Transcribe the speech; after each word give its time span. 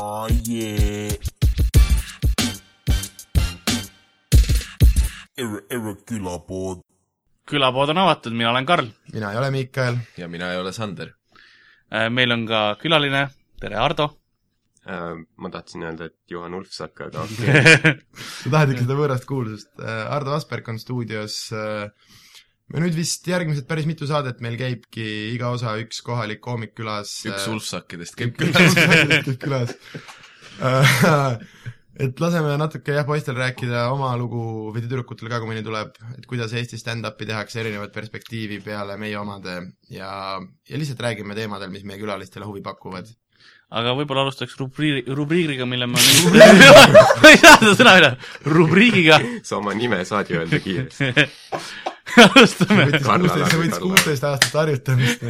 oh, 0.00 0.28
yeah. 0.48 1.14
Ere, 5.38 5.60
ere 5.70 5.94
külapood. 6.06 6.82
külapood 7.48 7.92
on 7.94 8.00
avatud, 8.02 8.34
mina 8.34 8.50
olen 8.50 8.66
Karl. 8.66 8.88
mina 9.12 9.32
ei 9.32 9.38
ole 9.38 9.50
Miikael. 9.50 9.98
ja 10.16 10.28
mina 10.28 10.52
ei 10.52 10.58
ole 10.58 10.72
Sander. 10.72 11.12
meil 12.10 12.32
on 12.32 12.46
ka 12.46 12.62
külaline, 12.80 13.28
tere 13.60 13.76
Ardo. 13.76 14.10
Äh, 14.88 15.14
ma 15.36 15.50
tahtsin 15.50 15.82
öelda, 15.82 16.08
et 16.08 16.16
Juhan 16.30 16.54
Ulfsak, 16.54 17.00
aga 17.08 17.24
okei 17.24 17.48
okay.. 17.50 17.94
sa 18.42 18.50
tahad 18.50 18.74
ikka 18.74 18.86
seda 18.86 18.98
võõrast 18.98 19.28
kuulsust. 19.28 19.72
Ardo 19.84 20.34
Asperg 20.36 20.68
on 20.72 20.78
stuudios. 20.80 21.40
Me 22.72 22.82
nüüd 22.84 22.96
vist 22.98 23.24
järgmised 23.28 23.68
päris 23.68 23.88
mitu 23.88 24.08
saadet 24.08 24.42
meil 24.44 24.58
käibki 24.60 25.06
iga 25.32 25.52
osa 25.56 25.74
üks 25.80 26.02
kohalik 26.04 26.42
koomik 26.44 26.74
külas. 26.78 27.14
üks 27.30 27.48
ulfsakkidest 27.52 28.18
käib 28.18 28.36
külas 28.38 28.76
külas.. 28.76 29.24
käib 29.28 29.40
külas. 29.44 29.70
et 31.98 32.20
laseme 32.22 32.56
natuke 32.60 32.94
jah, 32.94 33.06
poistel 33.08 33.38
rääkida 33.38 33.86
oma 33.94 34.10
lugu 34.20 34.42
või 34.74 34.84
tüdrukutel 34.84 35.30
ka, 35.32 35.40
kui 35.40 35.52
mõni 35.52 35.64
tuleb, 35.66 35.96
et 36.18 36.28
kuidas 36.30 36.52
Eesti 36.54 36.78
stand-up'i 36.80 37.26
tehakse, 37.30 37.62
erinevat 37.62 37.94
perspektiivi 37.94 38.60
peale 38.64 38.98
meie 39.00 39.16
omade 39.18 39.56
ja, 39.90 40.10
ja 40.68 40.82
lihtsalt 40.82 41.00
räägime 41.08 41.38
teemadel, 41.38 41.72
mis 41.72 41.86
meie 41.88 41.98
külalistele 42.02 42.46
huvi 42.46 42.62
pakuvad. 42.66 43.08
aga 43.80 43.96
võib-olla 43.96 44.28
alustaks 44.28 44.54
rubriiri, 44.60 45.06
rubriiriga, 45.08 45.66
mille 45.66 45.88
ma 45.88 45.98
ma 47.22 47.32
ei 47.32 47.40
saa 47.40 47.58
seda 47.64 47.74
sõna 47.80 47.98
üle, 48.02 48.16
rubriigiga 48.44 49.22
sa 49.42 49.56
oma 49.62 49.74
nime 49.78 50.04
saad 50.04 50.30
ju 50.30 50.42
öelda 50.44 50.60
kiiresti. 50.62 51.14
alustame. 52.26 52.88
see 52.94 53.60
võttis 53.62 53.80
kuusteist 53.82 54.24
aastat 54.24 54.54
harjutamist. 54.62 55.20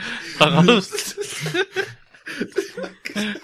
aga 0.40 0.60
alustame, 0.62 1.64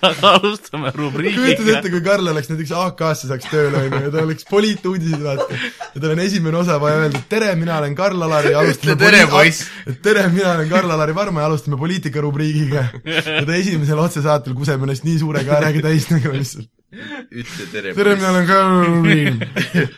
aga 0.06 0.30
alustame 0.36 0.92
kujutad 0.92 1.00
rubriigiga 1.00 1.72
ette, 1.78 1.90
kui 1.92 2.02
Karl 2.04 2.30
oleks 2.32 2.50
näiteks 2.50 2.72
AK-sse 2.80 3.30
saaks 3.30 3.48
tööle, 3.50 3.82
onju, 3.86 4.00
ja 4.06 4.12
ta 4.14 4.22
oleks 4.22 4.46
poliituudised, 4.50 5.22
vaata. 5.24 5.58
ja 5.94 6.02
tal 6.04 6.14
on 6.14 6.22
esimene 6.22 6.60
osa 6.60 6.78
vaja 6.82 7.02
öelda, 7.04 7.22
et 7.22 7.28
tere, 7.32 7.50
mina 7.58 7.80
olen 7.80 7.96
Karl 7.98 8.26
Alari 8.28 8.54
ja 8.54 8.62
alustame 8.62 8.96
tere, 9.02 9.26
poiss. 9.32 9.66
tere, 10.06 10.26
mina 10.32 10.54
olen 10.54 10.70
Karl-Alari 10.72 11.16
Varma 11.16 11.44
ja 11.44 11.50
alustame 11.50 11.80
poliitikarubriigiga. 11.82 12.88
ja 13.04 13.44
ta 13.46 13.58
esimesel 13.58 14.00
otsesaatel 14.06 14.56
kuseb 14.58 14.82
ennast 14.86 15.06
nii 15.06 15.20
suure 15.22 15.44
kaarega 15.48 15.84
täis 15.88 16.10
nagu 16.12 16.34
lihtsalt. 16.36 16.70
ütle 16.96 17.70
tere, 17.72 17.94
tere, 17.98 18.18
mina 18.18 18.34
olen 18.34 18.50
Karl-Alari. 18.52 19.88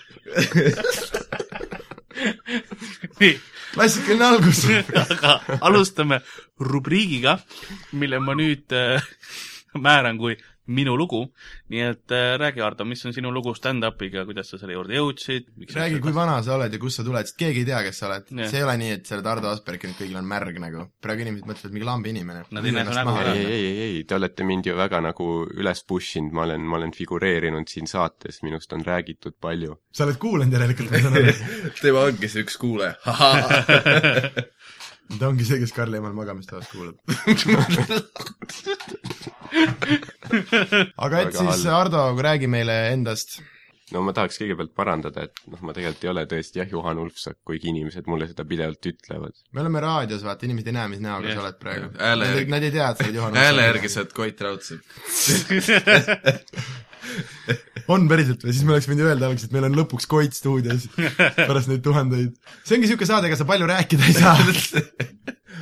nii, 3.21 3.35
klassikaline 3.75 4.25
algus. 4.29 4.65
aga 5.05 5.39
alustame 5.61 6.21
rubriigiga, 6.61 7.39
mille 7.99 8.21
ma 8.23 8.35
nüüd 8.39 8.73
äh, 8.77 9.03
määran 9.79 10.19
kui 10.21 10.37
minu 10.69 10.97
lugu. 10.99 11.25
nii 11.73 11.83
et 11.85 12.15
äh, 12.15 12.35
räägi, 12.41 12.63
Ardo, 12.65 12.85
mis 12.89 13.05
on 13.09 13.15
sinu 13.17 13.33
lugu 13.35 13.55
stand-up'iga, 13.57 14.25
kuidas 14.29 14.51
sa 14.53 14.61
selle 14.61 14.77
juurde 14.77 14.99
jõudsid? 14.99 15.49
räägi, 15.75 16.01
kui 16.05 16.15
vana 16.15 16.39
sa 16.45 16.57
oled 16.59 16.73
ja 16.73 16.81
kust 16.83 17.01
sa 17.01 17.07
tuled, 17.07 17.29
sest 17.29 17.39
keegi 17.41 17.65
ei 17.65 17.69
tea, 17.71 17.83
kes 17.87 18.01
sa 18.03 18.09
oled 18.11 18.29
see 18.29 18.61
ei 18.61 18.67
ole 18.67 18.77
nii, 18.83 18.93
et 18.99 19.09
sa 19.09 19.17
oled 19.17 19.31
Ardo 19.33 19.51
Asperg 19.53 19.85
ja 19.85 19.91
nüüd 19.91 20.01
kõigil 20.03 20.21
on 20.21 20.29
märg 20.29 20.61
nagu. 20.63 20.87
praegu 21.05 21.25
inimesed 21.25 21.49
mõtlevad, 21.49 21.75
mingi 21.77 21.89
lambi 21.89 22.13
inimene. 22.15 22.45
Nad 22.55 22.69
ei 22.69 22.75
näe 22.77 22.87
su 22.89 22.97
nägu 22.99 23.17
ära. 23.23 23.35
ei, 23.35 23.47
ei, 23.47 23.65
ei, 23.69 23.81
ei, 23.89 24.05
te 24.09 24.19
olete 24.19 24.47
mind 24.49 24.69
ju 24.69 24.77
väga 24.79 25.01
nagu 25.05 25.29
üles 25.57 25.85
push 25.89 26.21
inud, 26.21 26.37
ma 26.37 26.45
olen, 26.47 26.67
ma 26.69 26.81
olen 26.81 26.95
figureerinud 26.97 27.71
siin 27.71 27.89
saates, 27.91 28.43
minust 28.47 28.73
on 28.77 28.85
räägitud 28.87 29.39
palju. 29.41 29.79
sa 29.93 30.07
oled 30.07 30.21
kuulanud 30.21 30.59
järelikult, 30.59 30.93
ma 30.93 31.03
saan 31.05 31.19
aru. 31.23 31.35
tema 31.83 32.05
ongi 32.11 32.31
see 32.31 32.45
üks 32.47 32.61
kuulaja. 32.61 32.97
aga 33.09 34.47
ta 35.19 35.29
ongi 35.29 35.45
see, 35.49 35.59
kes 35.63 35.73
Karli 35.77 35.97
emal 36.01 36.15
magamistoas 36.17 36.67
kuulab. 36.73 36.97
aga 41.05 41.21
et 41.23 41.31
Väga 41.33 41.39
siis. 41.39 41.67
Ardo, 41.73 42.03
räägi 42.23 42.49
meile 42.51 42.77
endast. 42.93 43.41
No 43.95 44.03
ma 44.05 44.13
tahaks 44.17 44.39
kõigepealt 44.43 44.73
parandada, 44.77 45.25
et 45.29 45.35
noh, 45.49 45.61
ma 45.65 45.75
tegelikult 45.77 46.05
ei 46.05 46.11
ole 46.13 46.25
tõesti 46.31 46.61
jah, 46.63 46.69
Juhan 46.73 47.01
Ulfsak, 47.03 47.39
kuigi 47.49 47.71
inimesed 47.73 48.09
mulle 48.11 48.29
seda 48.31 48.45
pidevalt 48.49 48.83
ütlevad. 48.91 49.35
me 49.53 49.59
oleme 49.65 49.79
raadios, 49.85 50.23
vaata, 50.27 50.47
inimesed 50.49 50.69
ei 50.73 50.77
näe, 50.79 50.89
mis 50.95 51.03
näoga 51.05 51.27
Jah. 51.31 51.39
sa 51.39 51.43
oled 51.47 51.59
praegu. 51.63 51.87
Nad, 51.97 52.27
järgi- 52.29 52.53
nad 52.57 52.63
ei 52.69 52.75
tea, 52.75 52.91
et 52.91 52.97
sa 53.01 53.07
oled 53.09 53.19
Juhan 53.21 53.33
hääle 53.43 53.69
järgi 53.71 53.89
sa 53.95 53.99
oled 54.05 54.15
Koit 54.19 54.39
Raudsepp. 54.41 54.85
on 57.89 58.05
päriselt 58.11 58.43
või? 58.45 58.53
siis 58.53 58.65
me 58.69 58.75
oleks 58.77 58.89
võinud 58.91 59.07
öelda 59.09 59.29
alguses, 59.31 59.49
et 59.49 59.55
meil 59.57 59.67
on 59.71 59.77
lõpuks 59.79 60.07
Koit 60.11 60.35
stuudios 60.37 60.83
pärast 61.49 61.71
neid 61.73 61.83
tuhandeid. 61.85 62.35
see 62.65 62.77
ongi 62.77 62.85
niisugune 62.89 63.09
saade, 63.09 63.31
ega 63.31 63.39
sa 63.41 63.47
palju 63.49 63.69
rääkida 63.71 64.09
ei 64.09 64.17
saa. 64.17 64.37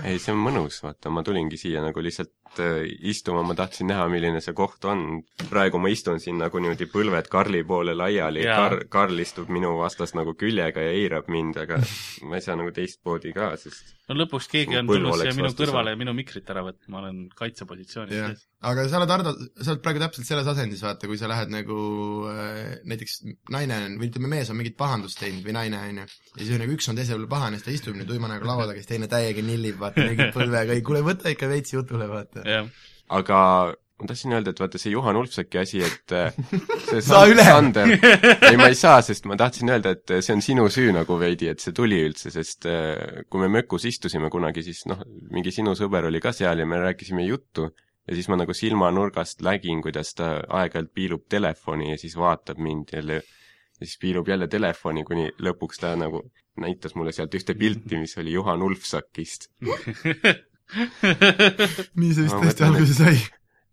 ei, 0.03 0.19
see 0.19 0.33
on 0.35 0.41
mõnus, 0.43 0.81
vaata, 0.85 1.13
ma 1.15 1.23
tulingi 1.27 1.59
siia 1.61 1.83
nagu 1.85 2.03
lihtsalt 2.03 2.33
äh, 2.63 2.85
istuma, 3.11 3.43
ma 3.47 3.57
tahtsin 3.59 3.91
näha, 3.91 4.07
milline 4.13 4.41
see 4.45 4.55
koht 4.57 4.85
on. 4.89 5.23
praegu 5.51 5.81
ma 5.83 5.91
istun 5.93 6.21
siin 6.23 6.39
nagu 6.43 6.61
niimoodi 6.63 6.89
põlved 6.93 7.31
Karli 7.33 7.63
poole 7.65 7.95
laiali, 7.97 8.45
Jaa. 8.47 8.57
Kar-, 8.63 8.87
Karl 8.93 9.25
istub 9.25 9.53
minu 9.53 9.77
vastas 9.81 10.15
nagu 10.19 10.35
küljega 10.39 10.85
ja 10.85 10.97
eirab 10.97 11.31
mind, 11.33 11.61
aga 11.65 11.81
ma 12.29 12.41
ei 12.41 12.47
saa 12.47 12.59
nagu 12.59 12.75
teistmoodi 12.75 13.35
ka, 13.37 13.55
sest 13.61 13.97
no 14.07 14.17
lõpuks 14.21 14.47
keegi 14.51 14.77
on 14.79 14.89
tulnud 14.89 15.19
siia 15.19 15.35
minu 15.35 15.51
kõrvale 15.59 15.95
ja 15.95 15.99
minu 15.99 16.15
mikrit 16.17 16.51
ära 16.53 16.63
võtma, 16.67 16.93
ma 16.93 17.01
olen 17.03 17.25
kaitsepositsioonis 17.39 18.15
sees., 18.15 18.45
aga 18.67 18.85
sa 18.91 19.01
oled 19.01 19.13
Ardo, 19.13 19.33
sa 19.61 19.73
oled 19.73 19.83
praegu 19.85 20.01
täpselt 20.03 20.29
selles 20.29 20.47
asendis, 20.51 20.83
vaata, 20.87 21.09
kui 21.11 21.19
sa 21.21 21.29
lähed 21.31 21.51
nagu 21.53 21.77
äh, 22.31 22.79
näiteks 22.89 23.19
naine 23.53 23.81
on, 23.85 23.97
või 24.01 24.11
ütleme, 24.11 24.31
mees 24.31 24.51
on 24.53 24.59
mingit 24.61 24.79
pahandust 24.79 25.21
teinud 25.23 25.45
või 25.47 25.57
naine, 25.59 25.83
on 25.83 26.01
ju, 26.03 26.07
ja 26.37 26.41
siis 26.41 26.55
on 26.55 26.63
nagu 26.65 26.77
üks 26.77 26.91
on 26.91 26.99
teise 26.99 27.15
peale 27.15 27.31
pahane, 27.31 27.59
siis 27.59 27.67
ta 27.67 27.75
istub 27.75 27.99
nüüd 27.99 28.11
tuima 28.11 28.31
näoga 28.31 28.49
laua 28.49 28.69
taga, 28.71 28.81
siis 28.81 28.91
teine 28.93 29.11
täiega 29.11 29.45
nillib, 29.47 29.79
vaata, 29.83 30.07
mingi 30.07 30.31
põlvega, 30.35 30.79
ei 30.79 30.87
kuule, 30.87 31.03
võta 31.07 31.35
ikka 31.35 31.51
veits 31.51 31.75
jutule, 31.75 32.09
vaata. 32.11 32.46
jah, 32.47 32.71
aga 33.19 33.41
ma 33.97 34.11
tahtsin 34.11 34.35
öelda, 34.37 34.53
et 34.53 34.61
vaata 34.61 34.79
see 34.81 34.93
Juhan 34.93 35.17
Ulfsaki 35.17 35.59
asi, 35.61 35.81
et 35.85 36.13
äh, 36.13 36.35
see 36.91 37.01
Saa 37.01 37.23
San- 37.23 37.33
üle! 37.33 37.47
Sander, 37.47 37.95
ei 38.51 38.59
ma 38.61 38.69
ei 38.69 38.77
saa, 38.77 39.01
sest 39.05 39.29
ma 39.29 39.39
tahtsin 39.41 39.73
öelda, 39.73 39.95
et 39.97 40.19
see 40.21 40.37
on 40.37 40.45
sinu 40.45 40.67
süü 40.73 40.93
nagu 40.97 41.17
veidi, 41.21 41.49
et 41.53 41.65
see 41.65 41.75
tuli 41.77 42.03
üldse, 42.05 42.33
sest 42.35 42.69
äh, 42.71 43.25
kui 43.31 43.43
me 43.45 43.49
mökus 43.61 43.89
istusime 43.89 44.31
kunagi, 44.33 44.67
siis 44.67 44.85
noh, 44.91 45.01
mingi 45.33 45.55
sinu 45.55 45.75
sõber 45.79 46.11
oli 46.11 46.21
ka 46.25 46.35
seal 46.37 46.61
ja 46.61 46.69
me 46.69 46.83
rääkisime 46.83 47.25
juttu 47.25 47.71
ja 48.07 48.15
siis 48.15 48.29
ma 48.31 48.39
nagu 48.39 48.55
silmanurgast 48.55 49.41
nägin, 49.47 49.81
kuidas 49.83 50.13
ta 50.19 50.37
aeg-ajalt 50.45 50.93
piilub 50.95 51.25
telefoni 51.33 51.91
ja 51.91 51.99
siis 51.99 52.17
vaatab 52.21 52.61
mind 52.63 52.93
jälle 52.95 53.23
ja 53.81 53.87
siis 53.87 53.99
piilub 54.01 54.29
jälle 54.29 54.49
telefoni, 54.49 55.05
kuni 55.05 55.31
lõpuks 55.43 55.81
ta 55.83 55.95
nagu 55.99 56.23
näitas 56.61 56.95
mulle 56.97 57.13
sealt 57.13 57.35
ühte 57.37 57.57
pilti, 57.59 57.99
mis 58.01 58.17
oli 58.21 58.33
Juhan 58.37 58.63
Ulfsakist. 58.63 59.51
nii 62.01 62.13
see 62.15 62.27
vist 62.27 62.39
tõesti 62.43 62.67
alguse 62.67 62.97
sai. 62.97 63.21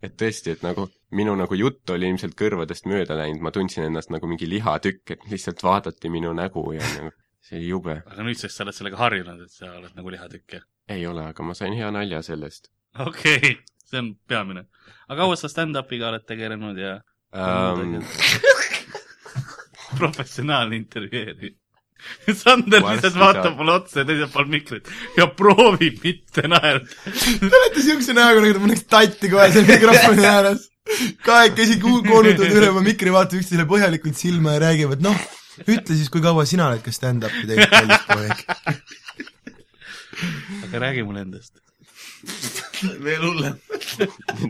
et 0.04 0.14
tõesti, 0.20 0.54
et 0.54 0.62
nagu 0.66 0.86
minu 1.14 1.34
nagu 1.38 1.58
jutt 1.58 1.90
oli 1.94 2.08
ilmselt 2.12 2.36
kõrvadest 2.38 2.88
mööda 2.90 3.16
läinud, 3.18 3.42
ma 3.44 3.52
tundsin 3.54 3.88
ennast 3.88 4.12
nagu 4.14 4.28
mingi 4.30 4.48
lihatükk, 4.50 5.16
et 5.16 5.26
lihtsalt 5.30 5.62
vaadati 5.64 6.12
minu 6.12 6.34
nägu 6.36 6.66
ja 6.76 6.84
nagu 6.98 7.12
see 7.44 7.58
oli 7.60 7.72
jube. 7.72 7.98
aga 8.06 8.26
nüüdseks 8.26 8.56
sa 8.56 8.66
oled 8.66 8.76
sellega 8.76 9.00
harjunud, 9.00 9.42
et 9.46 9.52
sa 9.52 9.74
oled 9.78 9.96
nagu 9.96 10.14
lihatükk, 10.14 10.58
jah? 10.58 10.68
ei 10.94 11.06
ole, 11.08 11.28
aga 11.32 11.46
ma 11.46 11.56
sain 11.58 11.74
hea 11.76 11.90
nalja 11.94 12.22
sellest 12.24 12.70
okei 12.98 13.36
okay., 13.36 13.56
see 13.84 13.98
on 13.98 14.14
peamine. 14.28 14.66
aga 15.08 15.20
kaua 15.22 15.36
sa 15.36 15.50
stand-up'iga 15.50 16.08
oled 16.12 16.26
tegelenud 16.28 16.78
ja 16.78 16.98
um. 17.34 17.98
professionaalne 20.00 20.76
intervjueerija? 20.76 21.56
Sander 22.42 22.82
lihtsalt 22.84 23.16
vaatab 23.20 23.56
mulle 23.58 23.78
otsa 23.78 24.02
ja 24.02 24.08
teisel 24.08 24.30
pool 24.32 24.48
mikrit 24.50 24.90
ja 25.18 25.26
proovib 25.40 26.00
mitte 26.04 26.46
naerda. 26.50 26.86
Te 27.14 27.50
olete 27.50 27.84
siukse 27.84 28.16
näoga, 28.16 28.42
nagu 28.44 28.54
te 28.56 28.62
paneks 28.66 28.86
tatti 28.90 29.30
kohe 29.32 29.48
seal 29.54 29.68
mikrofoni 29.68 30.26
ääres. 30.34 30.68
kahekesi 31.24 31.78
koonutavad 31.80 32.58
üle 32.60 32.70
oma 32.72 32.84
mikri, 32.84 33.12
vaatavad 33.14 33.40
üksteisele 33.40 33.68
põhjalikult 33.68 34.18
silma 34.20 34.56
ja 34.56 34.64
räägivad, 34.66 35.04
noh, 35.04 35.20
ütle 35.64 35.96
siis, 35.96 36.10
kui 36.12 36.24
kaua 36.24 36.44
sina 36.48 36.68
oled 36.68 36.82
ka 36.84 36.92
stand-up'i 36.92 37.46
teinud, 37.48 37.70
kallis 37.72 38.02
poeg. 38.10 38.36
aga 40.66 40.82
räägi 40.86 41.06
mulle 41.08 41.24
endast. 41.24 41.56
veel 43.04 43.24
hullem. 43.24 43.56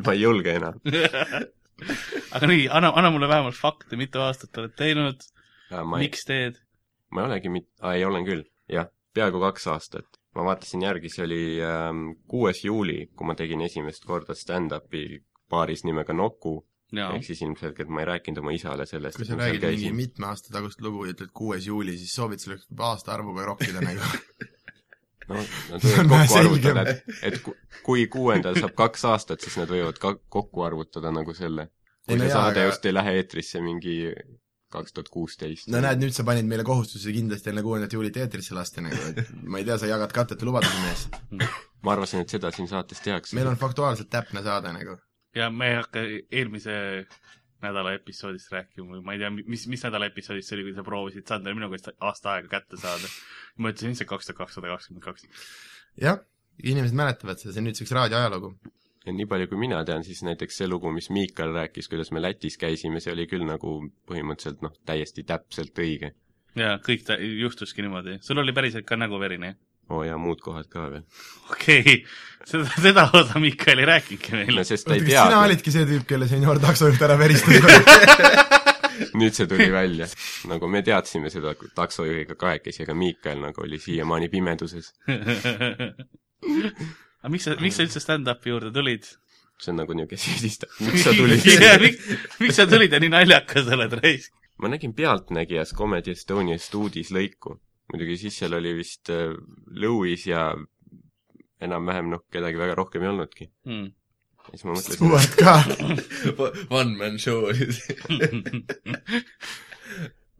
ma 0.04 0.12
ei 0.14 0.20
julge 0.20 0.52
enam 0.58 0.78
aga 2.34 2.48
nii, 2.50 2.66
anna, 2.70 2.92
anna 2.94 3.10
mulle 3.14 3.28
vähemalt 3.28 3.58
fakte, 3.58 3.98
mitu 4.00 4.22
aastat 4.24 4.58
oled 4.62 4.74
teinud, 4.78 5.22
miks 5.94 6.26
teed? 6.28 6.60
Ma 7.14 7.22
ei 7.24 7.28
olegi 7.30 7.48
mit-, 7.54 7.70
aa 7.80 7.94
ei, 7.94 8.04
olen 8.04 8.26
küll, 8.26 8.44
jah, 8.70 8.88
peaaegu 9.14 9.40
kaks 9.40 9.66
aastat. 9.72 10.20
ma 10.34 10.42
vaatasin 10.48 10.82
järgi, 10.82 11.08
see 11.14 11.22
oli 11.24 11.42
ähm, 11.62 12.04
kuues 12.28 12.64
juuli, 12.66 13.04
kui 13.14 13.26
ma 13.28 13.34
tegin 13.38 13.60
esimest 13.62 14.02
korda 14.04 14.34
stand-up'i 14.34 15.20
baaris 15.50 15.84
nimega 15.86 16.12
Noku, 16.16 16.56
ehk 17.14 17.24
siis 17.26 17.42
ilmselgelt 17.46 17.88
ma 17.88 18.02
ei 18.02 18.08
rääkinud 18.10 18.40
oma 18.42 18.52
isale 18.54 18.86
sellest, 18.86 19.16
kui 19.20 19.24
et 19.26 19.30
sa 19.30 19.38
räägid 19.38 19.62
mingi 19.70 19.92
mitme 19.94 20.26
aasta 20.32 20.50
tagust 20.56 20.82
lugu 20.82 21.04
ja 21.06 21.14
ütled 21.14 21.30
kuues 21.34 21.66
juuli, 21.70 21.94
siis 21.98 22.12
soovid 22.18 22.42
selle 22.42 22.58
aastaarvuga 22.90 23.46
rokkida 23.52 23.80
nagu. 23.86 24.10
no 25.30 25.38
nad 25.70 25.86
võivad 25.86 26.10
kokku 26.10 26.36
arvutada, 26.40 26.82
et, 26.90 27.04
et 27.30 27.38
ku- 27.46 27.54
kui 27.86 28.06
kuuendal 28.12 28.58
saab 28.60 28.74
kaks 28.76 29.04
aastat, 29.12 29.40
siis 29.46 29.56
nad 29.62 29.70
võivad 29.72 29.98
ka 30.02 30.16
kokku 30.34 30.66
arvutada 30.66 31.14
nagu 31.14 31.32
selle. 31.34 31.70
Kui 32.04 32.18
no 32.18 32.26
see 32.26 32.32
jaa, 32.34 32.40
saade 32.42 32.60
aga- 32.60 32.68
just 32.72 32.84
ei 32.90 32.92
lähe 32.98 33.14
eetrisse 33.22 33.62
mingi 33.64 33.94
kaks 34.74 34.96
tuhat 34.96 35.10
kuusteist. 35.14 35.70
no 35.72 35.80
näed, 35.84 36.02
nüüd 36.02 36.16
sa 36.16 36.26
panid 36.26 36.48
meile 36.50 36.66
kohustuse 36.66 37.14
kindlasti 37.14 37.52
enne 37.52 37.64
kuuendat 37.66 37.94
juulit 37.96 38.16
eetrisse 38.20 38.56
lasta 38.56 38.84
nagu, 38.84 39.00
et 39.12 39.30
ma 39.42 39.62
ei 39.62 39.68
tea, 39.68 39.78
sa 39.80 39.90
jagad 39.90 40.12
katteta 40.14 40.46
lubadusi, 40.48 40.82
mees. 40.84 41.06
ma 41.84 41.94
arvasin, 41.96 42.24
et 42.24 42.34
seda 42.36 42.52
siin 42.54 42.70
saates 42.70 43.02
tehakse. 43.04 43.36
meil 43.38 43.52
on 43.52 43.60
faktuaalselt 43.60 44.10
täpne 44.12 44.42
saade 44.46 44.74
nagu. 44.76 44.98
ja 45.34 45.50
me 45.50 45.72
ei 45.72 45.80
hakka 45.82 46.04
eelmise 46.30 46.76
nädala 47.64 47.94
episoodist 47.96 48.52
rääkima 48.52 48.96
või 48.96 49.02
ma 49.04 49.16
ei 49.16 49.22
tea, 49.22 49.30
mis, 49.36 49.66
mis 49.70 49.84
nädala 49.86 50.08
episoodist 50.10 50.50
see 50.50 50.58
oli, 50.58 50.68
kui 50.68 50.76
sa 50.76 50.84
proovisid 50.86 51.28
Sander 51.28 51.56
minu 51.56 51.70
käest 51.72 51.90
aasta 51.94 52.34
aega 52.34 52.50
kätte 52.58 52.80
saada. 52.80 53.10
ma 53.56 53.72
ütlesin, 53.72 53.96
see 53.98 54.08
kaks 54.10 54.28
tuhat 54.28 54.42
kakssada 54.42 54.72
kakskümmend 54.72 55.04
kaks. 55.04 55.28
jah, 56.02 56.20
inimesed 56.62 56.96
mäletavad 56.98 57.40
seda, 57.40 57.54
see 57.54 57.62
on 57.62 57.70
nüüdseks 57.70 57.94
raadio 57.96 58.20
ajalugu. 58.20 58.54
Ja 59.06 59.12
nii 59.12 59.26
palju, 59.28 59.48
kui 59.50 59.60
mina 59.60 59.82
tean, 59.84 60.04
siis 60.06 60.22
näiteks 60.26 60.60
see 60.60 60.68
lugu, 60.70 60.90
mis 60.94 61.10
Miikal 61.12 61.52
rääkis, 61.54 61.88
kuidas 61.92 62.10
me 62.14 62.22
Lätis 62.22 62.56
käisime, 62.60 63.02
see 63.04 63.12
oli 63.12 63.26
küll 63.30 63.44
nagu 63.48 63.76
põhimõtteliselt 64.08 64.64
noh, 64.64 64.74
täiesti 64.86 65.26
täpselt 65.28 65.78
õige. 65.78 66.14
ja 66.58 66.78
kõik 66.82 67.02
ta 67.06 67.18
juhtuski 67.18 67.84
niimoodi. 67.84 68.18
sul 68.24 68.40
oli 68.42 68.56
päriselt 68.56 68.88
ka 68.88 68.98
nägu 69.00 69.20
verine? 69.20 69.56
oo 69.90 69.98
oh, 69.98 70.04
ja 70.06 70.16
muud 70.18 70.40
kohad 70.40 70.68
ka 70.72 70.88
veel. 70.90 71.04
okei 71.52 71.80
okay., 71.80 71.96
seda, 72.48 72.66
seda 72.80 73.08
osa 73.12 73.40
Mikael 73.42 73.84
ei 73.84 73.90
rääkinudki 73.92 74.32
no 74.32 74.42
meile. 74.42 74.64
sest 74.64 74.88
ta 74.88 74.96
ei 74.96 75.04
kas 75.04 75.10
sina 75.10 75.28
teadnud, 75.28 75.48
olidki 75.50 75.74
see 75.74 75.88
tüüp, 75.92 76.08
kelle 76.08 76.30
senior 76.30 76.62
taksojuht 76.62 77.04
ära 77.04 77.18
veristas? 77.20 77.62
nüüd 79.20 79.36
see 79.36 79.46
tuli 79.50 79.68
välja. 79.72 80.08
nagu 80.48 80.68
me 80.70 80.80
teadsime 80.86 81.28
seda 81.32 81.52
taksojuhiga 81.76 82.34
kahekesi, 82.40 82.86
aga 82.86 82.94
Miikal 82.96 83.38
nagu 83.44 83.66
oli 83.66 83.78
siiamaani 83.82 84.28
pimeduses. 84.32 84.92
aga 87.24 87.32
miks 87.32 87.48
sa, 87.48 87.56
miks 87.56 87.78
sa 87.80 87.86
üldse 87.86 88.02
stand-up'i 88.04 88.52
juurde 88.52 88.70
tulid? 88.76 89.08
see 89.62 89.72
on 89.72 89.78
nagu 89.80 89.96
niisugune 89.96 90.20
süüdistav, 90.26 90.72
miks 90.84 91.04
sa 91.06 91.14
tulid 91.16 91.46
miks, 91.86 92.08
miks 92.42 92.58
sa 92.60 92.66
tulid 92.68 92.92
ja 92.92 93.00
nii 93.00 93.12
naljakas 93.14 93.70
oled, 93.72 93.96
raisk? 94.02 94.34
ma 94.60 94.70
nägin 94.70 94.92
Pealtnägijas 94.94 95.72
Comedy 95.78 96.12
Estoniast 96.12 96.74
uudislõiku. 96.76 97.56
muidugi 97.92 98.18
siis 98.20 98.38
seal 98.38 98.54
oli 98.60 98.74
vist 98.76 99.10
äh, 99.14 99.32
Lewis 99.72 100.26
ja 100.28 100.50
enam-vähem 101.64 102.10
noh, 102.12 102.24
kedagi 102.32 102.60
väga 102.60 102.76
rohkem 102.76 103.04
ei 103.04 103.08
olnudki. 103.08 103.48
Hmm. 103.64 103.88
ja 104.44 104.52
siis 104.52 104.66
ma 104.68 104.76
mõtlesin, 104.76 104.98
Stewart 105.00 105.36
ka. 105.40 105.54
One 106.80 106.98
man 106.98 107.18
show 107.22 107.48
oli 107.48 107.70
see. 107.72 107.96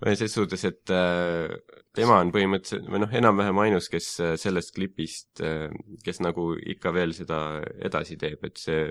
Selles 0.02 0.34
suhtes, 0.34 0.64
et 0.68 0.92
äh, 0.92 1.54
tema 1.96 2.18
on 2.22 2.32
põhimõtteliselt 2.34 2.90
või 2.90 3.02
noh, 3.04 3.12
enam-vähem 3.20 3.60
ainus, 3.62 3.88
kes 3.92 4.08
äh, 4.20 4.34
sellest 4.40 4.74
klipist 4.76 5.42
äh,, 5.44 5.70
kes 6.04 6.20
nagu 6.24 6.52
ikka 6.74 6.92
veel 6.94 7.14
seda 7.16 7.38
edasi 7.84 8.18
teeb, 8.20 8.42
et 8.44 8.60
see 8.60 8.88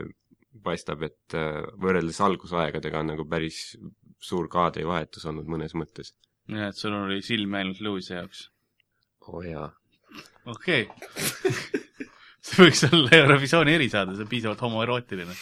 paistab, 0.63 1.03
et 1.05 1.37
äh, 1.37 1.61
võrreldes 1.81 2.21
algusaegadega 2.23 3.01
on 3.01 3.13
nagu 3.13 3.27
päris 3.29 3.75
suur 4.23 4.47
kaadevahetus 4.51 5.25
olnud 5.29 5.49
mõnes 5.51 5.75
mõttes. 5.77 6.13
jah, 6.47 6.69
et 6.71 6.79
sul 6.79 6.95
oli 6.95 7.21
silm 7.25 7.53
ainult 7.59 7.81
Lewis'i 7.83 8.15
jaoks. 8.15 8.47
oo 9.27 9.39
oh, 9.41 9.47
jaa. 9.47 9.69
okei 10.45 10.87
okay. 10.87 11.81
see 12.45 12.63
võiks 12.65 12.85
olla 12.89 13.11
Eurovisiooni 13.19 13.75
erisaade, 13.75 14.15
see 14.15 14.25
on 14.25 14.31
piisavalt 14.31 14.63
homoerootiline. 14.65 15.35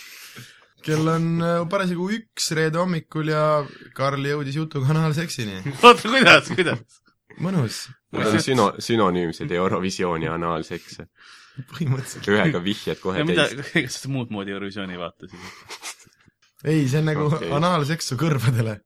Kell 0.85 1.07
on 1.11 1.27
äh, 1.45 1.61
parasjagu 1.71 2.09
üks 2.17 2.51
reede 2.57 2.81
hommikul 2.81 3.31
ja 3.31 3.45
Karl 3.97 4.25
jõudis 4.25 4.57
jutuga 4.59 4.91
analseksini. 4.95 5.61
oota, 5.85 6.09
kuidas, 6.09 6.51
kuidas? 6.55 7.01
mõnus, 7.41 7.85
Need 8.11 8.27
on 8.27 8.43
süno-, 8.43 8.71
sünonüümsed 8.83 9.51
Eurovisioon 9.55 10.25
ja 10.25 10.33
anaalseks. 10.35 10.99
põhimõtteliselt. 11.71 12.27
ühega 12.31 12.63
vihjad 12.63 12.99
kohe 12.99 13.21
ja 13.21 13.27
mida, 13.27 13.47
teist. 13.51 13.71
kas 13.87 14.01
sa 14.03 14.11
muud 14.11 14.33
moodi 14.33 14.55
Eurovisiooni 14.55 14.97
ei 14.97 14.99
vaata 14.99 15.29
siis? 15.31 15.93
ei, 16.65 16.87
see 16.87 16.99
on 16.99 17.07
nagu 17.11 17.29
okay. 17.29 17.51
anaalseksu 17.55 18.17
kõrvadele. 18.19 18.79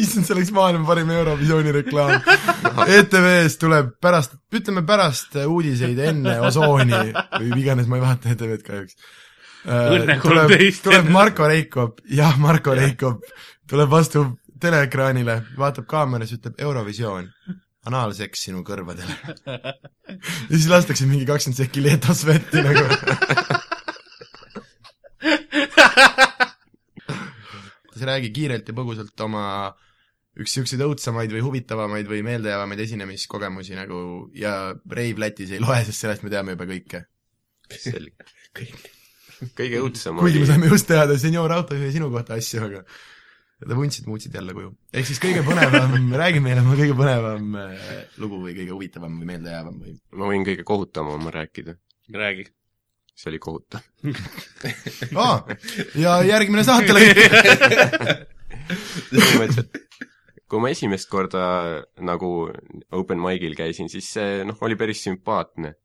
issand, 0.00 0.24
see 0.24 0.34
oleks 0.36 0.52
maailma 0.54 0.86
parim 0.88 1.10
Eurovisiooni 1.12 1.72
reklaam. 1.76 2.20
ETV-s 2.86 3.58
tuleb 3.60 3.94
pärast, 4.02 4.36
ütleme 4.54 4.84
pärast 4.86 5.36
uudiseid 5.44 5.98
enne 6.10 6.38
osooni 6.48 7.00
või 7.10 7.50
iganes, 7.60 7.88
ma 7.90 8.00
ei 8.00 8.04
vaata 8.04 8.32
ETV-d 8.32 8.64
kahjuks. 8.66 8.96
Õnne 9.66 10.16
tuleb 10.22 10.52
13., 10.54 10.84
tuleb 10.86 11.08
Marko 11.12 11.48
Reikop, 11.50 11.98
jah, 12.08 12.36
Marko 12.40 12.74
Reikop 12.76 13.26
tuleb 13.70 13.90
vastu 13.90 14.24
teleekraanile, 14.60 15.40
vaatab 15.58 15.86
kaamerasse, 15.90 16.38
ütleb 16.40 16.60
Eurovisioon, 16.64 17.28
anaalseks 17.88 18.46
sinu 18.48 18.64
kõrvadele. 18.66 19.16
ja 20.50 20.54
siis 20.54 20.68
lastakse 20.70 21.08
mingi 21.08 21.28
kakskümmend 21.28 21.60
sekki 21.62 21.84
Leetos 21.84 22.24
vetti 22.28 22.64
nagu. 22.64 22.84
siis 27.94 28.04
räägi 28.08 28.32
kiirelt 28.36 28.68
ja 28.68 28.76
põgusalt 28.76 29.24
oma 29.24 29.44
üks 30.40 30.54
siukseid 30.56 30.82
õudsamaid 30.84 31.32
või 31.34 31.42
huvitavamaid 31.44 32.08
või 32.08 32.22
meeldejäävamaid 32.24 32.80
esinemiskogemusi 32.86 33.76
nagu 33.78 33.98
ja 34.36 34.54
reiv 34.90 35.20
Lätis 35.20 35.52
ei 35.52 35.60
loe, 35.62 35.82
sest 35.88 36.06
sellest 36.06 36.24
me 36.24 36.32
teame 36.32 36.56
juba 36.56 36.68
kõike. 36.70 37.04
selge. 37.76 38.96
kõige 39.58 39.80
õudsem 39.84 40.20
kuigi 40.20 40.42
me 40.42 40.50
saime 40.50 40.70
just 40.70 40.88
teada 40.90 41.16
senior 41.20 41.52
autojuhi 41.60 41.92
sinu 41.94 42.10
kohta 42.12 42.38
asju, 42.40 42.62
aga 42.66 42.84
ta 43.60 43.76
vuntsid, 43.76 44.06
muutsid 44.08 44.34
jälle 44.34 44.54
kuju. 44.56 44.70
ehk 44.96 45.08
siis 45.08 45.20
kõige 45.22 45.42
põnevam, 45.46 45.96
räägi 46.22 46.40
meile 46.44 46.62
oma 46.64 46.76
kõige 46.78 46.96
põnevam 46.96 47.58
äh, 47.60 47.90
lugu 48.22 48.40
või 48.44 48.54
kõige 48.56 48.72
huvitavam 48.72 49.18
või 49.20 49.28
meeldejäävam 49.34 49.76
või 49.82 49.98
ma 50.16 50.30
võin 50.32 50.46
kõige 50.48 50.64
kohutavama 50.68 51.32
rääkida. 51.34 51.76
räägi. 52.14 52.48
see 53.14 53.30
oli 53.32 53.40
kohutav. 53.42 53.84
aa, 55.24 55.44
ja 56.00 56.16
järgmine 56.24 56.64
saatelõik. 56.64 57.20
kui 60.50 60.62
ma 60.62 60.72
esimest 60.72 61.10
korda 61.10 61.44
nagu 62.00 62.32
open 62.96 63.20
mic'il 63.22 63.54
käisin, 63.58 63.92
siis 63.92 64.08
see 64.16 64.40
noh, 64.48 64.56
oli 64.64 64.78
päris 64.80 65.04
sümpaatne. 65.04 65.76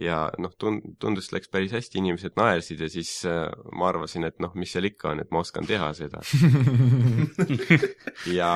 Ja 0.00 0.18
noh, 0.38 0.52
tund-, 0.60 0.94
tundus, 1.02 1.30
läks 1.34 1.50
päris 1.52 1.72
hästi, 1.74 2.00
inimesed 2.02 2.36
naersid 2.38 2.82
ja 2.84 2.88
siis 2.92 3.12
äh, 3.28 3.46
ma 3.72 3.90
arvasin, 3.92 4.26
et 4.28 4.38
noh, 4.42 4.54
mis 4.58 4.72
seal 4.74 4.88
ikka 4.90 5.12
on, 5.12 5.22
et 5.22 5.32
ma 5.34 5.42
oskan 5.42 5.66
teha 5.68 5.90
seda. 5.96 6.22
ja 8.38 8.52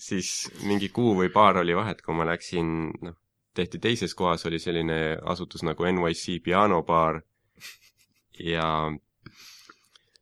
siis 0.00 0.50
mingi 0.66 0.90
kuu 0.94 1.14
või 1.18 1.30
paar 1.34 1.60
oli 1.62 1.76
vahet, 1.76 2.02
kui 2.02 2.16
ma 2.16 2.26
läksin, 2.28 2.90
noh, 3.06 3.18
tehti 3.56 3.80
teises 3.82 4.14
kohas, 4.18 4.46
oli 4.48 4.60
selline 4.62 5.18
asutus 5.28 5.64
nagu 5.66 5.86
NYC 5.86 6.40
pianobaar 6.44 7.20
ja 8.40 8.66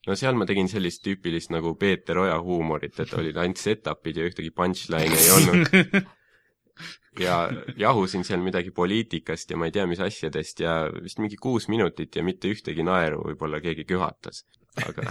no 0.09 0.17
seal 0.17 0.38
ma 0.38 0.47
tegin 0.49 0.71
sellist 0.71 1.05
tüüpilist 1.05 1.53
nagu 1.55 1.75
Peeter 1.79 2.19
Oja 2.25 2.38
huumorit, 2.43 2.97
et 3.00 3.12
olid 3.14 3.37
ainult 3.37 3.61
set-up'id 3.61 4.19
ja 4.19 4.29
ühtegi 4.29 4.53
punchline'i 4.56 5.19
ei 5.19 5.35
olnud. 5.37 5.75
ja 7.23 7.38
jahusin 7.79 8.25
seal 8.26 8.43
midagi 8.44 8.70
poliitikast 8.75 9.50
ja 9.50 9.59
ma 9.59 9.69
ei 9.69 9.75
tea 9.75 9.87
mis 9.88 10.00
asjadest 10.05 10.61
ja 10.65 10.79
vist 11.03 11.19
mingi 11.23 11.37
kuus 11.41 11.69
minutit 11.73 12.16
ja 12.16 12.25
mitte 12.26 12.50
ühtegi 12.52 12.85
naeru, 12.87 13.23
võib-olla 13.31 13.61
keegi 13.64 13.85
köhatas. 13.88 14.45
aga 14.78 15.02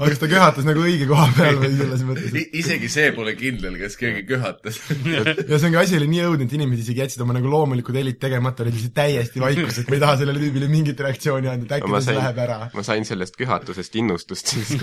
aga 0.00 0.08
kas 0.10 0.18
ta 0.18 0.26
köhatas 0.30 0.64
nagu 0.66 0.82
õige 0.82 1.06
koha 1.06 1.26
peal 1.36 1.60
või 1.60 1.76
selles 1.78 2.02
mõttes, 2.08 2.32
et 2.32 2.56
isegi 2.58 2.88
see 2.90 3.12
pole 3.14 3.36
kindel, 3.38 3.76
kas 3.78 3.94
keegi 4.00 4.24
köhatas. 4.26 4.80
ja 5.14 5.58
see 5.60 5.68
ongi, 5.68 5.78
asi 5.78 5.98
oli 6.00 6.08
nii 6.10 6.24
õudne, 6.26 6.48
et 6.48 6.56
inimesed 6.58 6.82
isegi 6.86 7.04
jätsid 7.04 7.22
oma 7.22 7.36
nagu 7.36 7.52
loomulikud 7.52 7.98
helid 8.00 8.18
tegemata, 8.22 8.64
olid 8.66 8.74
lihtsalt 8.78 8.96
täiesti 8.98 9.44
vaikus, 9.44 9.78
et 9.82 9.92
me 9.92 10.00
ei 10.00 10.02
taha 10.02 10.16
sellele 10.22 10.42
tüübile 10.42 10.70
mingit 10.72 10.98
reaktsiooni 11.06 11.52
anda, 11.52 11.68
et 11.68 11.76
äkki 11.78 11.92
ta 11.94 12.02
siis 12.02 12.18
läheb 12.18 12.42
ära. 12.48 12.58
ma 12.74 12.86
sain 12.88 13.06
sellest 13.06 13.38
köhatusest 13.38 14.00
innustust 14.02 14.46
siis. 14.56 14.74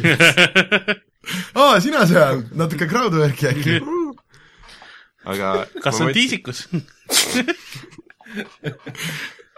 aa, 1.63 1.75
sina 1.83 2.07
seal, 2.07 2.47
natuke 2.55 2.87
crowdwork'i 2.87 3.51
äkki? 3.51 3.81
Aga 5.25 5.53
kas 5.83 5.99
on 6.01 6.07
mõtlesin- 6.09 6.13
tiisikus? 6.19 6.67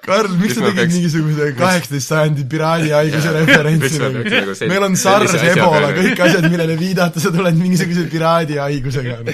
Karl, 0.06 0.30
miks 0.38 0.54
sa 0.54 0.62
tegid 0.62 0.78
peaks- 0.78 0.94
mingisuguse 0.94 1.46
kaheksateist 1.58 2.10
sajandi 2.12 2.44
piraadihaiguse 2.52 3.32
referentsi 3.34 3.98
nagu 4.04 4.22
meil 4.70 4.84
on 4.86 4.96
SARS, 5.02 5.34
Ebola, 5.50 5.90
kõik 5.98 6.20
asjad, 6.28 6.46
millele 6.52 6.76
viidata, 6.78 7.18
sa 7.24 7.32
tuled 7.34 7.58
mingisuguse 7.58 8.04
piraadihaigusega. 8.12 9.16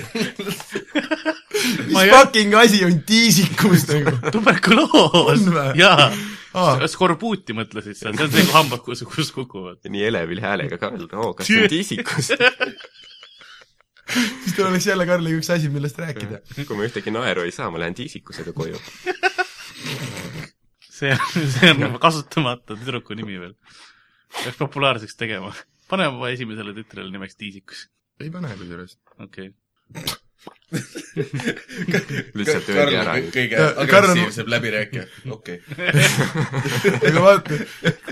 mis 1.91 1.97
ei- 2.05 2.11
fucking 2.13 2.55
asi 2.55 2.79
on 2.87 3.01
tiisikus 3.07 3.83
nagu? 3.91 4.13
tuberkuloos 4.31 5.43
jaa 5.77 6.07
Aa.. 6.55 6.87
skorbuuti 6.91 7.53
mõtlesid 7.55 7.95
sa, 7.99 8.09
see 8.15 8.23
on 8.25 8.31
see, 8.31 8.41
kui 8.47 8.55
hambad, 8.55 8.81
kus, 8.83 9.03
kus 9.07 9.29
kukuvad. 9.35 9.77
nii 9.91 10.03
elevil 10.07 10.39
häälega 10.43 10.79
ka 10.79 10.89
öelda, 10.95 11.19
oo, 11.19 11.33
kas 11.35 11.47
see 11.51 11.61
on 11.65 11.69
tiisikus? 11.71 12.31
siis 14.43 14.55
teil 14.55 14.67
oleks 14.67 14.87
jälle 14.87 15.05
Karliga 15.09 15.41
üks 15.41 15.51
asi, 15.53 15.69
millest 15.73 15.99
rääkida. 16.01 16.41
kui 16.67 16.77
ma 16.77 16.87
ühtegi 16.87 17.13
naeru 17.13 17.45
ei 17.47 17.53
saa, 17.55 17.69
ma 17.73 17.81
lähen 17.81 17.97
tiisikusega 17.97 18.53
koju. 18.57 18.79
see 20.97 21.13
on, 21.15 21.47
see 21.55 21.71
on 21.73 21.99
kasutamata 22.01 22.77
tüdruku 22.77 23.17
nimi 23.17 23.39
veel. 23.41 23.55
peaks 24.43 24.59
populaarseks 24.59 25.17
tegema. 25.19 25.53
pane 25.91 26.07
oma 26.11 26.29
esimesele 26.33 26.75
tütrele 26.77 27.11
nimeks 27.11 27.35
Tiisikus. 27.39 27.87
ei 28.21 28.29
pane 28.33 28.53
kusjuures. 28.57 28.99
okei 29.19 29.53
lihtsalt 32.37 32.69
öeldi 32.71 32.95
ära. 32.95 33.15
kõige 33.33 33.63
agressiivsem 33.83 34.47
läbirääkija, 34.51 35.03
okei. 35.35 35.57
aga 37.09 37.23
vaata, 37.25 37.57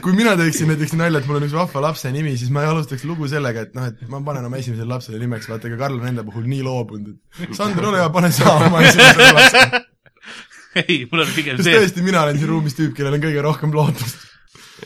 kui 0.04 0.14
mina 0.18 0.36
teeksin 0.40 0.68
näiteks 0.74 0.94
nalja, 1.00 1.22
et 1.22 1.30
mul 1.30 1.40
on 1.40 1.48
üks 1.48 1.56
vahva 1.56 1.84
lapse 1.88 2.12
nimi, 2.14 2.36
siis 2.40 2.52
ma 2.54 2.66
alustaks 2.70 3.06
lugu 3.08 3.30
sellega, 3.32 3.64
et 3.68 3.78
noh, 3.78 3.88
et 3.92 4.04
ma 4.12 4.22
panen 4.26 4.50
oma 4.50 4.60
esimesele 4.60 4.90
lapsele 4.92 5.22
nimeks, 5.24 5.50
vaata, 5.52 5.72
ega 5.72 5.80
Karl 5.86 6.00
on 6.02 6.12
enda 6.12 6.28
puhul 6.28 6.46
nii 6.52 6.62
loobunud, 6.68 7.18
et 7.46 7.56
Sander, 7.58 7.90
ole 7.92 8.04
hea, 8.04 8.12
pane 8.20 8.34
sa 8.36 8.58
oma 8.60 8.84
esimesele 8.84 9.32
lapsele. 9.40 9.84
ei, 10.84 11.02
mul 11.12 11.26
on 11.26 11.36
pigem 11.36 11.62
see, 11.64 11.78
tõesti, 11.80 12.06
mina 12.06 12.26
olen 12.26 12.42
siin 12.42 12.52
ruumis 12.52 12.76
tüüp, 12.78 12.94
kellel 12.98 13.16
on 13.18 13.24
kõige 13.24 13.46
rohkem 13.46 13.76
lootust. 13.76 14.26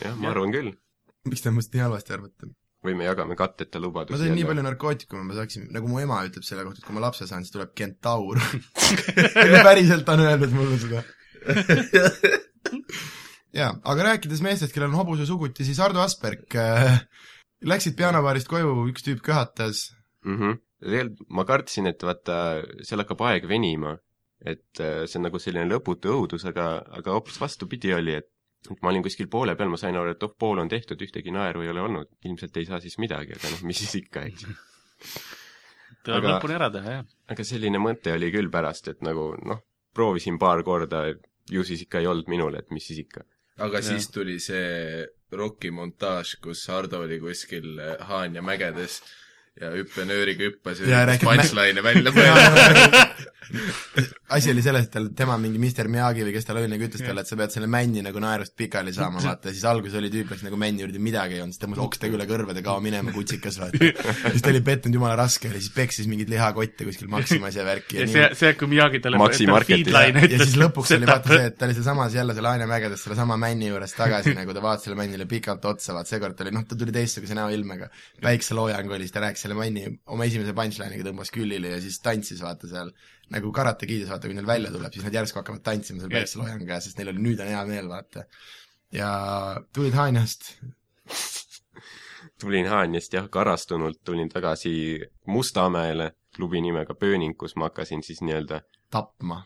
jah, 0.00 0.14
ma 0.14 0.30
arvan 0.30 0.54
küll. 0.54 0.76
miks 1.26 1.42
te 1.42 1.50
minust 1.50 1.74
nii 1.74 1.88
halvasti 1.88 2.14
arvate? 2.14 2.54
Või 2.84 2.94
me 2.98 3.06
jagame 3.08 3.36
katteta 3.38 3.80
ma 3.80 3.86
lubadusi 3.86 4.20
sain 4.20 4.34
nii 4.36 4.46
palju 4.48 4.64
narkootikume, 4.66 5.24
ma 5.28 5.36
saaksin, 5.38 5.68
nagu 5.74 5.88
mu 5.90 6.00
ema 6.02 6.20
ütleb 6.28 6.44
selle 6.46 6.66
kohta, 6.66 6.82
et 6.82 6.88
kui 6.88 6.96
ma 6.96 7.04
lapse 7.06 7.28
saan, 7.28 7.44
siis 7.44 7.54
tuleb 7.54 7.72
kentaur. 7.78 8.40
päriselt 9.68 10.08
on 10.12 10.24
öeldud 10.26 10.56
mulle 10.56 10.80
seda. 10.82 11.04
jaa, 13.60 13.70
aga 13.72 14.10
rääkides 14.10 14.44
meestest, 14.44 14.74
kellel 14.74 14.92
on 14.92 15.00
hobuse 15.00 15.28
suguti, 15.28 15.66
siis 15.66 15.80
Ardo 15.84 16.02
Asperg 16.04 16.58
äh, 16.60 17.00
läksid 17.64 17.96
pianobaarist 17.98 18.50
koju, 18.50 18.76
üks 18.92 19.06
tüüp 19.06 19.24
köhatas, 19.24 19.86
mm. 20.26 20.38
-hmm. 20.38 20.60
tegelikult 20.84 21.30
ma 21.38 21.46
kartsin, 21.48 21.88
et 21.90 22.02
vaata, 22.02 22.38
seal 22.82 23.04
hakkab 23.04 23.24
aeg 23.30 23.48
venima. 23.48 23.98
et 24.44 24.80
äh, 24.80 25.06
see 25.08 25.16
on 25.16 25.22
nagu 25.24 25.38
selline 25.40 25.64
lõputu 25.70 26.10
õudus, 26.12 26.42
aga, 26.44 26.82
aga 26.92 27.14
hoopis 27.14 27.38
vastupidi 27.40 27.94
oli, 27.96 28.18
et 28.20 28.28
ma 28.80 28.90
olin 28.90 29.04
kuskil 29.04 29.28
poole 29.32 29.56
peal, 29.58 29.70
ma 29.72 29.80
sain 29.80 29.96
aru, 29.98 30.14
et 30.14 30.26
oh, 30.26 30.32
pool 30.38 30.62
on 30.62 30.70
tehtud, 30.72 31.00
ühtegi 31.04 31.34
naeru 31.34 31.64
ei 31.64 31.72
ole 31.72 31.84
olnud, 31.84 32.10
ilmselt 32.24 32.56
ei 32.60 32.68
saa 32.68 32.80
siis 32.80 32.96
midagi, 33.02 33.36
aga 33.36 33.52
noh, 33.52 33.64
mis 33.68 33.82
siis 33.84 33.94
ikka, 34.00 34.24
eks. 34.30 34.46
tuleb 36.06 36.28
lõpuni 36.30 36.56
ära 36.56 36.70
teha, 36.72 36.98
jah. 36.98 37.06
aga 37.34 37.46
selline 37.46 37.80
mõte 37.82 38.14
oli 38.16 38.30
küll 38.34 38.50
pärast, 38.52 38.88
et 38.92 39.04
nagu 39.04 39.32
noh, 39.44 39.60
proovisin 39.94 40.40
paar 40.40 40.64
korda, 40.66 41.06
ju 41.50 41.64
siis 41.66 41.84
ikka 41.84 42.00
ei 42.02 42.08
olnud 42.10 42.30
minul, 42.32 42.56
et 42.58 42.72
mis 42.74 42.86
siis 42.88 43.04
ikka. 43.04 43.26
aga 43.64 43.82
siis 43.84 44.08
tuli 44.10 44.38
see 44.42 45.04
rokimontaaž, 45.34 46.38
kus 46.42 46.64
Hardo 46.70 47.04
oli 47.04 47.20
kuskil 47.22 47.76
äh, 47.82 48.00
Haanja 48.08 48.42
mägedes 48.42 49.00
ja 49.60 49.70
hüppenööriga 49.74 50.48
hüppas 50.48 50.80
ja 50.80 50.88
Ja 50.90 51.04
rääkis 51.06 51.28
punchline'e 51.28 51.82
välja 51.84 52.12
mõelda. 52.14 53.04
asi 54.36 54.52
oli 54.52 54.64
selles, 54.64 54.88
et 54.88 54.94
tal, 54.94 55.10
tema 55.16 55.38
mingi 55.40 55.60
Mr 55.60 55.90
Miyagi 55.92 56.26
või 56.26 56.36
kes 56.36 56.48
tal 56.48 56.60
oli, 56.62 56.70
nagu 56.72 56.86
ütles 56.88 57.04
talle, 57.04 57.24
et 57.24 57.30
sa 57.30 57.38
pead 57.40 57.54
selle 57.54 57.70
männi 57.70 58.04
nagu 58.04 58.22
naerust 58.22 58.56
pikali 58.58 58.94
saama, 58.94 59.22
vaata, 59.26 59.50
ja 59.50 59.56
siis 59.56 59.66
alguses 59.70 59.98
oli 60.00 60.12
tüüp 60.12 60.34
läks 60.34 60.46
nagu 60.46 60.60
männi 60.60 60.84
juurde, 60.84 61.02
midagi 61.02 61.38
ei 61.38 61.44
olnud, 61.44 61.56
siis 61.56 61.64
tõmbas 61.64 61.82
okstega 61.84 62.18
üle 62.18 62.28
kõrvade, 62.30 62.64
kao 62.66 62.80
minema, 62.84 63.14
kutsikas, 63.14 63.60
vaata. 63.62 63.92
siis 64.34 64.44
ta 64.44 64.52
oli 64.52 64.62
pettunud, 64.64 65.00
jumala 65.00 65.18
raske 65.20 65.50
oli, 65.50 65.62
siis 65.62 65.74
peksis 65.74 66.10
mingeid 66.10 66.32
lihakotte 66.32 66.88
kuskil 66.88 67.10
Maximas 67.12 67.56
ja 67.58 67.66
värki 67.66 68.00
ja, 68.00 68.08
ja 68.08 68.12
see 68.12 68.44
see, 68.44 68.54
kui 68.58 68.70
Miyagi 68.70 69.00
talle 69.04 69.18
feedline 69.66 70.24
ja 70.24 70.40
siis 70.40 70.56
lõpuks 70.60 70.92
oli 70.96 71.08
vaata 71.10 71.32
see, 71.32 71.48
et 71.50 71.56
ta 71.58 71.68
oli 71.68 71.76
sealsamas 71.76 72.16
jälle 72.16 72.36
seal 72.36 72.48
Aine 72.50 72.68
mägedes 72.70 73.04
sellesama 73.06 73.36
männi 73.40 73.70
juures 73.70 73.94
tagasi, 73.96 74.34
nagu 74.36 74.54
ta 74.56 74.62
vaatas 74.64 74.88
selle 74.88 74.98
männile 74.98 75.26
pikalt 75.30 75.64
otsa, 75.70 75.94
vaat 75.96 76.10
seekord 76.10 76.36
ta 76.38 76.46
oli, 76.46 76.54
noh, 76.56 76.66
ta 76.68 76.78
tuli 76.78 76.94
teistsuguse 76.94 77.36
näoilmega. 77.38 77.90
päikseloojang 78.24 78.90
oli, 78.90 79.08
siis 79.08 79.16
ta 79.16 79.24
rääkis 79.24 79.46
selle 79.46 79.58
männi 79.58 79.86
oma 80.06 80.28
esimese 80.28 80.56
punchline'iga 80.56 81.08
tõmbas 81.08 81.32
küljile 81.34 81.74
ja 81.76 81.82
siis 81.84 82.00
tantsis 82.04 82.42
vaata 82.44 82.70
seal 82.70 82.92
nagu 83.34 83.50
Karate 83.52 83.86
Kidis, 83.90 84.08
vaata 84.10 84.28
kui 84.30 84.36
neil 84.38 84.46
välja 84.48 84.70
tuleb, 84.74 84.92
siis 84.94 85.04
nad 85.06 85.14
järsku 85.18 85.40
hakkavad 85.42 85.62
tantsima 85.66 86.00
seal 86.00 86.10
Jah. 86.12 86.20
päikseloojangu 86.22 86.66
käes, 86.70 86.84
sest 86.88 86.98
neil 87.00 87.10
oli 87.12 87.22
nüüd 87.26 87.40
on 87.44 87.50
hea 87.52 87.62
meel, 87.68 87.88
vaata. 87.90 88.24
ja 88.94 89.08
tulid 89.74 89.94
Haanjast, 89.98 90.52
tulin 92.40 92.66
Haanjast 92.70 93.12
jah, 93.16 93.26
karastunult 93.32 94.00
tulin 94.04 94.28
tagasi 94.32 94.74
Mustamäele, 95.26 96.12
klubi 96.36 96.60
nimega 96.64 96.94
Pööning, 96.98 97.36
kus 97.38 97.56
ma 97.56 97.68
hakkasin 97.70 98.02
siis 98.06 98.22
nii-öelda 98.22 98.60
tapma. 98.90 99.42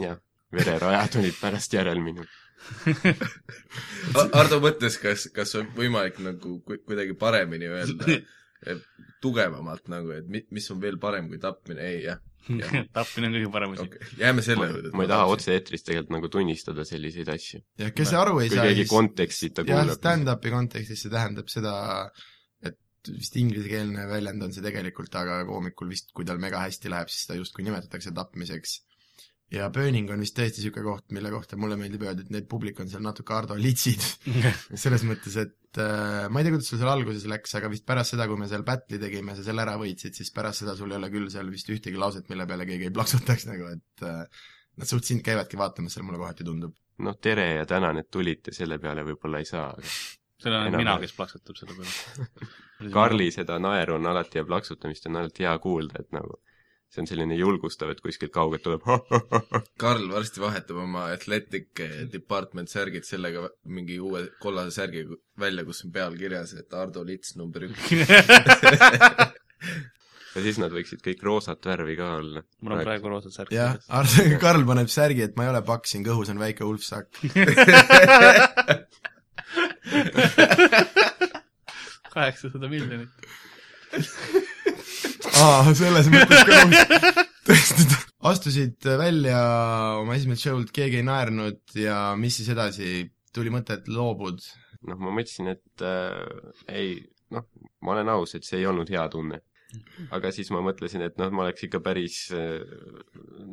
jah, 0.00 0.18
vererajad 0.52 1.18
olid 1.20 1.36
pärast 1.40 1.72
järel 1.74 2.00
minul. 2.02 2.26
Hardo 4.36 4.58
mõtles, 4.62 4.96
kas, 5.02 5.24
kas 5.34 5.54
on 5.58 5.70
võimalik 5.76 6.18
nagu 6.22 6.58
ku- 6.66 6.78
kuidagi 6.86 7.14
paremini 7.18 7.66
öelda, 7.70 8.18
tugevamalt 9.22 9.88
nagu, 9.90 10.12
et 10.14 10.28
mi-, 10.30 10.44
mis 10.54 10.68
on 10.70 10.80
veel 10.82 10.98
parem 11.02 11.26
kui 11.30 11.40
tapmine, 11.42 11.82
ei 11.88 12.04
jah, 12.04 12.20
tapmine 12.96 13.28
on 13.28 13.36
kõige 13.36 13.50
parem 13.54 13.74
asi. 13.76 13.86
okei 13.86 14.02
okay., 14.02 14.18
jääme 14.22 14.44
selle 14.44 14.68
juurde. 14.70 14.92
ma 14.96 15.06
ei 15.06 15.10
taha. 15.12 15.26
otse-eetris 15.34 15.86
tegelikult 15.86 16.14
nagu 16.16 16.30
tunnistada 16.32 16.86
selliseid 16.88 17.32
asju. 17.32 17.62
ja 17.82 17.90
kes 17.94 18.14
aru 18.18 18.38
ei 18.42 18.52
saa, 18.52 18.68
siis 18.74 18.90
kontekstita 18.90 19.66
jah, 19.66 19.82
kuulab. 19.82 19.98
stand-up'i 20.00 20.54
kontekstis 20.54 21.04
see 21.06 21.12
tähendab 21.12 21.50
seda, 21.52 21.74
et 22.66 23.12
vist 23.12 23.36
inglisekeelne 23.40 24.06
väljend 24.10 24.48
on 24.48 24.54
see 24.54 24.64
tegelikult, 24.64 25.14
aga 25.18 25.42
koomikul 25.48 25.92
vist, 25.92 26.10
kui 26.16 26.26
tal 26.28 26.42
mega 26.42 26.64
hästi 26.64 26.92
läheb, 26.92 27.12
siis 27.12 27.26
seda 27.26 27.38
justkui 27.40 27.66
nimetatakse 27.66 28.14
tapmiseks. 28.16 28.80
Ja 29.52 29.68
Burning 29.72 30.10
on 30.12 30.22
vist 30.24 30.36
tõesti 30.36 30.62
niisugune 30.62 30.86
koht, 30.86 31.10
mille 31.14 31.30
kohta 31.32 31.58
mulle 31.60 31.76
meeldib 31.80 32.04
öelda, 32.06 32.24
et 32.24 32.32
need 32.32 32.46
publik 32.50 32.80
on 32.82 32.88
seal 32.90 33.04
natuke 33.04 33.34
Ardo 33.36 33.56
litsid. 33.58 34.04
selles 34.84 35.04
mõttes, 35.08 35.36
et 35.42 35.80
äh, 35.82 36.28
ma 36.32 36.40
ei 36.40 36.46
tea, 36.46 36.54
kuidas 36.54 36.70
sul 36.72 36.80
seal 36.80 36.92
alguses 36.92 37.26
läks, 37.30 37.52
aga 37.58 37.70
vist 37.72 37.84
pärast 37.88 38.14
seda, 38.14 38.26
kui 38.30 38.40
me 38.40 38.48
seal 38.50 38.64
battle'i 38.66 39.00
tegime, 39.02 39.36
sa 39.36 39.44
selle 39.46 39.64
ära 39.64 39.76
võitsid, 39.80 40.16
siis 40.16 40.32
pärast 40.34 40.64
seda 40.64 40.76
sul 40.78 40.94
ei 40.94 40.98
ole 41.00 41.10
küll 41.12 41.28
seal 41.32 41.50
vist 41.52 41.68
ühtegi 41.72 42.00
lauset, 42.00 42.28
mille 42.32 42.48
peale 42.48 42.66
keegi 42.68 42.88
ei 42.88 42.94
plaksutaks 42.96 43.48
nagu, 43.50 43.68
et 43.76 44.06
äh, 44.08 44.46
nad 44.80 44.88
suht 44.88 45.08
sind 45.08 45.24
käivadki 45.26 45.60
vaatamas 45.60 45.98
seal, 45.98 46.06
mulle 46.08 46.22
kohati 46.22 46.48
tundub. 46.48 46.76
noh, 47.02 47.18
tere 47.20 47.48
ja 47.58 47.68
tänan, 47.68 48.00
et 48.00 48.10
tulite, 48.12 48.54
selle 48.56 48.78
peale 48.80 49.04
võib-olla 49.04 49.42
ei 49.42 49.48
saa, 49.48 49.68
aga 49.74 49.92
see 50.42 50.48
olen 50.48 50.78
mina, 50.80 50.96
kes 51.02 51.12
plaksutab 51.18 51.60
selle 51.60 51.76
peale. 51.76 52.40
Karli 52.96 53.28
seda 53.30 53.60
naeru 53.62 53.98
on 54.00 54.08
alati 54.10 54.40
ja 54.40 54.46
plaksutamist 54.48 55.06
on 55.10 55.20
alati 55.20 55.44
hea 55.44 55.52
kuulda, 55.62 56.00
et 56.00 56.16
nagu 56.16 56.40
see 56.92 57.00
on 57.02 57.08
selline 57.08 57.36
julgustav, 57.38 57.90
et 57.92 58.00
kuskilt 58.04 58.32
kaugelt 58.34 58.62
tuleb 58.66 58.82
Karl 59.82 60.06
varsti 60.12 60.38
vahetab 60.42 60.76
oma 60.84 61.02
Athletic 61.14 61.68
Department 62.12 62.68
särgid 62.72 63.04
sellega 63.08 63.40
mingi 63.72 63.96
uue 64.02 64.20
kollase 64.42 64.72
särgi 64.76 65.00
välja, 65.40 65.62
kus 65.68 65.78
on 65.86 65.90
peal 65.94 66.12
kirjas, 66.20 66.50
et 66.60 66.70
Ardo 66.76 67.00
Lits 67.06 67.30
number 67.40 67.60
üks. 67.70 67.82
ja 70.32 70.38
siis 70.44 70.58
nad 70.60 70.72
võiksid 70.74 71.00
kõik 71.04 71.20
roosat 71.24 71.60
värvi 71.72 71.94
ka 71.96 72.06
olla. 72.18 72.40
mul 72.60 72.72
on 72.76 72.84
praegu 72.84 73.06
roosad 73.12 73.32
särgid 73.34 73.56
jah, 73.56 73.72
Karl 74.42 74.62
paneb 74.68 74.88
särgi, 74.92 75.22
et 75.28 75.34
ma 75.36 75.42
ei 75.48 75.52
ole 75.54 75.62
paks, 75.66 75.88
siin 75.94 76.04
kõhus 76.06 76.28
on 76.32 76.38
väike 76.42 76.62
ulfsakk. 76.68 77.10
kaheksasada 82.12 82.68
miljonit. 82.68 83.08
aa, 85.40 85.74
selles 85.76 86.08
mõttes 86.12 86.42
ka 86.48 86.58
tõesti, 87.46 87.86
astusid 88.28 88.88
välja 89.00 89.38
oma 90.00 90.16
esimest 90.18 90.46
show'lt, 90.46 90.72
keegi 90.74 91.00
ei 91.00 91.06
naernud 91.06 91.78
ja 91.78 92.12
mis 92.18 92.38
siis 92.38 92.50
edasi, 92.54 93.06
tuli 93.34 93.52
mõte, 93.54 93.80
et 93.80 93.88
loobud. 93.90 94.42
noh, 94.88 94.98
ma 94.98 95.14
mõtlesin, 95.14 95.52
et 95.54 95.86
äh, 95.86 96.52
ei, 96.72 97.00
noh, 97.34 97.48
ma 97.82 97.96
olen 97.96 98.12
aus, 98.14 98.36
et 98.36 98.46
see 98.46 98.60
ei 98.62 98.68
olnud 98.70 98.90
hea 98.92 99.06
tunne. 99.12 99.40
aga 100.12 100.28
siis 100.36 100.50
ma 100.52 100.60
mõtlesin, 100.60 101.00
et 101.06 101.16
noh, 101.16 101.30
ma 101.32 101.46
oleks 101.46 101.64
ikka 101.64 101.80
päris 101.84 102.26
äh, 102.36 102.60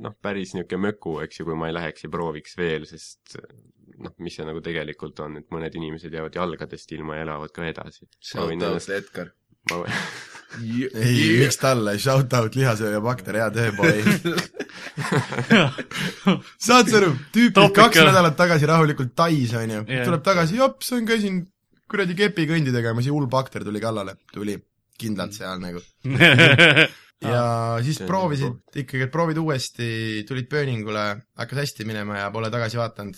noh, 0.03 0.15
päris 0.21 0.53
niisugune 0.55 0.89
möku, 0.89 1.19
eks 1.24 1.39
ju, 1.41 1.48
kui 1.48 1.57
ma 1.59 1.69
ei 1.69 1.77
läheks 1.77 2.05
ja 2.05 2.12
prooviks 2.12 2.57
veel, 2.59 2.86
sest 2.89 3.38
äh, 3.39 3.53
noh, 4.03 4.15
mis 4.24 4.36
see 4.38 4.48
nagu 4.48 4.62
tegelikult 4.63 5.19
on, 5.25 5.39
et 5.41 5.50
mõned 5.53 5.75
inimesed 5.79 6.13
jäävad 6.13 6.36
jalgadest 6.39 6.91
ilma 6.95 7.17
ja 7.17 7.27
elavad 7.27 7.53
ka 7.55 7.67
edasi. 7.67 8.07
Shout 8.19 8.67
out 8.67 8.89
Edgar. 8.95 9.33
Ma 9.72 9.84
ei, 10.60 11.39
miks 11.44 11.60
talle, 11.62 11.94
shout 12.01 12.34
out 12.34 12.56
lihasööja 12.58 12.98
bakter, 13.06 13.36
hea 13.38 13.51
töö, 13.54 13.70
boy. 13.78 14.01
saad 16.60 16.89
sa 16.89 16.98
aru, 17.00 17.12
tüüp 17.36 17.54
kaks 17.75 17.98
on- 18.01 18.08
nädalat 18.10 18.36
tagasi 18.39 18.66
rahulikult 18.70 19.13
Tais, 19.16 19.54
onju 19.54 19.84
Jah. 19.88 20.06
tuleb 20.08 20.24
tagasi, 20.25 20.58
jops, 20.60 20.89
käisin 21.08 21.36
kuradi 21.89 22.13
kepikõndi 22.18 22.72
tegemas 22.74 23.06
ja 23.08 23.13
hull 23.13 23.28
bakter 23.32 23.63
tuli 23.68 23.80
kallale, 23.84 24.13
tuli 24.34 24.56
kindlalt 25.00 25.34
seal 25.38 25.58
nagu. 25.66 25.80
ja 27.24 27.44
siis 27.86 28.01
on 28.01 28.08
proovisid 28.10 28.50
nagu- 28.50 28.82
ikkagi, 28.84 29.04
et 29.08 29.12
proovid 29.13 29.38
uuesti, 29.42 29.88
tulid 30.28 30.48
Burningule, 30.51 31.06
hakkas 31.39 31.58
hästi 31.66 31.82
minema 31.88 32.13
ja 32.24 32.28
pole 32.34 32.50
tagasi 32.54 32.78
vaadanud. 32.82 33.18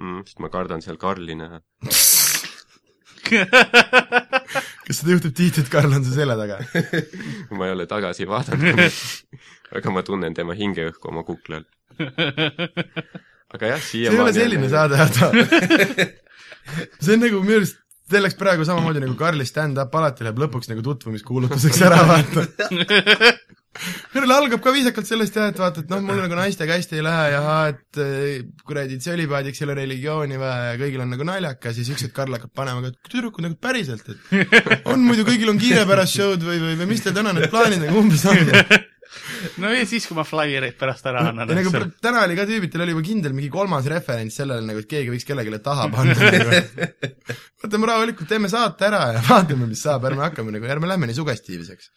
mm,, 0.00 0.20
sest 0.28 0.38
ma 0.44 0.48
kardan 0.52 0.80
seal 0.84 0.96
Karli 1.00 1.34
näha. 1.40 1.58
kas 4.84 5.00
seda 5.00 5.14
juhtub 5.14 5.34
tihti, 5.36 5.64
et 5.64 5.70
Karl 5.72 5.96
on 5.96 6.04
su 6.04 6.14
selja 6.14 6.36
taga? 6.38 6.58
ma 7.56 7.68
ei 7.68 7.74
ole 7.76 7.86
tagasi 7.90 8.26
vaadanud, 8.28 8.82
aga 9.78 9.94
ma 9.94 10.04
tunnen 10.06 10.36
tema 10.36 10.56
hingeõhku 10.58 11.12
oma 11.12 11.24
kuklal. 11.26 11.64
aga 13.54 13.74
jah, 13.74 13.80
see 13.84 14.04
ei 14.04 14.10
ole 14.10 14.32
siiamaani 14.34 14.36
selline 14.40 14.72
saade, 14.72 14.98
Hardo. 14.98 15.30
see 16.98 17.16
on 17.16 17.24
nagu 17.24 17.42
minu 17.44 17.60
arust, 17.62 17.80
see 18.10 18.20
läks 18.20 18.36
praegu 18.40 18.66
samamoodi 18.68 19.02
nagu 19.04 19.16
Karli 19.18 19.46
stand-up, 19.48 19.94
alati 19.96 20.26
läheb 20.26 20.40
lõpuks 20.44 20.70
nagu 20.72 20.84
tutvumiskuulutuseks 20.84 21.82
ära, 21.88 22.02
vaata. 22.08 22.44
Karl 24.14 24.30
algab 24.30 24.60
ka 24.62 24.70
viisakalt 24.74 25.08
sellest 25.08 25.34
jah, 25.34 25.48
et 25.50 25.58
vaata, 25.58 25.82
et 25.82 25.90
noh, 25.90 26.02
mul 26.04 26.20
nagu 26.22 26.36
naistega 26.38 26.76
hästi 26.76 27.00
ei 27.00 27.02
lähe 27.02 27.24
ja 27.32 27.40
et 27.72 27.98
eh, 28.04 28.44
kuradi 28.62 29.00
tsölibaadiks 29.02 29.60
ei 29.60 29.66
ole 29.66 29.76
religiooni 29.80 30.38
vaja 30.38 30.68
ja 30.68 30.76
kõigil 30.78 31.02
on 31.02 31.10
nagu 31.10 31.26
naljakas 31.26 31.80
ja 31.80 31.80
siis 31.80 31.90
üks 31.96 32.06
hetk 32.06 32.14
Karl 32.14 32.36
hakkab 32.36 32.54
panema 32.54 32.84
ka, 32.84 32.92
et 32.92 33.10
tüdrukud 33.10 33.48
nagu 33.48 33.58
päriselt, 33.58 34.06
et 34.14 34.86
on 34.90 35.02
muidu 35.02 35.26
kõigil 35.26 35.50
on 35.50 35.58
kiire 35.58 35.82
pärast 35.90 36.14
show'd 36.20 36.46
või, 36.46 36.60
või, 36.62 36.78
või 36.78 36.92
mis 36.92 37.02
teil 37.02 37.16
täna 37.18 37.34
need 37.34 37.50
plaanid 37.50 37.82
nagu 37.82 38.04
umbes 38.04 38.22
on 38.30 38.38
no 39.62 39.72
ja 39.72 39.84
siis, 39.88 40.06
kui 40.08 40.16
ma 40.18 40.24
flaiereid 40.26 40.76
pärast 40.80 41.06
ära 41.10 41.26
annan. 41.30 41.50
ja 41.50 41.58
nagu 41.58 41.84
täna 42.04 42.24
oli 42.26 42.38
ka 42.38 42.46
tüübitel 42.48 42.84
oli 42.84 42.94
juba 42.94 43.04
kindel 43.06 43.36
mingi 43.36 43.50
kolmas 43.52 43.88
referents 43.90 44.38
sellele 44.40 44.66
nagu, 44.66 44.82
et 44.82 44.90
keegi 44.90 45.12
võiks 45.12 45.28
kellelegi 45.28 45.60
taha 45.64 45.88
panna 45.92 46.16
nagu.. 46.32 47.12
võtame 47.64 47.90
rahulikult, 47.90 48.30
teeme 48.30 48.50
saate 48.52 48.88
ära 48.90 49.04
ja 49.18 49.24
vaatame, 49.30 49.68
mis 49.70 49.84
saab, 49.84 50.08
ärme 50.10 50.26
hakkame 50.28 50.56
nagu, 50.56 50.70
ärme 50.76 50.90
lähme 50.90 51.10
nii 51.10 51.20
sugestiivseks. 51.20 51.92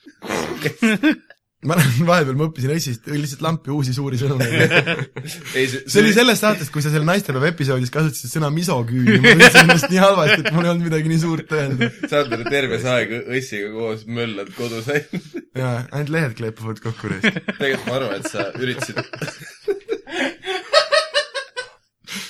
Ma 1.65 1.73
olen 1.73 2.05
vahepeal, 2.09 2.35
ma 2.37 2.45
õppisin 2.51 2.71
Essist 2.75 3.07
lihtsalt 3.09 3.41
lampi 3.41 3.71
uusi 3.73 3.93
suuri 3.95 4.19
sõnumeid. 4.21 4.73
ei, 5.57 5.65
see, 5.65 5.81
see 5.89 6.03
oli 6.03 6.11
sellest 6.13 6.43
saatest, 6.45 6.71
kui 6.73 6.83
sa 6.85 6.91
seal 6.93 7.07
naistepäeva 7.07 7.49
episoodis 7.49 7.93
kasutasid 7.93 8.35
sõna 8.35 8.51
misoküüni, 8.53 9.17
ma 9.23 9.33
tundsin 9.33 9.63
ennast 9.63 9.89
nii 9.89 10.01
halvasti, 10.03 10.43
et 10.43 10.51
mul 10.53 10.67
ei 10.67 10.73
olnud 10.75 10.85
midagi 10.85 11.09
nii 11.09 11.21
suurt 11.23 11.55
öelda. 11.57 11.89
Sander 12.11 12.45
terve 12.45 12.77
see 12.83 12.93
aeg 12.93 13.15
õssiga 13.25 13.73
koos 13.73 14.05
möllad 14.19 14.53
kodus 14.57 14.91
ainult. 14.93 15.33
jaa, 15.63 15.73
ainult 15.89 16.13
lehed 16.13 16.37
kleepuvad 16.37 16.83
kokku 16.83 17.13
reis. 17.15 17.25
tegelikult 17.25 17.89
ma 17.89 17.97
arvan, 17.97 18.21
et 18.21 18.29
sa 18.29 18.47
üritasid, 18.61 19.01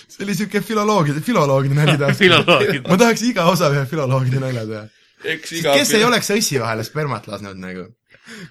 see 0.08 0.24
oli 0.24 0.40
siuke 0.40 0.64
filoloogide, 0.64 1.20
filoloogide 1.26 1.76
nali 1.78 2.00
filoloogid. 2.16 2.88
ma 2.88 2.96
tahaks 3.04 3.28
iga 3.28 3.52
osa 3.52 3.74
ühe 3.76 3.84
filoloogide 3.92 4.40
nalja 4.42 4.64
teha. 4.72 4.88
eks 5.36 5.58
iga 5.60 5.76
kes 5.78 5.96
ei 6.00 6.08
oleks 6.08 6.32
õssi 6.40 6.64
vahele 6.64 6.88
spermat 6.88 7.28
lasknud 7.28 7.60
nagu? 7.60 7.90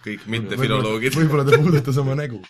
Kõik 0.04 0.24
mittefiloloogid, 0.32 1.18
võib-olla 1.18 1.44
ta 1.48 1.60
puudutas 1.60 2.00
oma 2.02 2.16
nägu. 2.18 2.40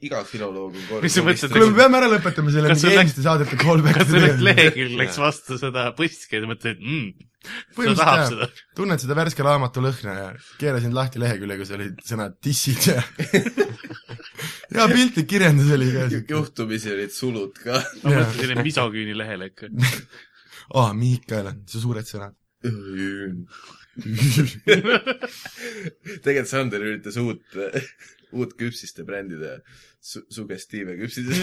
iga 0.00 0.22
filoloog 0.24 0.72
on 0.72 0.84
kord 0.88 1.04
Mis 1.04 1.14
sa 1.18 1.22
mõtled, 1.22 1.52
kuule, 1.52 1.70
me 1.70 1.76
peame 1.76 1.98
ära 2.00 2.08
lõpetama 2.08 2.52
selle 2.54 2.70
Kas 2.72 2.82
mingi 2.82 2.96
eelmiste 2.96 3.24
saadete 3.26 3.58
kas 3.58 3.66
sul 3.68 3.84
läks 3.84 4.06
tegemise. 4.08 4.46
lehekülg 4.46 4.94
läks 5.02 5.18
vastu 5.20 5.58
seda 5.60 5.84
postki 5.98 6.38
ja 6.38 6.44
sa 6.44 6.50
mõtlesid, 6.50 6.80
mm, 6.80 7.10
ta 7.18 7.52
Põhimõtteliselt 7.76 8.00
tahab 8.02 8.22
jah. 8.22 8.30
seda. 8.32 8.64
tunned 8.80 9.04
seda 9.04 9.18
värske 9.18 9.46
raamatu 9.46 9.84
lõhna 9.84 10.16
ja 10.16 10.26
keerasin 10.62 10.96
lahti 10.96 11.22
lehekülje, 11.22 11.58
kus 11.60 11.74
olid 11.76 12.00
sõnad 12.08 12.38
dissid 12.48 12.88
ja 12.88 13.02
ja 14.74 14.88
piltlik 14.90 15.28
kirjandus 15.30 15.70
oli 15.76 15.90
ka 15.94 16.08
juhtumisi 16.32 16.92
olid 16.94 17.14
sulud 17.14 17.60
ka. 17.62 17.82
ma 18.02 18.14
mõtlesin, 18.18 18.54
et 18.56 18.64
misoküüni 18.66 19.16
lehele 19.16 19.52
ikka. 19.52 19.70
aa, 20.78 20.92
Miikael, 20.96 21.52
su 21.68 21.82
suured 21.82 22.08
sõnad. 22.08 22.36
tegelikult 26.24 26.50
Sander 26.50 26.80
üritas 26.84 27.16
uut, 27.20 27.42
uut 28.32 28.52
küpsiste 28.60 29.04
brändida 29.08 29.58
su-, 30.00 30.24
sugestiive 30.32 30.96
küpsised. 31.00 31.38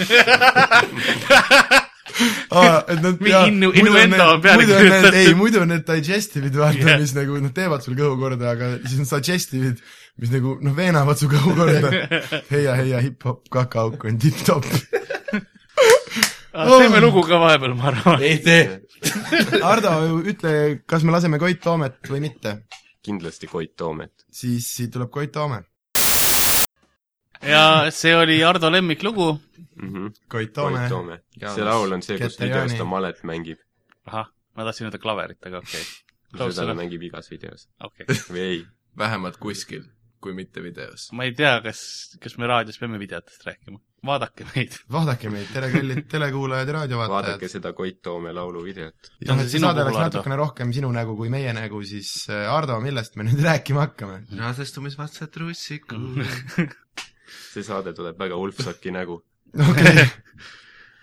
aa, 2.56 2.84
et 2.88 3.02
nad 3.02 3.20
Mingi 3.20 3.50
innu- 3.50 3.74
innuendo 3.76 4.24
on 4.36 4.42
peale 4.44 4.58
muidu 4.62 4.74
on 4.76 4.84
need, 4.84 4.92
kirjutatud. 4.92 5.18
ei, 5.20 5.34
muidu 5.36 5.62
on 5.64 5.68
need 5.74 5.86
digestive'id, 5.90 6.56
vaata 6.62 6.80
yeah., 6.80 7.00
mis 7.02 7.14
nagu 7.18 7.40
nad 7.44 7.54
teevad 7.58 7.82
sul 7.86 7.96
kõhu 8.00 8.16
korda, 8.22 8.46
aga 8.56 8.66
siis 8.86 9.00
on 9.04 9.10
suggestive'id, 9.10 9.78
mis 10.22 10.32
nagu 10.36 10.50
noh, 10.64 10.76
veenavad 10.78 11.18
su 11.20 11.26
kõhu 11.32 11.50
korda. 11.58 11.90
heia, 12.54 12.72
heia, 12.80 12.98
hip-hop, 13.04 13.40
kakaauk 13.54 14.00
on 14.08 14.16
tipp-topp. 14.22 14.66
Teeme 16.56 17.02
lugu 17.04 17.24
ka 17.28 17.40
vahepeal, 17.42 17.76
ma 17.78 17.92
arvan. 17.92 18.24
ei 18.24 18.40
tee. 18.44 18.64
Ardo, 19.72 19.94
ütle, 20.24 20.56
kas 20.88 21.06
me 21.06 21.14
laseme 21.16 21.40
Koit 21.42 21.62
Toomet 21.64 22.12
või 22.12 22.24
mitte? 22.30 22.58
kindlasti 23.06 23.48
Koit 23.48 23.76
Toomet. 23.78 24.26
siis 24.34 24.68
siit 24.78 24.94
tuleb 24.96 25.12
Koit 25.14 25.32
Toome. 25.36 25.62
ja 27.46 27.92
see 27.94 28.16
oli 28.18 28.40
Ardo 28.44 28.72
lemmiklugu. 28.72 29.34
mm. 29.58 29.90
-hmm. 29.90 30.14
Koit 30.28 30.30
Koit 30.30 30.54
Toome. 30.54 30.88
Toome. 30.90 31.20
See 31.40 31.68
laul 31.68 31.92
on 31.92 32.02
see, 32.02 32.18
kus 32.20 32.40
videos 32.40 32.74
ta 32.74 32.86
malet 32.86 33.22
mängib. 33.24 33.60
ahah, 34.06 34.32
ma 34.56 34.64
tahtsin 34.70 34.88
öelda 34.88 35.02
klaverit, 35.02 35.42
aga 35.46 35.62
okei 35.64 35.82
okay.. 35.82 36.52
seda 36.52 36.72
ta 36.72 36.78
mängib 36.78 37.04
igas 37.10 37.30
videos. 37.32 37.70
okei 37.80 38.08
okay.. 38.08 38.24
või 38.30 38.48
ei? 38.50 38.66
vähemalt 38.98 39.38
kuskil, 39.38 39.84
kui 40.26 40.34
mitte 40.38 40.64
videos. 40.66 41.10
ma 41.16 41.28
ei 41.28 41.34
tea, 41.38 41.60
kas, 41.66 41.82
kas 42.22 42.38
me 42.42 42.50
raadios 42.50 42.80
peame 42.82 42.98
videotest 43.02 43.46
rääkima. 43.46 43.80
vaadake 44.06 44.48
meid. 44.52 44.78
vaadake 44.96 45.32
meid, 45.34 45.52
tere 45.54 45.70
kallid 45.74 46.04
telekuulajad 46.16 46.72
ja 46.72 46.74
vaadake 46.74 46.98
raadiovaatajad. 46.98 47.46
seda 47.58 47.74
Koit 47.78 48.02
Toome 48.06 48.34
laulu 48.36 48.64
videot. 48.66 49.12
jah, 49.22 49.42
et 49.44 49.54
see 49.54 49.62
saade 49.64 49.86
oleks 49.86 50.02
natukene 50.02 50.40
rohkem 50.42 50.74
sinu 50.76 50.92
nägu 50.96 51.18
kui 51.20 51.32
meie 51.34 51.54
nägu, 51.58 51.82
siis 51.88 52.12
äh, 52.34 52.50
Ardo, 52.52 52.80
millest 52.84 53.20
me 53.20 53.28
nüüd 53.30 53.42
rääkima 53.50 53.88
hakkame? 53.88 54.22
raasestumisvatsad 54.42 55.34
trussikud. 55.36 56.22
see 57.54 57.66
saade 57.66 57.96
tuleb 57.98 58.20
väga 58.20 58.40
Ulfsaki 58.42 58.94
nägu. 58.96 59.22
okei, 59.56 59.94
aga, 59.94 60.10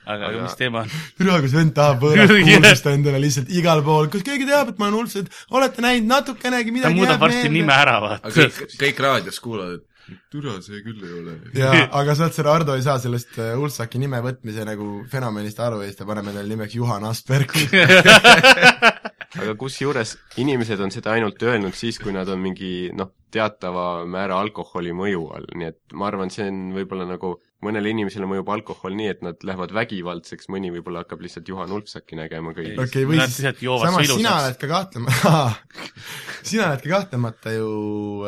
aga 0.06 0.30
Aga- 0.30 0.42
mis 0.46 0.58
teema 0.58 0.82
on? 0.82 0.96
tere, 1.18 1.38
kus 1.44 1.54
vend 1.56 1.74
tahab 1.76 2.02
võõrast 2.06 2.34
kuulsust 2.34 2.90
endale 2.92 3.22
lihtsalt 3.22 3.54
igal 3.54 3.84
pool, 3.86 4.10
kas 4.12 4.26
keegi 4.26 4.48
teab, 4.48 4.74
et 4.74 4.82
ma 4.82 4.90
olen 4.90 5.08
et 5.22 5.40
olete 5.54 5.84
näinud 5.84 6.10
natukenegi 6.10 6.72
ta 6.72 6.76
midagi 6.78 7.00
muudab 7.00 7.22
varsti 7.22 7.52
nime 7.52 7.74
ära, 7.76 7.96
aga 8.00 8.12
vaata. 8.16 8.36
kõik, 8.36 8.76
kõik 8.80 9.02
raadios 9.06 9.40
kuulavad, 9.42 9.80
et 9.80 10.22
türa 10.32 10.56
see 10.64 10.82
küll 10.84 11.04
ei 11.06 11.14
ole. 11.20 11.36
jaa, 11.56 11.84
aga 12.00 12.16
saad 12.18 12.34
sa, 12.34 12.46
Ardo 12.52 12.74
ei 12.76 12.84
saa 12.84 12.98
sellest 13.02 13.38
äh, 13.38 13.54
Ulfsaki 13.58 14.00
nime 14.02 14.18
võtmise 14.24 14.66
nagu 14.66 14.88
fenomenist 15.12 15.62
aru 15.62 15.82
ja 15.82 15.90
siis 15.90 16.00
ta 16.00 16.08
paneb 16.08 16.32
endale 16.32 16.50
nimeks 16.50 16.74
Juhan 16.78 17.06
Asperg. 17.06 17.54
aga 19.42 19.54
kusjuures 19.60 20.16
inimesed 20.42 20.82
on 20.82 20.92
seda 20.92 21.14
ainult 21.14 21.40
öelnud 21.46 21.76
siis, 21.78 22.00
kui 22.02 22.12
nad 22.14 22.28
on 22.32 22.42
mingi 22.42 22.90
noh, 22.96 23.14
teatava 23.32 24.02
määra 24.04 24.42
alkoholi 24.42 24.92
mõju 24.96 25.24
all, 25.36 25.48
nii 25.56 25.70
et 25.70 25.96
ma 25.96 26.10
arvan, 26.10 26.32
see 26.34 26.50
on 26.50 26.66
võib-olla 26.76 27.06
nagu 27.08 27.36
mõnele 27.62 27.92
inimesele 27.92 28.26
mõjub 28.30 28.50
alkohol 28.54 28.96
nii, 28.98 29.08
et 29.14 29.22
nad 29.24 29.46
lähevad 29.46 29.74
vägivaldseks, 29.76 30.48
mõni 30.52 30.72
võib-olla 30.74 31.04
hakkab 31.04 31.22
lihtsalt 31.24 31.48
Juhan 31.48 31.72
Ulfsaki 31.76 32.18
nägema 32.18 32.54
kõigis. 32.56 32.78
okei, 32.82 33.06
või 33.08 33.20
Nad 33.20 33.30
siis 33.32 33.62
samas 33.62 34.08
su 34.08 34.18
sina 34.18 34.34
ilusaks. 34.34 34.42
oled 34.42 34.58
ka 34.62 34.70
kahtlema-, 34.72 35.94
sina 36.50 36.68
oled 36.70 36.84
ka 36.84 36.92
kahtlemata 36.96 37.54
ju 37.54 37.70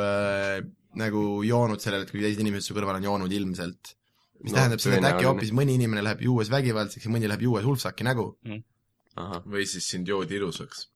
äh, 0.00 0.62
nagu 1.00 1.26
joonud 1.46 1.82
sellele, 1.82 2.06
et 2.06 2.14
kui 2.14 2.22
teised 2.22 2.42
inimesed 2.44 2.70
su 2.70 2.78
kõrval 2.78 3.00
on 3.00 3.10
joonud 3.10 3.36
ilmselt. 3.40 3.96
mis 4.44 4.52
no, 4.52 4.58
tähendab 4.58 4.82
seda, 4.82 5.00
et 5.00 5.10
äkki 5.12 5.28
hoopis 5.28 5.52
mõni 5.56 5.78
inimene 5.78 6.02
läheb 6.04 6.22
juues 6.26 6.50
vägivaldseks 6.52 7.06
ja 7.06 7.12
mõni 7.12 7.30
läheb 7.30 7.46
juues 7.46 7.66
Ulfsaki 7.66 8.06
nägu. 8.06 8.30
ahah, 9.16 9.42
või 9.46 9.66
siis 9.70 9.86
sind 9.88 10.08
joodi 10.10 10.38
ilusaks, 10.38 10.88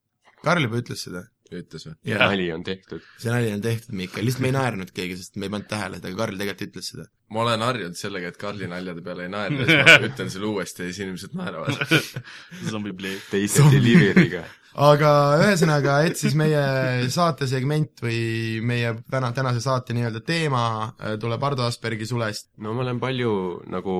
Karl 0.43 0.63
juba 0.63 0.79
ütles 0.79 1.03
seda. 1.07 1.25
Ütles 1.57 1.85
või? 1.87 1.95
Jah. 2.07 2.21
nali 2.21 2.49
on 2.53 2.63
tehtud. 2.65 3.05
see 3.19 3.31
nali 3.33 3.51
on 3.53 3.63
tehtud, 3.63 3.95
Miikal, 3.97 4.25
lihtsalt 4.25 4.43
me 4.45 4.51
ei 4.51 4.55
naernud 4.55 4.93
keegi, 4.95 5.17
sest 5.19 5.39
me 5.39 5.47
ei 5.47 5.53
pannud 5.53 5.69
tähele 5.71 5.99
seda, 5.99 6.11
aga 6.11 6.21
Karl 6.21 6.39
tegelikult 6.39 6.69
ütles 6.69 6.91
seda. 6.93 7.05
ma 7.33 7.43
olen 7.43 7.65
harjunud 7.65 7.99
sellega, 7.99 8.31
et 8.31 8.39
Karli 8.41 8.69
naljade 8.73 9.03
peale 9.05 9.27
ei 9.27 9.33
naerda, 9.33 9.67
siis 9.67 9.83
ma 9.89 10.09
ütlen 10.09 10.33
selle 10.35 10.49
uuesti 10.49 10.83
ja 10.83 10.89
siis 10.89 11.03
inimesed 11.05 11.35
naeravad. 11.39 11.99
zombi 12.71 12.95
play. 12.97 13.19
teise 13.31 13.65
delivery'ga. 13.73 14.43
aga 14.89 15.13
ühesõnaga, 15.43 16.01
et 16.09 16.19
siis 16.19 16.35
meie 16.39 17.09
saatesegment 17.13 18.03
või 18.05 18.19
meie 18.65 18.93
täna, 19.09 19.31
tänase 19.35 19.63
saate 19.65 19.97
nii-öelda 19.97 20.21
teema 20.25 20.65
äh, 20.91 21.17
tuleb 21.21 21.49
Ardo 21.49 21.65
Aspergi 21.67 22.09
sulest. 22.09 22.51
no 22.57 22.75
ma 22.75 22.85
olen 22.85 23.01
palju 23.01 23.33
nagu, 23.73 23.95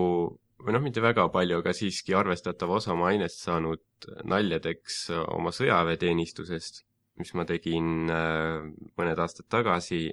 või 0.63 0.75
noh, 0.75 0.83
mitte 0.85 1.03
väga 1.03 1.27
palju, 1.33 1.63
aga 1.63 1.73
siiski 1.75 2.15
arvestatava 2.17 2.77
osa 2.79 2.93
oma 2.95 3.09
ainest 3.13 3.41
saanud 3.45 3.83
naljadeks 4.29 5.07
oma 5.35 5.51
sõjaväeteenistusest, 5.55 6.83
mis 7.19 7.34
ma 7.36 7.45
tegin 7.47 8.10
äh, 8.12 8.65
mõned 8.99 9.19
aastad 9.19 9.49
tagasi 9.51 10.08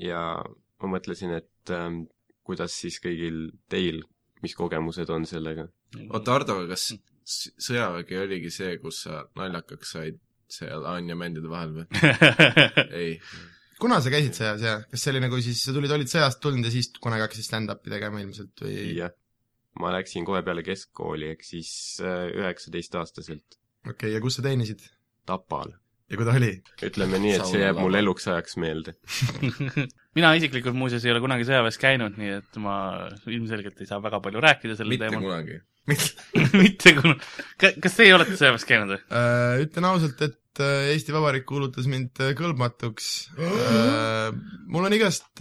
ja 0.00 0.24
ma 0.82 0.90
mõtlesin, 0.94 1.34
et 1.38 1.72
äh, 1.74 1.88
kuidas 2.46 2.74
siis 2.78 2.98
kõigil 3.02 3.48
teil, 3.70 4.02
mis 4.42 4.54
kogemused 4.58 5.10
on 5.14 5.26
sellega? 5.28 5.68
oota, 6.08 6.36
Ardo, 6.38 6.62
kas 6.70 6.90
sõjavägi 7.22 8.18
oligi 8.18 8.52
see, 8.52 8.76
kus 8.82 9.04
sa 9.06 9.22
naljakaks 9.38 9.96
said 9.96 10.20
seal 10.52 10.84
Anja 10.88 11.16
mändide 11.16 11.50
vahel 11.50 11.74
või? 11.76 11.86
ei. 13.00 13.16
kuna 13.80 14.00
sa 14.04 14.12
käisid 14.12 14.36
sõjas 14.36 14.64
ja 14.64 14.76
kas 14.88 15.04
see 15.04 15.14
oli 15.14 15.22
nagu 15.24 15.40
siis, 15.44 15.62
sa 15.64 15.74
tulid, 15.74 15.92
olid 15.94 16.10
sõjast 16.10 16.42
tulnud 16.44 16.68
ja 16.68 16.72
siis 16.74 16.90
kunagi 16.98 17.26
hakkasid 17.26 17.48
stand-up'i 17.48 17.92
tegema 17.92 18.22
ilmselt 18.22 18.64
või? 18.64 18.76
jah, 18.98 19.14
ma 19.80 19.94
läksin 19.96 20.26
kohe 20.28 20.42
peale 20.46 20.64
keskkooli, 20.66 21.32
ehk 21.34 21.46
siis 21.46 21.72
äh, 22.04 22.26
üheksateistaastaselt 22.42 23.58
okei 23.86 23.94
okay,, 23.94 24.16
ja 24.16 24.24
kus 24.24 24.38
sa 24.38 24.46
teenisid? 24.46 24.84
Tapal. 25.26 25.76
Ja 26.12 26.18
kui 26.20 26.28
ta 26.28 26.36
oli? 26.36 26.52
ütleme 26.84 27.20
nii, 27.22 27.34
et 27.38 27.48
see 27.48 27.62
jääb 27.62 27.80
mul 27.80 27.96
eluks 27.96 28.28
ajaks 28.28 28.58
meelde. 28.60 28.94
mina 30.18 30.34
isiklikult 30.36 30.76
muuseas 30.76 31.06
ei 31.06 31.14
ole 31.14 31.22
kunagi 31.24 31.46
sõjaväes 31.48 31.80
käinud, 31.80 32.18
nii 32.20 32.34
et 32.36 32.60
ma 32.62 32.76
ilmselgelt 33.30 33.80
ei 33.80 33.88
saa 33.88 34.02
väga 34.04 34.20
palju 34.24 34.42
rääkida 34.44 34.76
sellel 34.76 34.92
mitte 34.92 35.08
teemal. 35.08 35.24
kunagi. 35.24 35.58
mitte 36.62 36.94
kunagi. 36.98 37.74
kas 37.82 37.98
teie 37.98 38.12
olete 38.16 38.36
sõjaväes 38.36 38.68
käinud 38.68 38.94
või? 38.94 39.00
Äh, 39.08 39.64
Ütlen 39.64 39.88
ausalt, 39.88 40.20
et 40.28 40.62
äh, 40.62 40.92
Eesti 40.92 41.16
Vabariik 41.16 41.48
kuulutas 41.48 41.88
mind 41.90 42.20
äh, 42.20 42.34
kõlbmatuks. 42.38 43.12
mul 44.72 44.90
on 44.90 44.98
igast 44.98 45.32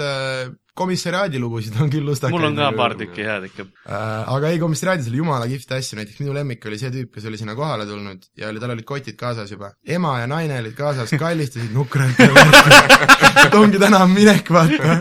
komissariaadilugusid 0.77 1.75
on 1.83 1.89
küll 1.91 2.07
lustakaid. 2.07 2.35
mul 2.37 2.47
on 2.47 2.55
ka 2.59 2.69
paar 2.77 2.95
tükki 2.99 3.25
head 3.27 3.47
ikka. 3.49 3.65
Äh, 3.83 4.31
aga 4.35 4.51
ei, 4.53 4.59
komissariaadis 4.61 5.09
oli 5.11 5.19
jumala 5.19 5.49
kihvte 5.51 5.75
asju, 5.77 5.99
näiteks 5.99 6.21
minu 6.23 6.35
lemmik 6.37 6.65
oli 6.69 6.79
see 6.79 6.93
tüüp, 6.93 7.11
kes 7.15 7.27
oli 7.27 7.41
sinna 7.41 7.57
kohale 7.59 7.87
tulnud 7.89 8.23
ja 8.39 8.51
oli, 8.51 8.61
tal 8.63 8.75
olid 8.75 8.87
kotid 8.87 9.19
kaasas 9.19 9.51
juba. 9.51 9.73
ema 9.83 10.17
ja 10.21 10.29
naine 10.31 10.61
olid 10.63 10.77
kaasas, 10.77 11.11
kallistasid 11.19 11.75
nukralt 11.75 12.23
et 12.23 13.57
ongi 13.59 13.81
täna 13.81 14.05
minek, 14.07 14.47
vaata. 14.53 14.97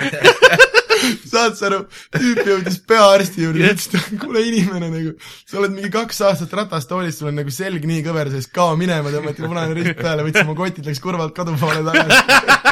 saad 1.30 1.56
sa 1.58 1.68
aru, 1.68 1.80
tüüp 2.14 2.40
jõudis 2.46 2.78
peaarsti 2.88 3.44
juurde 3.44 3.70
ütles, 3.70 3.86
et 3.96 4.18
kuule 4.20 4.42
inimene 4.46 4.90
nagu, 4.92 5.12
sa 5.48 5.60
oled 5.60 5.74
mingi 5.74 5.90
kaks 5.92 6.20
aastat 6.28 6.54
ratastoolis, 6.60 7.18
sul 7.20 7.30
on 7.30 7.38
nagu 7.40 7.54
selg 7.54 7.86
nii 7.88 8.02
kõver 8.06 8.32
sees, 8.34 8.48
kao 8.52 8.74
minema, 8.80 9.12
tõmmati 9.14 9.46
punane 9.46 9.76
rist 9.78 9.96
peale, 10.00 10.26
võttis 10.26 10.44
oma 10.44 10.56
kotid, 10.58 10.86
läks 10.90 11.02
kõrvalt 11.04 11.34
kodu 11.36 11.56
poole 11.60 11.84
tagasi. 11.86 12.20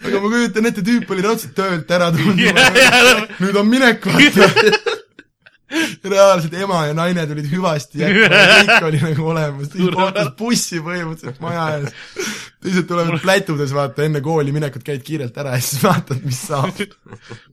aga 0.00 0.22
ma 0.22 0.32
kujutan 0.32 0.70
ette, 0.70 0.86
tüüp 0.86 1.12
oli 1.14 1.26
raudselt 1.26 1.54
töölt 1.58 1.90
ära 1.96 2.10
tulnud. 2.14 2.40
nüüd 3.42 3.60
on 3.60 3.70
minek, 3.70 4.06
vaata. 4.06 4.98
reaalselt 6.10 6.54
ema 6.58 6.80
ja 6.88 6.94
naine 6.96 7.24
tulid 7.30 7.48
hüvasti 7.50 8.00
jätma 8.02 8.38
ja 8.38 8.54
kõik 8.64 8.86
oli 8.88 9.02
nagu 9.04 9.28
olemas, 9.32 9.74
ootas 9.90 10.32
bussi 10.38 10.80
põhimõtteliselt 10.82 11.42
maja 11.44 11.66
ees. 11.76 12.24
teised 12.64 12.88
tulevad 12.90 13.22
plätudes, 13.22 13.74
vaata, 13.76 14.04
enne 14.06 14.22
kooli 14.24 14.54
minekut 14.56 14.84
käid 14.86 15.04
kiirelt 15.06 15.38
ära 15.40 15.54
ja 15.56 15.62
siis 15.64 15.84
vaatad, 15.86 16.24
mis 16.26 16.42
saab. 16.48 16.82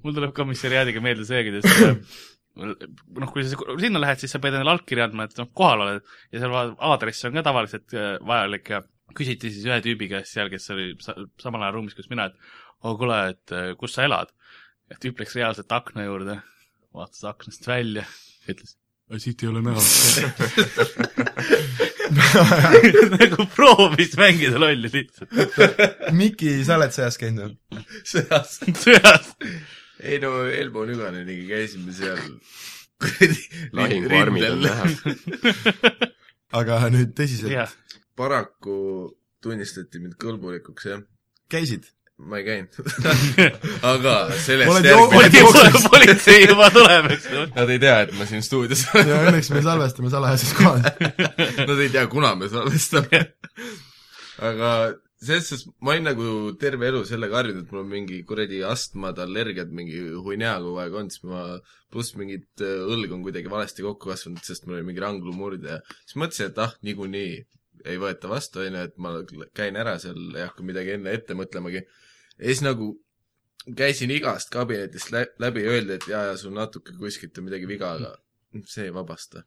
mul 0.01 0.17
tuleb 0.17 0.33
ka 0.35 0.47
misseriaadiga 0.49 1.03
meelde 1.03 1.27
see, 1.29 1.45
kuidas 1.47 1.69
äh, 1.85 2.19
noh, 2.57 3.31
kui 3.31 3.45
sa 3.45 3.61
sinna 3.83 4.01
lähed, 4.01 4.23
siis 4.23 4.33
sa 4.33 4.41
pead 4.43 4.57
endale 4.57 4.75
allkirja 4.75 5.09
andma, 5.09 5.29
et 5.29 5.37
noh, 5.41 5.51
kohal 5.57 5.85
oled 5.85 6.01
ja 6.33 6.41
seal 6.41 6.57
aadress 6.73 7.29
on 7.29 7.37
ka 7.37 7.45
tavaliselt 7.45 7.97
äh, 7.97 8.15
vajalik 8.25 8.73
ja 8.73 8.81
küsiti 9.15 9.51
siis 9.53 9.67
ühe 9.67 9.77
tüübi 9.83 10.09
käest 10.11 10.33
seal, 10.35 10.49
kes 10.51 10.69
oli 10.75 10.89
sa 11.03 11.15
samal 11.41 11.63
ajal 11.63 11.77
ruumis, 11.77 11.95
kus 11.97 12.09
mina, 12.11 12.27
et 12.31 12.35
oh 12.83 12.97
kuule, 12.99 13.19
et 13.33 13.55
äh, 13.55 13.71
kus 13.79 13.95
sa 13.97 14.07
elad. 14.07 14.33
ja 14.91 14.99
tüüp 15.03 15.19
läks 15.19 15.35
reaalselt 15.35 15.71
akna 15.75 16.05
juurde, 16.07 16.39
vaatas 16.95 17.23
aknast 17.27 17.67
välja, 17.67 18.05
ütles, 18.47 18.77
siit 19.23 19.43
ei 19.43 19.49
ole 19.51 19.63
näha. 19.65 19.81
nagu 23.17 23.45
proovis 23.51 24.13
mängida 24.19 24.59
lolli 24.59 24.87
lihtsalt 24.91 26.13
Miki, 26.15 26.53
sa 26.63 26.77
oled 26.79 26.93
sõjas 26.95 27.19
käinud 27.19 27.43
või? 27.43 27.83
sõjas. 28.07 28.53
sõjas. 28.83 29.33
ei 29.99 30.21
no 30.23 30.31
Elmo 30.47 30.85
Nüganeniga 30.87 31.49
käisime 31.51 31.91
seal 31.95 32.21
kuradi 33.01 33.41
lahinguarmid 33.77 34.47
on 34.49 34.63
näha. 34.63 34.85
aga 36.57 36.79
nüüd 36.93 37.11
tõsiselt, 37.17 37.75
paraku 38.17 38.79
tunnistati 39.43 40.01
mind 40.01 40.17
kõlbulikuks, 40.21 40.89
jah. 40.89 41.05
käisid? 41.51 41.93
ma 42.17 42.39
ei 42.39 42.45
käinud. 42.47 42.77
aga 43.91 44.13
sellest 44.41 44.87
järgmine 44.89 45.81
politsei 45.85 46.47
juba 46.47 46.69
tuleb, 46.73 47.11
eks 47.13 47.27
ju. 47.29 47.43
Nad 47.53 47.73
ei 47.73 47.81
tea, 47.83 47.97
et 48.07 48.13
ma 48.17 48.25
siin 48.29 48.45
stuudios 48.45 48.87
olen. 48.89 49.11
ja 49.11 49.19
õnneks 49.29 49.51
me 49.53 49.61
salvestame 49.65 50.09
salajases 50.13 50.55
kohas. 50.57 50.87
Nad 51.69 51.75
ei 51.77 51.91
tea, 51.93 52.07
kuna 52.09 52.33
me 52.39 52.49
salvestame. 52.49 53.21
aga 54.49 54.71
selles 55.21 55.49
suhtes 55.49 55.67
ma 55.81 55.93
olin 55.93 56.09
nagu 56.09 56.31
terve 56.61 56.89
elu 56.89 57.03
sellega 57.09 57.39
harjunud, 57.39 57.65
et 57.65 57.73
mul 57.73 57.83
on 57.83 57.91
mingi 57.91 58.17
kuradi 58.29 58.63
astmad, 58.65 59.21
allergiad, 59.21 59.69
mingi 59.73 60.01
huinea 60.25 60.55
kogu 60.63 60.81
aeg 60.81 60.97
olnud, 60.97 61.13
siis 61.13 61.25
ma, 61.29 61.43
pluss 61.93 62.17
mingit 62.17 62.65
äh, 62.65 62.81
õlg 62.85 63.13
on 63.13 63.23
kuidagi 63.25 63.53
valesti 63.53 63.85
kokku 63.85 64.11
kasvanud, 64.11 64.41
sest 64.45 64.65
mul 64.65 64.79
oli 64.79 64.89
mingi 64.89 65.01
ranglumurde 65.05 65.77
ja 65.77 65.79
siis 65.99 66.17
mõtlesin, 66.21 66.51
et 66.51 66.61
ah, 66.65 66.73
niikuinii 66.85 67.31
ei 67.87 67.99
võeta 68.01 68.29
vastu, 68.31 68.61
onju, 68.63 68.85
et 68.89 68.95
ma 69.01 69.15
käin 69.55 69.79
ära 69.79 69.97
seal, 70.03 70.19
ei 70.35 70.45
hakka 70.45 70.65
midagi 70.67 70.95
enne 70.97 71.15
ette 71.17 71.37
mõtlemagi. 71.37 71.83
ja 72.37 72.45
siis 72.45 72.63
nagu 72.65 72.93
käisin 73.75 74.11
igast 74.11 74.53
kabinetist 74.53 75.11
lä 75.11 75.25
läbi 75.39 75.65
ja 75.65 75.75
öeldi, 75.75 75.97
et 75.97 76.07
jaa, 76.07 76.23
jaa, 76.29 76.37
sul 76.39 76.55
natuke 76.55 76.95
kuskilt 76.99 77.37
on 77.37 77.49
midagi 77.49 77.67
viga, 77.67 77.93
aga 77.97 78.15
see 78.65 78.87
ei 78.87 78.93
vabasta. 78.93 79.43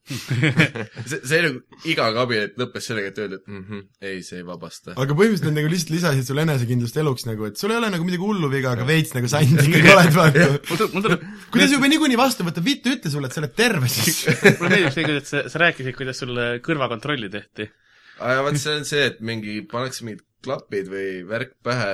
see, 1.11 1.18
see 1.24 1.40
nagu 1.42 1.81
iga 1.88 2.07
kabinet 2.14 2.59
lõppes 2.61 2.87
sellega, 2.90 3.11
et 3.11 3.20
öeldi, 3.22 3.38
et 3.40 3.48
mm 3.48 3.62
-hmm, 3.64 3.87
ei, 4.07 4.20
see 4.26 4.42
ei 4.42 4.46
vabasta. 4.46 4.92
aga 4.92 5.16
põhimõtteliselt 5.16 5.48
nad 5.48 5.59
nagu 5.59 5.72
lihtsalt 5.72 5.94
lisasid 5.94 6.29
sulle 6.29 6.44
enesekindlust 6.46 7.00
eluks 7.03 7.26
nagu, 7.26 7.48
et 7.48 7.57
sul 7.61 7.72
ei 7.72 7.81
ole 7.81 7.90
nagu 7.94 8.07
midagi 8.07 8.22
hullu 8.22 8.50
viga, 8.53 8.74
aga 8.76 8.87
veits 8.87 9.14
nagu 9.16 9.31
sant 9.33 9.62
ikkagi 9.64 9.94
oled, 9.94 10.14
vaata. 10.14 11.18
kuidas 11.50 11.74
juba 11.74 11.90
niikuinii 11.90 12.20
vastu 12.20 12.46
võtta, 12.46 12.64
vittu 12.64 12.92
ütle 12.94 13.12
sulle, 13.12 13.31
et 13.31 13.37
sa 13.37 13.42
oled 13.42 13.57
terve 13.57 13.88
siis. 13.88 14.24
mulle 14.61 14.74
meeldib 14.76 14.96
see, 14.96 15.07
kuidas 15.09 15.33
sa, 15.33 15.46
sa 15.48 15.64
rääkisid, 15.64 15.96
kuidas 15.96 16.20
sulle 16.24 16.50
kõrvakontrolli 16.66 17.33
tehti. 17.33 17.70
Aga 18.20 18.46
vaat 18.46 18.61
see 18.61 18.76
on 18.78 18.87
see, 18.88 19.09
et 19.11 19.20
mingi, 19.24 19.61
pannakse 19.70 20.06
mingid 20.06 20.24
klapid 20.44 20.88
või 20.92 21.20
värk 21.28 21.56
pähe 21.64 21.90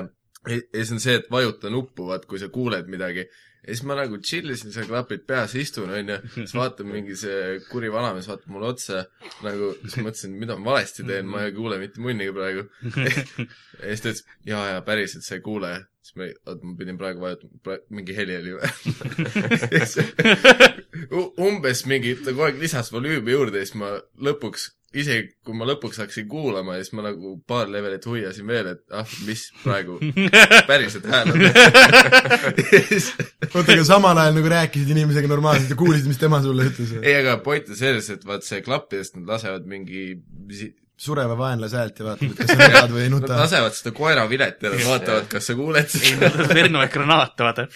ja 0.47 0.61
siis 0.73 0.95
on 0.95 1.03
see, 1.03 1.19
et 1.21 1.29
vajuta 1.33 1.71
nuppu, 1.73 2.07
vaat 2.11 2.27
kui 2.31 2.41
sa 2.43 2.49
kuuled 2.53 2.89
midagi. 2.93 3.27
ja 3.67 3.75
siis 3.75 3.83
ma 3.89 3.97
nagu 3.99 4.21
chill 4.23 4.53
isin 4.55 4.71
seal 4.71 4.87
klapid 4.87 5.25
peas, 5.27 5.57
istun, 5.59 5.91
onju, 5.91 6.21
siis 6.37 6.53
vaatan 6.55 6.87
mingi 6.87 7.17
see 7.19 7.57
kuri 7.67 7.91
vanamees 7.91 8.29
vaatab 8.31 8.53
mulle 8.55 8.69
otsa, 8.71 9.03
nagu, 9.43 9.73
siis 9.83 9.97
mõtlesin, 10.07 10.37
mida 10.39 10.55
ma 10.61 10.71
valesti 10.71 11.07
teen, 11.09 11.27
ma 11.31 11.43
ei 11.49 11.55
kuule 11.57 11.81
mitte 11.83 12.03
munnigi 12.05 12.35
praegu. 12.37 12.69
ja 12.95 13.11
siis 13.11 14.05
ta 14.05 14.13
ütles, 14.13 14.23
jaa, 14.47 14.63
jaa, 14.71 14.87
päriselt 14.87 15.27
sa 15.27 15.35
ei 15.39 15.43
kuule. 15.49 15.73
siis 16.07 16.15
ma, 16.21 16.31
oot, 16.47 16.63
ma 16.63 16.77
pidin 16.79 17.01
praegu 17.01 17.27
vajutama, 17.27 17.81
mingi 17.91 18.15
heli 18.15 18.39
oli 18.39 18.55
umbes 21.49 21.83
mingi, 21.91 22.15
ta 22.23 22.31
kogu 22.31 22.47
aeg 22.47 22.63
lisas 22.63 22.95
volüümi 22.95 23.35
juurde 23.35 23.59
ja 23.59 23.67
siis 23.67 23.81
ma 23.83 23.97
lõpuks, 24.23 24.71
isegi 24.97 25.27
kui 25.45 25.55
ma 25.59 25.67
lõpuks 25.69 25.99
hakkasin 26.01 26.29
kuulama, 26.31 26.77
siis 26.81 26.93
ma 26.97 27.03
nagu 27.09 27.35
paar 27.49 27.69
levelit 27.73 28.07
huiasin 28.07 28.47
veel, 28.49 28.71
et 28.77 28.83
ah, 28.97 29.09
mis 29.27 29.49
praegu 29.65 29.99
päriselt 30.71 31.07
hääl 31.11 31.33
on. 31.35 31.45
oota, 33.51 33.73
aga 33.75 33.85
samal 33.89 34.19
ajal 34.23 34.39
nagu 34.39 34.53
rääkisid 34.55 34.91
inimesega 34.95 35.29
normaalselt 35.31 35.71
ja 35.75 35.79
kuulisid, 35.81 36.09
mis 36.11 36.21
tema 36.23 36.41
sulle 36.45 36.69
ütles? 36.71 36.95
ei, 37.03 37.15
aga 37.21 37.39
point 37.45 37.69
on 37.73 37.79
selles, 37.79 38.09
et 38.15 38.25
vaat 38.27 38.47
see 38.47 38.63
klappidest 38.67 39.19
nad 39.19 39.35
lasevad 39.37 39.67
mingi 39.69 40.07
sureva 40.97 41.35
vaenlase 41.37 41.77
häält 41.77 41.99
ja 42.01 42.07
vaatad, 42.07 42.31
et 42.31 42.39
kas 42.41 42.49
sa 42.55 42.57
nutad 42.63 42.95
või 42.95 43.03
ei 43.05 43.11
Nad 43.13 43.19
nuta. 43.19 43.37
lasevad 43.43 43.75
seda 43.77 43.93
koeravilet 43.99 44.63
ja 44.65 44.73
nad 44.73 44.87
vaatavad, 44.89 45.29
kas 45.35 45.51
sa 45.51 45.57
kuuled 45.59 45.85
ei, 45.85 45.93
seda. 45.93 46.17
mul 46.23 46.39
tuleb 46.39 46.55
Vernoe 46.63 46.89
granaat, 46.95 47.37
vaata. 47.45 47.67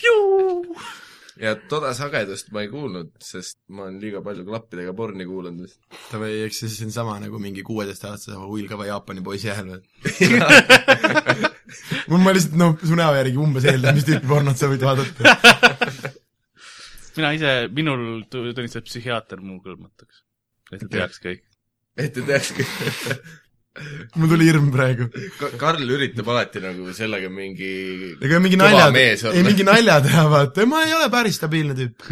Ja 1.40 1.54
toda 1.70 1.92
sagedust 1.96 2.50
ma 2.54 2.62
ei 2.64 2.68
kuulnud, 2.72 3.12
sest 3.24 3.58
ma 3.72 3.86
olen 3.86 3.98
liiga 4.02 4.20
palju 4.24 4.44
klappidega 4.48 4.92
porni 4.96 5.24
kuulanud 5.28 5.64
vist. 5.64 5.80
või 6.12 6.42
eks 6.46 6.62
see 6.64 6.72
siin 6.74 6.92
sama 6.94 7.16
nagu 7.22 7.40
mingi 7.42 7.64
kuueteistaastase 7.66 8.38
huilgava 8.40 8.88
Jaapani 8.90 9.24
poisi 9.24 9.48
hääl 9.52 9.74
või? 9.74 9.82
mul 12.10 12.24
ma 12.24 12.34
lihtsalt 12.36 12.58
noh, 12.60 12.76
su 12.82 12.98
näo 12.98 13.14
järgi 13.16 13.40
umbes 13.40 13.68
eeldan, 13.70 13.96
mis 13.96 14.08
tüüpi 14.08 14.28
pornot 14.30 14.58
sa 14.60 14.68
võid 14.70 14.84
vaadata. 14.84 15.36
mina 17.16 17.32
ise, 17.36 17.52
minul 17.76 18.24
tu- 18.30 18.48
tunnistab 18.56 18.86
psühhiaater 18.88 19.42
mu 19.44 19.60
kõlbmatuks. 19.64 20.24
et 20.74 20.84
ta 20.84 20.90
teaks 20.96 21.22
kõik. 21.24 21.44
et 21.96 22.12
te 22.14 22.26
teakski. 22.26 22.66
Mul 24.16 24.32
tuli 24.32 24.48
hirm 24.48 24.70
praegu. 24.74 25.06
Karl 25.60 25.94
üritab 25.94 26.28
alati 26.32 26.62
nagu 26.64 26.90
sellega 26.96 27.30
mingi 27.32 27.70
ega 28.18 28.40
mingi 28.42 28.58
nalja, 28.60 28.90
ei 29.30 29.44
mingi 29.46 29.66
nalja 29.66 30.00
teha, 30.04 30.26
vaata, 30.32 30.66
ma 30.68 30.84
ei 30.86 30.96
ole 30.96 31.10
päris 31.12 31.38
stabiilne 31.40 31.76
tüüp. 31.78 32.10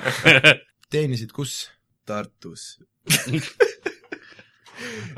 teenisid 0.92 1.34
kus? 1.36 1.68
Tartus. 2.08 2.78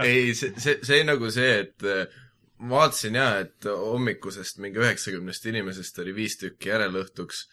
ei, 0.02 0.34
see, 0.34 0.52
see, 0.58 0.78
see 0.84 1.00
nagu 1.06 1.30
see, 1.32 1.54
et 1.62 1.86
äh, 1.88 2.20
ma 2.62 2.82
vaatasin 2.82 3.18
jaa, 3.18 3.40
et 3.46 3.66
hommikusest 3.66 4.60
mingi 4.62 4.82
üheksakümnest 4.82 5.48
inimesest 5.50 5.98
oli 6.02 6.14
viis 6.16 6.38
tükki 6.40 6.70
järelõhtuks, 6.72 7.46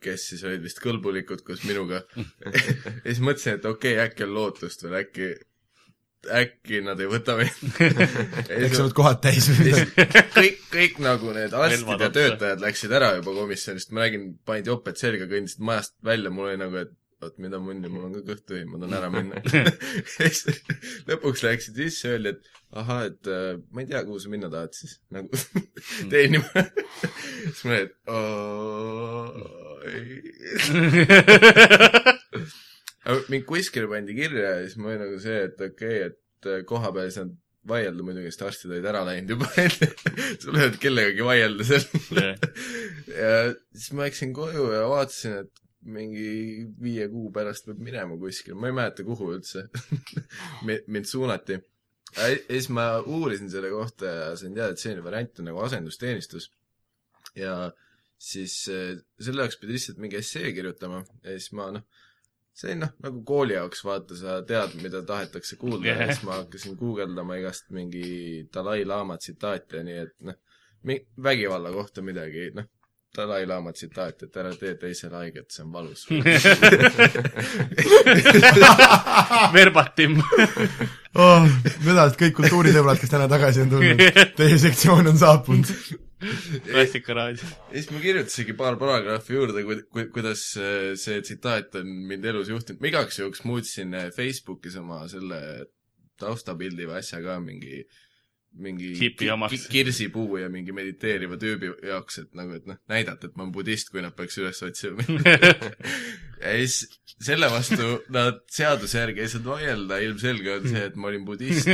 kes 0.00 0.30
siis 0.32 0.44
olid 0.48 0.62
vist 0.64 0.80
kõlbulikud 0.80 1.42
koos 1.44 1.64
minuga. 1.68 2.02
ja 2.46 3.06
siis 3.08 3.22
mõtlesin, 3.24 3.58
et 3.58 3.68
okei 3.68 3.96
okay,, 3.96 4.06
äkki 4.06 4.26
on 4.28 4.36
lootust 4.36 4.84
veel, 4.86 5.00
äkki, 5.02 5.32
äkki 6.28 6.82
nad 6.84 7.00
ei 7.00 7.08
võta 7.10 7.36
mind. 7.38 7.80
eks 7.80 8.76
sa 8.76 8.84
oled 8.84 8.96
kohad 8.96 9.20
täis 9.24 9.48
kõik, 10.36 10.62
kõik 10.72 11.00
nagu 11.04 11.32
need 11.36 11.54
arstid 11.56 12.04
ja 12.04 12.10
töötajad 12.12 12.64
läksid 12.64 12.92
ära 12.96 13.14
juba 13.18 13.34
komisjonist, 13.38 13.92
ma 13.94 14.04
nägin, 14.04 14.32
panid 14.46 14.68
joped 14.70 15.00
selga, 15.00 15.28
kõndisid 15.30 15.64
majast 15.64 15.96
välja, 16.04 16.32
mul 16.34 16.50
oli 16.50 16.60
nagu, 16.60 16.84
et 16.84 16.92
oot, 17.24 17.36
mida 17.42 17.58
munni, 17.60 17.88
mul 17.92 18.06
on 18.08 18.14
ka 18.16 18.22
kõht 18.30 18.44
tühi, 18.48 18.64
ma 18.68 18.78
tahan 18.80 18.96
ära 18.96 19.08
minna. 19.12 19.34
siis 20.14 20.38
lõpuks 21.08 21.44
läksid 21.44 21.74
sisse, 21.82 22.14
öeldi, 22.14 22.28
et 22.36 22.40
ahah, 22.80 23.00
et 23.10 23.22
äh, 23.30 23.58
ma 23.74 23.78
ei 23.84 23.88
tea, 23.90 24.00
kuhu 24.06 24.18
sa 24.22 24.28
minna 24.32 24.48
tahad 24.52 24.72
siis, 24.76 24.92
nagu 25.12 25.28
teenima. 26.12 26.48
siis 27.44 27.62
ma 27.64 27.70
olin, 27.76 27.84
et 27.84 27.94
mind 33.32 33.46
kuskile 33.48 33.88
pandi 33.90 34.16
kirja 34.16 34.56
ja 34.56 34.64
siis 34.64 34.76
ma 34.80 34.90
olin 34.90 35.04
nagu 35.06 35.20
see, 35.22 35.38
et 35.48 35.60
okei 35.60 36.02
okay,, 36.02 36.10
et 36.10 36.50
äh, 36.50 36.64
koha 36.68 36.92
peal 36.94 37.08
ei 37.08 37.14
saanud 37.14 37.38
vaielda 37.70 38.04
muidugi, 38.04 38.30
sest 38.32 38.44
arstid 38.46 38.72
olid 38.72 38.86
ära 38.88 39.02
läinud 39.04 39.34
juba 39.34 39.48
sul 40.40 40.56
ei 40.56 40.66
olnud 40.66 40.78
kellegagi 40.80 41.26
vaielda 41.26 41.66
seal. 41.68 41.84
ja 43.22 43.32
siis 43.74 43.90
ma 43.96 44.06
läksin 44.06 44.32
koju 44.36 44.70
ja 44.72 44.86
vaatasin, 44.88 45.42
et 45.44 45.60
mingi 45.80 46.30
viie 46.80 47.08
kuu 47.12 47.30
pärast 47.32 47.68
peab 47.68 47.80
minema 47.84 48.16
kuskile, 48.20 48.56
ma 48.56 48.68
ei 48.68 48.76
mäleta, 48.76 49.04
kuhu 49.04 49.30
üldse 49.36 49.66
mind 50.68 51.08
suunati. 51.08 51.60
ja 52.16 52.32
siis 52.48 52.68
ma 52.76 52.88
uurisin 53.00 53.52
selle 53.52 53.70
kohta 53.72 54.16
ja 54.16 54.32
sain 54.40 54.56
teada, 54.56 54.74
et 54.74 54.82
selline 54.82 55.04
variant 55.04 55.40
on 55.40 55.50
nagu 55.50 55.62
asendusteenistus. 55.64 56.50
ja 57.36 57.54
siis 58.20 58.54
eh, 58.68 58.98
selle 59.20 59.44
jaoks 59.44 59.60
pidi 59.60 59.76
lihtsalt 59.76 60.00
mingi 60.02 60.18
essee 60.20 60.52
kirjutama 60.52 61.04
ja 61.24 61.36
siis 61.36 61.52
ma 61.56 61.70
noh, 61.76 61.84
see 62.60 62.74
on 62.76 62.84
noh, 62.84 62.92
nagu 63.04 63.22
kooli 63.26 63.56
jaoks, 63.56 63.84
vaata, 63.86 64.16
sa 64.18 64.40
tead, 64.46 64.76
mida 64.84 65.02
tahetakse 65.06 65.58
kuulda 65.60 65.92
yeah. 65.92 66.10
siis 66.10 66.24
ma 66.26 66.40
hakkasin 66.42 66.76
guugeldama 66.80 67.38
igast 67.40 67.70
mingi 67.76 68.04
Dalai-laama 68.54 69.16
tsitaate 69.20 69.80
ja 69.80 69.86
nii, 69.86 70.02
et 70.04 70.14
noh, 70.28 70.36
vägivalla 71.22 71.72
kohta 71.72 72.04
midagi, 72.04 72.50
noh, 72.56 72.66
Dalai-laama 73.16 73.72
tsitaat, 73.74 74.22
et 74.22 74.36
ära 74.38 74.52
tee 74.54 74.76
teisele 74.78 75.16
haiget, 75.18 75.48
see 75.50 75.64
on 75.64 75.72
valus. 75.74 76.04
verbatim. 79.56 80.20
oh,. 81.18 81.48
vedased 81.86 82.20
kõik 82.20 82.34
kultuurisõbrad, 82.38 83.00
kes 83.02 83.10
täna 83.10 83.26
tagasi 83.32 83.64
on 83.64 83.70
tulnud. 83.74 83.98
Teie 84.38 84.56
sektsioon 84.62 85.10
on 85.10 85.18
saabunud. 85.18 85.66
klassikaraadio. 86.66 87.48
ja 87.70 87.76
siis 87.76 87.90
ma 87.94 88.02
kirjutasingi 88.02 88.56
paar 88.58 88.78
paragrahvi 88.80 89.36
juurde, 89.38 89.64
ku-, 89.66 89.80
ku-, 89.88 90.06
kuidas 90.14 90.44
äh, 90.60 90.92
see 91.00 91.22
tsitaat 91.24 91.80
on 91.80 91.90
mind 92.10 92.28
elus 92.32 92.52
juhtinud, 92.52 92.82
ma 92.82 92.92
igaks 92.92 93.22
juhuks 93.22 93.44
muutsin 93.48 93.96
äh, 93.96 94.10
Facebookis 94.14 94.78
oma 94.80 95.02
selle 95.10 95.40
taustapildi 96.20 96.88
või 96.88 97.00
asja 97.00 97.22
ka 97.24 97.40
mingi 97.42 97.84
mingi 98.50 99.12
kirsipuu 99.70 100.40
ja 100.40 100.48
mingi 100.50 100.74
mediteeriva 100.74 101.38
tüübi 101.38 101.70
jaoks, 101.86 102.18
et 102.24 102.32
nagu, 102.34 102.56
et 102.58 102.66
noh, 102.66 102.80
näidata, 102.90 103.28
et 103.28 103.36
ma 103.38 103.44
olen 103.44 103.52
budist, 103.54 103.92
kui 103.92 104.02
nad 104.02 104.16
peaks 104.16 104.40
üles 104.42 104.62
otsima. 104.66 105.06
Ja 106.40 106.54
siis 106.56 106.86
selle 107.20 107.50
vastu 107.52 107.98
nad 108.14 108.38
seaduse 108.48 108.96
järgi 108.96 109.20
ei 109.20 109.28
saanud 109.28 109.50
vaielda, 109.50 109.98
ilmselge 110.00 110.54
on 110.54 110.68
see, 110.70 110.86
et 110.88 110.94
ma 110.96 111.10
olin 111.10 111.26
budist, 111.28 111.68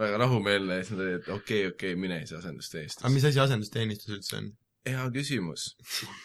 väga 0.00 0.22
rahumeelne 0.24 0.80
ja 0.80 0.86
siis 0.86 0.96
nad 0.96 1.04
olid, 1.04 1.20
et 1.20 1.28
okei 1.28 1.36
okay,, 1.36 1.74
okei 1.74 1.92
okay,, 1.92 2.00
mine 2.00 2.20
siis 2.22 2.34
aga 2.34 2.42
asendusteenistus. 2.44 3.06
mis 3.14 3.28
asi 3.30 3.42
asendusteenistus 3.44 4.16
üldse 4.16 4.38
on? 4.40 4.50
hea 4.88 5.06
küsimus. 5.14 5.66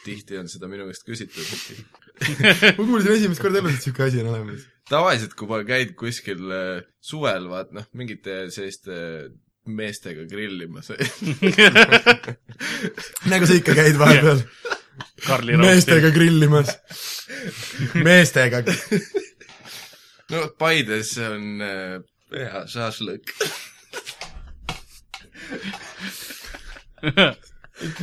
tihti 0.05 0.39
on 0.39 0.49
seda 0.51 0.69
minu 0.71 0.87
käest 0.89 1.05
küsitud. 1.07 1.47
ma 2.77 2.83
kuulsin 2.83 3.11
esimest 3.17 3.43
korda 3.43 3.59
elus, 3.61 3.75
et 3.75 3.81
niisugune 3.81 4.07
asi 4.07 4.21
on 4.23 4.31
olemas. 4.31 4.67
tavaliselt, 4.89 5.35
kui 5.37 5.49
ma 5.51 5.61
käin 5.67 5.95
kuskil 5.99 6.45
äh, 6.55 6.85
suvel, 7.03 7.49
vaat 7.51 7.73
noh, 7.75 7.87
mingite 7.97 8.45
selliste 8.55 8.95
meestega 9.65 10.27
grillimas, 10.29 10.91
nagu 13.31 13.47
sa 13.49 13.57
ikka 13.57 13.73
käid 13.73 13.97
vahepeal 13.97 14.43
Karli 15.25 15.57
meestega 15.57 16.11
grillimas. 16.13 16.69
meestega. 17.97 18.61
no 20.31 20.47
Paides 20.59 21.15
on 21.21 21.65
äh, 21.65 21.97
hea 22.35 22.61
šašlõkk. 22.69 23.31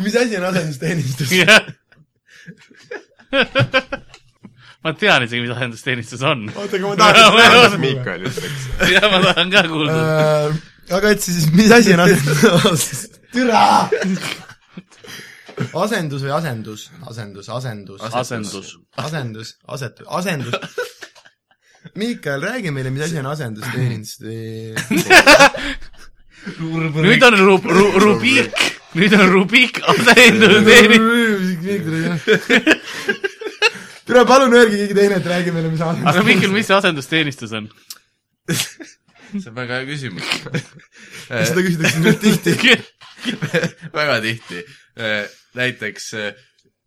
mis 0.05 0.17
asi 0.17 0.37
on 0.39 0.45
asendusteenistus? 0.51 1.33
jah. 1.37 1.65
ma 4.85 4.93
tean 4.99 5.27
isegi, 5.27 5.43
mis 5.45 5.55
asendusteenistus 5.57 6.23
on. 6.27 6.47
oota, 6.55 6.81
aga 7.09 7.27
ma 7.35 7.49
tahan 7.57 7.81
Miikal 7.83 8.21
ütleks? 8.31 8.69
jah, 8.95 9.09
ma 9.13 9.19
tahan 9.29 9.53
ka 9.53 9.67
kuulda. 9.69 9.99
äh, 9.99 10.95
aga 10.99 11.13
et 11.17 11.21
siis, 11.25 11.51
mis 11.57 11.71
asi 11.75 11.97
on 11.97 12.05
asendus? 12.07 12.89
türa! 13.33 13.65
asendus 15.85 16.25
või 16.25 16.33
asendus? 16.39 16.89
asendus, 17.09 17.49
asendus, 17.53 18.01
asendus. 18.09 18.75
asendus, 18.97 19.57
aset-, 19.69 20.05
asendus. 20.09 20.55
Miikael, 21.99 22.43
räägi 22.43 22.71
meile, 22.71 22.91
mis 22.95 23.03
asi 23.05 23.19
on 23.19 23.27
asendusteenistus 23.27 24.23
või 24.23 24.73
nüüd 27.07 27.23
on 27.27 27.35
ru-, 27.39 27.63
ru-, 27.63 28.01
rubriik, 28.03 28.53
nüüd 28.99 29.13
on 29.19 29.29
rubriik 29.31 29.81
asendusteenistus. 29.93 32.23
türa, 34.07 34.23
palun 34.27 34.53
öelge 34.59 34.77
keegi 34.79 34.95
teine, 34.99 35.15
et 35.19 35.27
räägi 35.35 35.51
meile, 35.55 35.69
mis 35.75 35.83
asendus. 35.83 36.09
aga 36.13 36.21
Mihkel, 36.27 36.53
mis 36.55 36.67
see 36.71 36.79
asendusteenistus 36.79 37.51
on? 37.59 37.65
see 38.53 39.49
on 39.51 39.57
väga 39.59 39.73
hea 39.81 39.87
küsimus. 39.91 40.27
seda 41.29 41.61
küsitakse 41.67 41.99
nüüd 42.07 42.19
tihti. 42.23 42.51
väga 43.99 44.15
tihti. 44.25 44.59
näiteks 45.59 46.05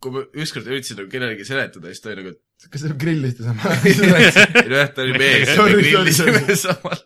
kui 0.05 0.13
ma 0.13 0.21
ükskord 0.37 0.67
üritasin 0.69 0.99
nagu 0.99 1.09
kellelegi 1.09 1.45
seletada, 1.47 1.89
siis 1.89 2.03
ta 2.03 2.11
oli 2.11 2.21
nagu, 2.21 2.31
kas 2.71 2.85
sa 2.85 2.93
grillisid 2.99 3.43
sama? 3.45 3.73
et 3.85 4.71
jah, 4.71 4.89
ta 4.95 5.03
oli 5.05 5.17
mees 5.19 5.51
ja 5.51 5.65
me 5.65 5.75
grillisime 5.79 6.55
samal. 6.65 7.01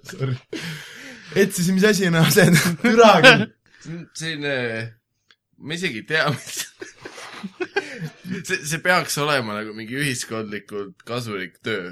et 1.36 1.54
siis, 1.56 1.70
mis 1.76 1.86
asi 1.90 2.08
on 2.10 2.20
asendus? 2.24 2.68
türa 2.84 3.14
küll. 3.26 3.46
see 3.84 3.96
on 3.96 4.04
selline, 4.22 4.56
ma 5.58 5.78
isegi 5.80 6.04
ei 6.04 6.10
tea, 6.10 6.28
mis 6.36 6.62
see, 8.48 8.62
see 8.66 8.84
peaks 8.84 9.18
olema 9.22 9.58
nagu 9.60 9.74
mingi 9.78 9.98
ühiskondlikult 10.00 11.04
kasulik 11.08 11.60
töö. 11.66 11.92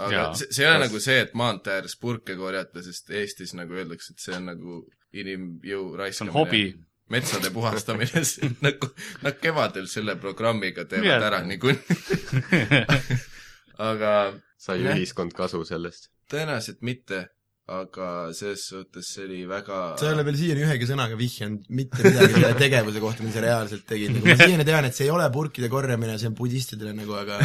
aga 0.00 0.14
Jaa. 0.14 0.30
see, 0.38 0.52
see 0.54 0.66
ei 0.66 0.70
ole 0.72 0.86
nagu 0.86 1.02
see, 1.02 1.18
et 1.26 1.34
maantee 1.38 1.78
ääres 1.80 1.96
purke 2.00 2.36
korjata, 2.38 2.84
sest 2.84 3.10
Eestis 3.14 3.54
nagu 3.58 3.76
öeldakse, 3.76 4.14
et 4.14 4.22
see 4.22 4.36
on 4.38 4.48
nagu 4.52 4.80
inimjõu 5.10 5.90
see 5.90 6.00
raiskamine. 6.04 6.32
on 6.32 6.38
hobi. 6.38 6.64
Metsade 7.10 7.50
puhastamine, 7.54 8.22
nagu 8.66 8.92
nad 9.24 9.40
kevadel 9.42 9.88
selle 9.90 10.16
programmiga 10.20 10.86
teevad 10.88 11.10
Jah. 11.10 11.26
ära 11.30 11.42
niikuinii. 11.46 12.86
aga 13.90 14.14
sai 14.60 14.80
Jah. 14.84 14.96
ühiskond 14.96 15.34
kasu 15.36 15.64
sellest? 15.68 16.10
tõenäoliselt 16.30 16.84
mitte, 16.86 17.24
aga 17.70 18.30
selles 18.34 18.62
suhtes 18.70 19.08
see 19.14 19.24
oli 19.26 19.40
väga 19.50 19.78
sa 19.98 20.08
ei 20.08 20.14
ole 20.14 20.24
veel 20.26 20.38
siiani 20.38 20.62
ühegi 20.62 20.86
sõnaga 20.86 21.18
vihjanud 21.18 21.66
mitte 21.74 22.04
midagi 22.06 22.36
selle 22.36 22.50
tegevuse 22.58 23.02
kohta, 23.02 23.26
mida 23.26 23.34
sa 23.34 23.44
reaalselt 23.44 23.84
tegid, 23.90 24.14
nagu 24.14 24.30
ma 24.30 24.36
siiani 24.38 24.66
tean, 24.68 24.86
et 24.86 24.94
see 24.94 25.08
ei 25.08 25.12
ole 25.14 25.26
purkide 25.34 25.70
korjamine, 25.72 26.16
see 26.22 26.30
on 26.30 26.38
budistidele 26.38 26.94
nagu, 26.94 27.14
aga 27.18 27.38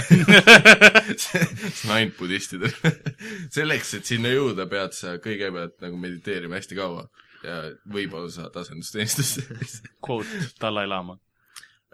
see 1.25 1.41
on 1.41 1.95
ainult 1.97 2.17
budistidel. 2.21 2.73
selleks, 3.53 3.95
et 3.97 4.13
sinna 4.13 4.33
jõuda, 4.33 4.69
pead 4.69 4.97
sa 4.97 5.17
kõigepealt 5.21 5.77
nagu 5.85 6.01
mediteerima 6.01 6.61
hästi 6.61 6.77
kaua 6.77 7.07
ja 7.45 7.59
võib-olla 7.91 8.31
saad 8.33 8.55
asendusteenistusse. 8.61 9.45
Quote 10.05 10.49
Dalai-laama. 10.61 11.19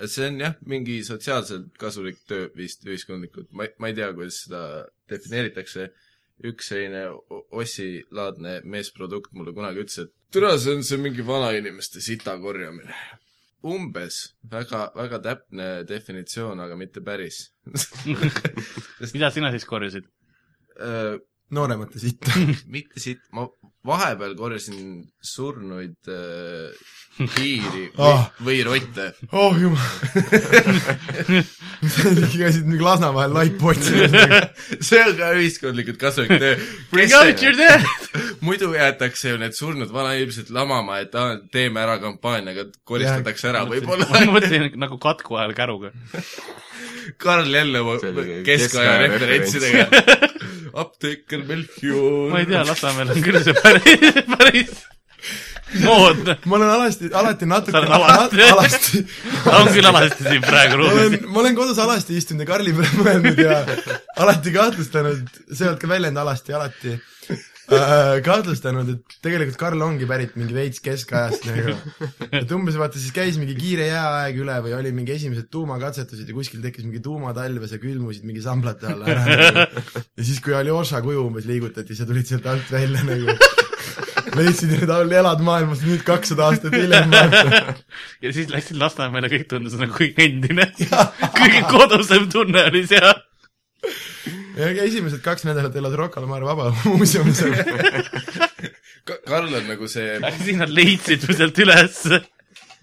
see 0.06 0.30
on 0.32 0.40
jah, 0.42 0.56
mingi 0.66 1.02
sotsiaalselt 1.06 1.76
kasulik 1.80 2.24
töö 2.30 2.48
vist 2.58 2.88
ühiskondlikult, 2.88 3.52
ma, 3.54 3.68
ma 3.78 3.92
ei 3.92 3.98
tea, 3.98 4.10
kuidas 4.18 4.44
seda 4.48 4.64
defineeritakse, 5.12 5.92
üks 6.50 6.72
selline 6.72 7.04
Ossi-laadne 7.54 8.62
meesprodukt 8.66 9.36
mulle 9.38 9.54
kunagi 9.54 9.84
ütles, 9.84 10.08
et 10.08 10.14
türa, 10.34 10.56
see 10.58 10.78
on 10.80 10.86
see 10.88 11.02
mingi 11.02 11.26
vanainimeste 11.28 12.02
sita 12.02 12.38
korjamine. 12.42 12.96
umbes, 13.62 14.32
väga, 14.50 14.88
väga 14.98 15.20
täpne 15.22 15.66
definitsioon, 15.86 16.64
aga 16.64 16.78
mitte 16.80 17.04
päris. 17.06 17.52
mida 19.14 19.30
sina 19.30 19.52
siis 19.54 19.68
korjasid? 19.70 20.10
Nooremate 21.52 22.00
sitta. 22.00 22.32
mitte 22.76 23.00
siit, 23.04 23.20
ma 23.36 23.48
vahepeal 23.88 24.36
korjasin 24.38 25.02
surnuid 25.26 26.08
äh, 26.12 26.70
hiiri 27.36 27.88
või, 27.92 28.12
Ah. 28.12 28.28
või 28.46 28.60
rotte. 28.64 29.08
oh 29.36 29.58
jumal. 29.60 29.82
käisid 32.38 32.66
mingi 32.70 32.84
Lasna 32.84 33.10
vahel 33.16 33.34
laipu 33.36 33.72
otsimas. 33.74 34.14
see 34.88 35.02
on 35.04 35.16
ka 35.20 35.32
ühiskondlikult 35.38 36.00
kasulik 36.02 36.38
töö. 36.42 36.56
Bring 36.94 37.14
out 37.18 37.44
your 37.44 37.58
dead! 37.58 37.84
muidu 38.46 38.72
jäetakse 38.78 39.34
ju 39.34 39.42
need 39.42 39.58
surnud 39.58 39.92
vanainimesed 39.94 40.50
lamama, 40.56 41.02
et 41.04 41.16
aa, 41.18 41.36
teeme 41.54 41.82
ära 41.84 41.98
kampaaniaga, 42.02 42.68
koristatakse 42.88 43.52
ära 43.52 43.66
võib-olla. 43.70 44.08
ma 44.14 44.24
mõtlesin 44.38 44.72
nagu 44.82 44.98
katku 45.02 45.38
ajal 45.42 45.54
käruga. 45.58 45.92
Karl 47.22 47.50
jälle 47.54 47.82
oma 47.82 47.98
keskaja 48.46 48.98
referentsidega. 49.02 49.86
Apteeker 50.74 51.44
Melchior. 51.48 52.30
ma 52.32 52.42
ei 52.42 52.50
tea, 52.50 52.64
Lasnamäel 52.68 53.14
on 53.16 53.22
küll 53.26 53.44
see 53.44 53.56
päris, 53.58 54.24
päris 54.36 54.74
moodne. 55.84 56.38
ma 56.46 56.56
olen 56.56 56.70
alasti, 56.70 57.12
alati 57.14 57.46
natuke, 57.50 57.76
Sa 57.76 57.84
oled 57.84 57.96
alasti. 57.98 58.42
alasti, 58.52 59.04
on 59.52 59.72
küll 59.76 59.92
alasti 59.92 60.28
siin 60.28 60.44
praegu 60.46 60.82
ma 60.82 60.90
olen 60.90 61.00
ruumis., 61.04 61.28
ma 61.28 61.44
olen 61.44 61.56
kodus 61.60 61.80
alasti 61.80 62.18
istunud 62.20 62.46
ja 62.46 62.50
Karli 62.54 62.74
peale 62.76 63.06
mõelnud 63.06 63.42
ja 63.46 63.62
alati 64.24 64.54
kahtlustanud, 64.56 65.42
sealt 65.54 65.80
ka 65.82 65.90
väljend 65.92 66.20
alasti 66.22 66.56
alati 66.58 66.98
kahtlustanud, 68.28 68.90
et 68.92 69.16
tegelikult 69.24 69.60
Karl 69.62 69.84
ongi 69.86 70.08
pärit 70.10 70.36
mingi 70.40 70.56
veits 70.56 70.84
keskajast 70.84 71.48
nagu. 71.50 71.76
et 72.42 72.52
umbes 72.56 72.78
vaata 72.80 73.00
siis 73.00 73.14
käis 73.16 73.40
mingi 73.40 73.56
kiire 73.60 73.88
jääaeg 73.88 74.42
üle 74.44 74.58
või 74.66 74.76
oli 74.78 74.92
mingi 74.96 75.16
esimesed 75.16 75.48
tuumakatsetused 75.54 76.28
ja 76.28 76.36
kuskil 76.36 76.64
tekkis 76.64 76.88
mingi 76.88 77.04
tuumatalv 77.06 77.64
ja 77.64 77.72
sa 77.72 77.82
külmusid 77.82 78.28
mingi 78.28 78.44
samblate 78.44 78.92
alla 78.92 79.08
ära 79.16 79.26
nagu.. 79.26 79.80
ja 80.18 80.28
siis, 80.28 80.44
kui 80.44 80.56
Aljoša 80.58 81.04
kuju 81.06 81.26
umbes 81.30 81.48
liigutati, 81.50 81.98
sa 81.98 82.08
tulid 82.10 82.28
sealt 82.28 82.48
alt 82.52 82.72
välja 82.74 83.06
nagu 83.08 83.38
leidsid 84.36 84.90
all 84.90 85.12
elad 85.12 85.42
maailmas 85.44 85.82
nüüd 85.86 86.04
kakssada 86.08 86.50
aastat 86.50 86.76
hiljem 86.76 87.12
ja 88.24 88.34
siis 88.36 88.52
läksin 88.52 88.80
Lasnamäele, 88.82 89.32
kõik 89.32 89.48
tundus 89.52 89.76
nagu 89.80 89.96
kõik 89.96 90.20
endine. 90.24 90.70
kõige 91.40 91.66
kodusem 91.72 92.30
tunne 92.32 92.68
oli 92.70 92.86
seal. 92.90 93.14
Ja 94.58 94.84
esimesed 94.84 95.22
kaks 95.26 95.46
nädalat 95.48 95.76
elad 95.80 95.96
Rocca 96.00 96.22
al 96.22 96.28
Mare 96.30 96.46
Vabamuuseumis. 96.48 97.44
Karl 99.28 99.56
on 99.58 99.66
nagu 99.70 99.88
see 99.90 100.20
siis 100.44 100.60
nad 100.60 100.70
leidsid 100.72 101.26
mu 101.28 101.36
sealt 101.38 101.58
ülesse. 101.64 102.22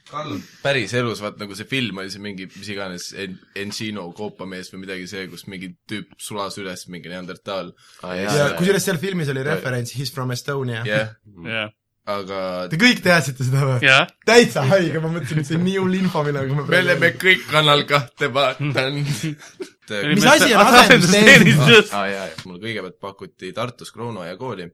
Karl 0.09 0.39
päris 0.63 0.95
elus, 0.97 1.21
vaat 1.21 1.37
nagu 1.41 1.55
see 1.57 1.69
film 1.69 2.01
oli 2.01 2.11
see 2.13 2.23
mingi, 2.25 2.47
mis 2.57 2.71
iganes 2.73 3.11
En-, 3.13 3.37
Encino 3.61 4.07
koopamees 4.17 4.73
või 4.73 4.87
midagi 4.87 5.05
see, 5.11 5.27
kus 5.29 5.45
mingi 5.53 5.75
tüüp 5.91 6.15
sulas 6.23 6.57
üles 6.61 6.87
mingi 6.89 7.13
neandertaal. 7.13 7.75
ja 8.17 8.49
kusjuures 8.57 8.89
seal 8.89 9.01
filmis 9.03 9.29
oli 9.35 9.45
referents 9.47 9.93
He 9.99 10.07
is 10.07 10.15
from 10.15 10.33
Estonia. 10.33 10.81
jah, 10.89 11.13
jah, 11.45 11.75
aga 12.09 12.41
Te 12.73 12.81
kõik 12.81 13.03
teadsite 13.05 13.47
seda 13.47 13.67
või? 13.69 13.93
täitsa 14.29 14.65
haige, 14.71 15.03
ma 15.05 15.13
mõtlesin, 15.13 15.43
et 15.43 15.51
see 15.51 15.59
on 15.59 15.65
nii 15.67 15.77
hull 15.81 15.99
info, 15.99 16.25
millega 16.27 16.57
ma 16.57 16.65
me 16.69 16.83
oleme 16.83 17.13
kõik 17.21 17.47
Kanal 17.51 17.85
kahte 17.89 18.31
vaadanud. 18.35 19.15
Mis 20.15 20.27
asi 20.29 20.53
on 20.53 20.75
asendusteenistus? 20.83 21.95
aa 21.97 22.09
jaa, 22.11 22.27
jaa. 22.29 22.43
mulle 22.45 22.61
kõigepealt 22.67 22.99
pakuti 23.01 23.55
Tartus 23.57 23.93
Kruunuaia 23.95 24.37
kooli 24.41 24.69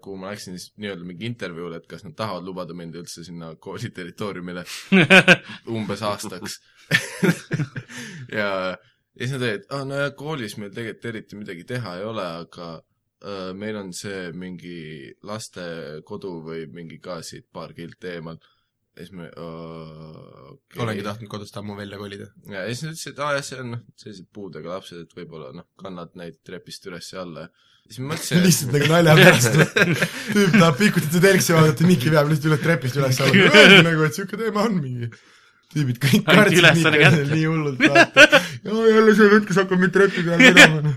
kuhu 0.00 0.16
ma 0.16 0.30
läksin 0.30 0.54
siis 0.54 0.70
nii-öelda 0.78 1.04
mingi 1.04 1.26
intervjuule, 1.26 1.80
et 1.80 1.86
kas 1.90 2.04
nad 2.06 2.14
tahavad 2.16 2.46
lubada 2.46 2.76
mind 2.78 2.94
üldse 3.00 3.24
sinna 3.26 3.50
kooli 3.58 3.90
territooriumile 3.90 4.62
umbes 5.76 6.04
aastaks 6.06 6.60
ja 8.38 8.46
ja 9.18 9.26
siis 9.26 9.34
nad 9.34 9.42
olid, 9.42 9.56
et 9.58 9.72
aa 9.74 9.88
nojah, 9.88 10.12
koolis 10.18 10.54
meil 10.62 10.70
tegelikult 10.74 11.08
eriti 11.10 11.40
midagi 11.40 11.64
teha 11.66 11.96
ei 11.98 12.06
ole, 12.06 12.26
aga 12.44 12.68
äh, 12.76 12.84
meil 13.58 13.76
on 13.80 13.88
see 13.96 14.28
mingi 14.36 15.10
lastekodu 15.26 16.36
või 16.44 16.68
mingi 16.70 17.00
ka 17.02 17.18
siit 17.26 17.48
paar 17.52 17.72
kilti 17.74 18.12
eemal. 18.12 18.38
ja 18.94 19.04
siis 19.04 19.14
me 19.14 19.26
uh, 19.30 20.52
okay. 20.52 20.82
olengi 20.82 21.02
tahtnud 21.06 21.30
kodust 21.30 21.56
ammu 21.58 21.76
välja 21.78 21.98
kolida. 21.98 22.28
ja 22.46 22.66
siis 22.68 22.84
nad 22.84 22.94
ütlesid, 22.94 23.12
et 23.12 23.24
aa 23.24 23.32
jah, 23.36 23.46
see 23.48 23.62
on 23.62 23.72
noh, 23.74 23.82
sellised 23.98 24.28
puudega 24.34 24.70
lapsed, 24.70 25.02
et 25.02 25.18
võib-olla 25.18 25.50
noh, 25.56 25.66
kannad 25.78 26.14
neid 26.18 26.38
trepist 26.46 26.86
üles 26.90 27.10
ja 27.12 27.24
alla 27.26 27.48
ja 27.48 27.94
siis 27.94 28.02
ma 28.04 28.12
mõtlesin, 28.12 28.42
lihtsalt 28.46 28.76
nagu 28.76 28.90
nalja 28.92 29.16
pärast. 29.18 29.58
tüüp 30.34 30.54
tahab 30.54 30.78
pikutada 30.78 31.24
telksi 31.24 31.56
vaadata, 31.56 31.88
Mikki 31.88 32.14
veab 32.14 32.30
lihtsalt 32.30 32.52
üle 32.52 32.60
trepist 32.62 33.00
üles 33.00 33.20
alla. 33.24 33.66
nagu, 33.88 34.06
et 34.06 34.18
siuke 34.18 34.40
teema 34.40 34.66
on 34.68 34.78
mingi. 34.82 35.10
tüübid 35.74 35.98
kõik 36.00 36.24
kartsid 36.24 36.64
kätte. 36.64 37.26
nii 37.34 37.44
hullult 37.44 37.82
vaata. 37.82 38.42
jälle 38.64 39.18
see 39.18 39.30
vend, 39.34 39.46
kes 39.48 39.62
hakkab 39.62 39.84
mind 39.84 39.94
trepi 39.96 40.24
peal 40.24 40.40
vedama. 40.46 40.80
noh. 40.88 40.96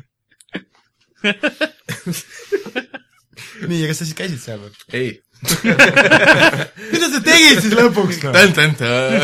nii, 3.70 3.82
ja 3.82 3.92
kas 3.92 4.02
sa 4.02 4.08
siis 4.08 4.18
käisid 4.18 4.42
seal 4.44 4.62
või? 4.62 4.72
ei, 4.98 5.12
mida 6.92 7.08
sa 7.10 7.20
tegid 7.26 7.62
siis 7.64 7.74
lõpuks 7.74 8.20
tän-tän-tän. 8.22 9.24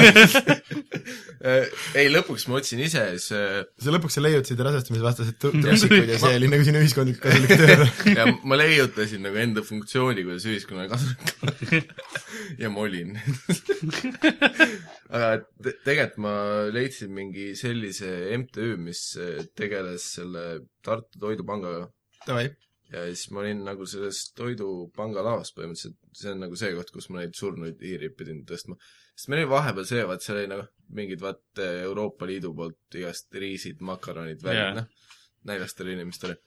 ei, 1.99 2.07
lõpuks 2.09 2.47
ma 2.49 2.57
otsin 2.57 2.81
ise, 2.81 3.03
siis 3.17 3.27
äh, 3.37 3.59
sa 3.83 3.93
lõpuks 3.93 4.17
sa 4.17 4.23
leiutasid 4.25 4.63
rasestumisvastased 4.65 5.37
tu- 5.41 5.53
trussikud 5.53 6.09
ja 6.09 6.17
see 6.21 6.39
oli 6.39 6.49
nagu 6.49 6.65
sinu 6.65 6.81
ühiskondlik 6.81 7.19
kasulik 7.21 7.53
töö. 7.61 7.87
ja 8.17 8.25
ma 8.41 8.57
leiutasin 8.57 9.21
nagu 9.27 9.37
enda 9.41 9.63
funktsiooni, 9.65 10.25
kuidas 10.25 10.47
ühiskonnale 10.49 10.89
kasulik 10.89 11.93
ja 12.63 12.71
ma 12.73 12.85
olin. 12.87 13.13
aga 15.11 15.29
te 15.61 15.75
tegelikult 15.85 16.23
ma 16.25 16.35
leidsin 16.73 17.13
mingi 17.13 17.51
sellise 17.59 18.09
MTÜ, 18.41 18.73
mis 18.81 19.01
äh, 19.21 19.43
tegeles 19.57 20.09
selle 20.17 20.47
Tartu 20.85 21.21
Toidupangaga 21.21 21.85
Davai, 22.25 22.49
ja 22.91 23.03
siis 23.09 23.31
ma 23.35 23.43
olin 23.43 23.63
nagu 23.67 23.87
selles 23.89 24.21
Toidupanga 24.37 25.23
laos 25.25 25.51
põhimõtteliselt, 25.55 25.97
see 26.15 26.31
on 26.33 26.41
nagu 26.45 26.59
see 26.59 26.71
koht, 26.77 26.93
kus 26.95 27.09
ma 27.11 27.21
neid 27.21 27.35
surnuid 27.37 27.83
hiiri 27.83 28.09
pidin 28.15 28.43
tõstma. 28.47 28.77
sest 29.13 29.31
meil 29.31 29.43
oli 29.43 29.51
vahepeal 29.51 29.89
see, 29.89 30.05
vaat 30.07 30.23
seal 30.23 30.39
oli 30.41 30.51
nagu 30.53 30.67
mingid 30.97 31.23
vaat 31.23 31.63
Euroopa 31.67 32.29
Liidu 32.29 32.53
poolt 32.55 32.99
igast 32.99 33.33
riisid, 33.35 33.83
makaronid, 33.83 34.39
Jaa. 34.39 34.49
värgid, 34.49 34.81
noh, 34.81 35.13
näljastele 35.51 35.97
inimestele. 35.97 36.39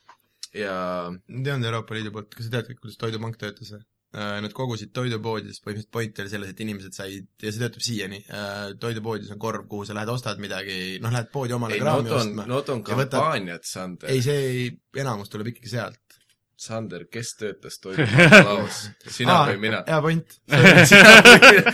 ja 0.56 0.74
ma 1.12 1.46
tean 1.46 1.64
Euroopa 1.64 1.98
Liidu 1.98 2.14
poolt, 2.16 2.34
kas 2.34 2.48
sa 2.48 2.58
tead, 2.58 2.74
kuidas 2.80 3.00
Toidupank 3.00 3.40
töötas 3.40 3.74
või? 3.76 3.84
Nad 4.10 4.50
kogusid 4.50 4.90
toidupoodides, 4.90 5.60
põhimõtteliselt 5.62 5.90
point 5.94 6.16
oli 6.18 6.30
selles, 6.32 6.50
et 6.50 6.60
inimesed 6.64 6.96
said, 6.96 7.28
ja 7.38 7.52
see 7.52 7.60
töötab 7.62 7.84
siiani, 7.86 8.18
toidupoodides 8.82 9.30
on 9.30 9.38
korv, 9.38 9.68
kuhu 9.70 9.86
sa 9.86 9.94
lähed, 9.94 10.10
ostad 10.10 10.40
midagi, 10.42 10.96
noh, 11.04 11.12
lähed 11.14 11.28
poodi 11.30 11.54
omale 11.54 11.76
ei, 11.76 11.82
kraami 11.84 12.10
ostma. 12.16 12.46
nad 12.50 12.72
on 12.74 12.82
kampaaniat, 12.88 13.68
Sander 13.70 14.10
ei,. 14.10 14.24
see 14.26 14.40
ei, 14.48 14.64
enamus 14.98 15.30
tuleb 15.30 15.52
ikkagi 15.52 15.70
sealt. 15.76 16.09
Sander, 16.60 17.06
kes 17.08 17.30
töötas 17.40 17.78
Toidupanga 17.80 18.40
laos? 18.50 18.80
sina 19.16 19.38
või 19.48 19.56
mina? 19.62 19.78
hea 19.86 20.00
point. 20.04 20.34
sina 20.90 21.14
või 21.24 21.38
mina? 21.46 21.72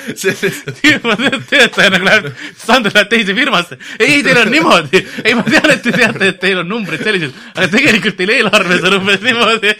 firma 0.79 1.17
töö- 1.19 1.41
töötaja 1.51 1.91
nagu 1.97 2.07
läheb, 2.07 2.29
Sander 2.61 2.95
läheb 2.95 3.11
teise 3.11 3.35
firmasse. 3.35 3.81
ei, 3.99 4.21
teil 4.23 4.39
on 4.45 4.53
niimoodi. 4.55 5.01
ei, 5.25 5.35
ma 5.35 5.43
tean, 5.49 5.73
et 5.75 5.83
te 5.83 5.95
teate, 5.97 6.31
et 6.31 6.39
teil 6.45 6.63
on 6.63 6.71
numbrid 6.71 7.03
sellised, 7.03 7.35
aga 7.57 7.67
tegelikult 7.73 8.19
teil 8.21 8.35
eelarves 8.37 8.87
on 8.87 8.99
umbes 9.01 9.27
niimoodi. 9.27 9.75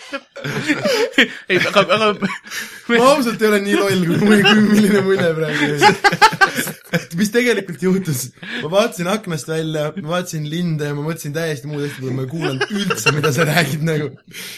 ei, 1.53 1.61
aga, 1.61 1.87
aga 1.87 2.11
ma 2.19 3.07
ausalt 3.13 3.43
ei 3.43 3.49
ole 3.53 3.63
nii 3.63 3.79
loll, 3.79 4.03
kui, 4.11 4.43
kui 4.43 4.67
milline 4.73 5.05
mulje 5.07 5.31
praegu 5.39 5.71
jäi. 5.71 5.93
et 6.99 7.15
mis 7.19 7.31
tegelikult 7.35 7.83
juhtus, 7.87 8.27
ma 8.65 8.73
vaatasin 8.75 9.11
aknast 9.15 9.49
välja, 9.55 9.89
ma 10.03 10.17
vaatasin 10.17 10.51
linde 10.51 10.91
ja 10.91 10.99
ma 10.99 11.07
mõtlesin 11.07 11.35
täiesti 11.37 11.71
muud 11.71 11.87
asja, 11.87 12.11
ma 12.11 12.27
ei 12.27 12.31
kuulanud 12.35 12.75
üldse, 12.75 13.15
mida 13.15 13.31
sa 13.35 13.47
räägid 13.49 13.87
nagu. 13.87 14.11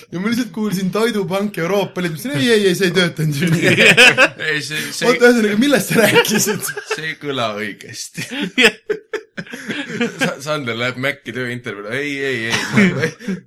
ja 0.09 0.21
ma 0.25 0.33
lihtsalt 0.39 0.55
kuulsin 0.55 0.91
Toidupank 0.95 1.59
Euroopa 1.59 2.03
Liit, 2.03 2.13
mõtlesin 2.15 2.37
ei, 2.39 2.51
ei, 2.53 2.67
ei, 2.71 2.77
see 2.79 2.89
ei 2.91 2.95
töötanud 2.95 3.41
ju 3.43 3.49
nii. 3.53 3.69
ei 4.53 4.61
see, 4.63 4.81
see 4.95 5.09
oota,, 5.09 5.33
ühesõnaga, 5.33 5.57
millest 5.61 5.93
sa 5.93 6.05
rääkisid? 6.05 6.63
see 6.95 7.07
ei 7.11 7.17
kõla 7.21 7.47
õigesti. 7.59 8.21
Sander 10.45 10.77
läheb 10.79 10.99
Maci 11.03 11.35
tööintervjuule, 11.35 11.91
ei, 11.99 12.13
ei, 12.23 12.39
ei, 12.51 12.57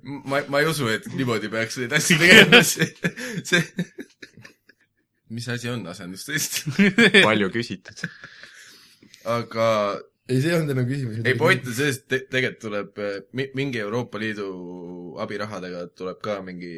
ma, 0.04 0.18
ma, 0.34 0.42
ma 0.52 0.62
ei 0.62 0.68
usu, 0.68 0.84
et 0.92 1.04
niimoodi 1.16 1.48
peaks 1.52 1.74
neid 1.80 1.92
asju 1.96 2.14
tegema, 2.20 2.60
see, 2.66 2.88
see 3.48 3.62
mis 5.32 5.46
asi 5.48 5.66
on 5.72 5.80
asendustest? 5.88 6.52
palju 7.24 7.48
küsitud. 7.54 7.96
aga 9.32 9.68
ei, 10.28 10.40
see 10.40 10.50
ei 10.52 10.56
olnud 10.58 10.72
enam 10.74 10.86
küsimus. 10.88 11.20
ei, 11.26 11.34
point 11.38 11.66
on 11.66 11.74
selles, 11.76 11.98
et 12.02 12.08
te, 12.12 12.18
tegelikult 12.30 12.62
tuleb 12.66 12.98
eh, 13.02 13.16
mi- 13.38 13.50
mingi 13.58 13.80
Euroopa 13.82 14.20
Liidu 14.22 14.48
abirahadega 15.22 15.86
tuleb 15.98 16.20
ka 16.24 16.38
mingi, 16.46 16.74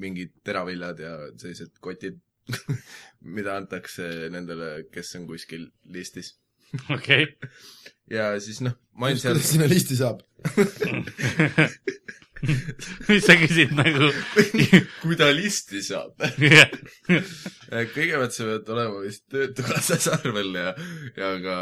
mingid 0.00 0.32
teraviljad 0.46 1.00
ja 1.02 1.14
sellised 1.40 1.72
kotid, 1.84 2.20
mida 3.36 3.56
antakse 3.60 4.06
nendele, 4.32 4.70
kes 4.94 5.14
on 5.20 5.26
kuskil 5.30 5.68
listis. 5.94 6.34
okei, 6.94 7.26
ja 8.10 8.30
siis 8.42 8.60
noh, 8.62 8.76
ma 8.94 9.08
olin 9.10 9.18
seal 9.18 9.34
kuidas 9.34 9.50
sinna 9.56 9.66
listi 9.70 9.96
saab? 9.98 10.22
mis 13.08 13.26
sa 13.26 13.36
küsid 13.40 13.72
nagu? 13.76 14.10
kui 15.02 15.18
ta 15.20 15.30
listi 15.34 15.82
saab. 15.84 16.16
kõigepealt 17.94 18.34
sa 18.34 18.48
pead 18.48 18.72
olema 18.74 19.04
vist 19.04 19.26
Töötukassas 19.30 20.08
arvel 20.18 20.56
ja, 20.56 20.74
ja 21.18 21.30
ka 21.44 21.56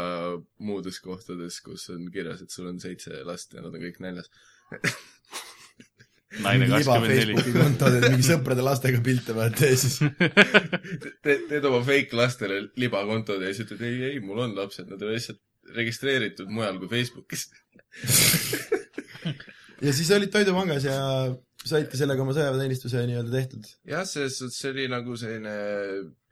muudes 0.65 0.99
kohtades, 1.03 1.59
kus 1.65 1.89
on 1.93 2.07
kirjas, 2.13 2.43
et 2.45 2.55
sul 2.55 2.69
on 2.71 2.81
seitse 2.81 3.23
last 3.27 3.55
ja 3.55 3.63
nad 3.65 3.73
on 3.73 3.83
kõik 3.83 4.01
näljas. 4.03 4.31
naine 6.45 6.69
kakskümmend 6.69 7.09
neli. 7.09 7.35
Facebooki 7.35 7.53
kontod, 7.57 7.95
et 7.97 8.07
mingi 8.13 8.27
sõprade 8.27 8.65
lastega 8.65 9.01
pilte 9.05 9.35
vaata 9.37 9.69
ja 9.71 9.77
siis 9.79 9.97
Te, 9.99 11.39
teed 11.49 11.65
oma 11.65 11.81
fake 11.85 12.17
lastele 12.17 12.61
libakontod 12.79 13.41
ja 13.43 13.51
siis 13.53 13.65
ütled 13.65 13.85
ei, 13.87 14.01
ei, 14.11 14.19
mul 14.23 14.43
on 14.45 14.55
lapsed, 14.57 14.87
nad 14.91 15.01
on 15.01 15.15
lihtsalt 15.15 15.41
registreeritud 15.75 16.49
mujal 16.49 16.79
kui 16.81 16.89
Facebookis. 16.89 17.49
Ja 19.81 19.93
siis 19.95 20.11
olid 20.15 20.31
Toidupangas 20.33 20.87
ja 20.87 20.97
said 21.65 21.89
ka 21.91 21.99
sellega 21.99 22.23
oma 22.23 22.35
sõjaväeteenistuse 22.37 23.03
nii-öelda 23.09 23.35
tehtud. 23.35 23.69
jah, 23.89 24.05
selles 24.07 24.39
suhtes 24.39 24.59
see 24.61 24.71
oli 24.73 24.87
nagu 24.91 25.17
selline 25.19 25.55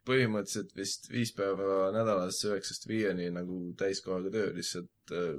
põhimõtteliselt 0.08 0.72
vist 0.78 1.10
viis 1.12 1.34
päeva 1.36 1.90
nädalas 1.92 2.40
üheksast 2.48 2.88
viieni 2.88 3.28
nagu 3.34 3.60
täiskohaga 3.80 4.32
töö, 4.32 4.52
lihtsalt 4.56 5.12
äh, 5.12 5.34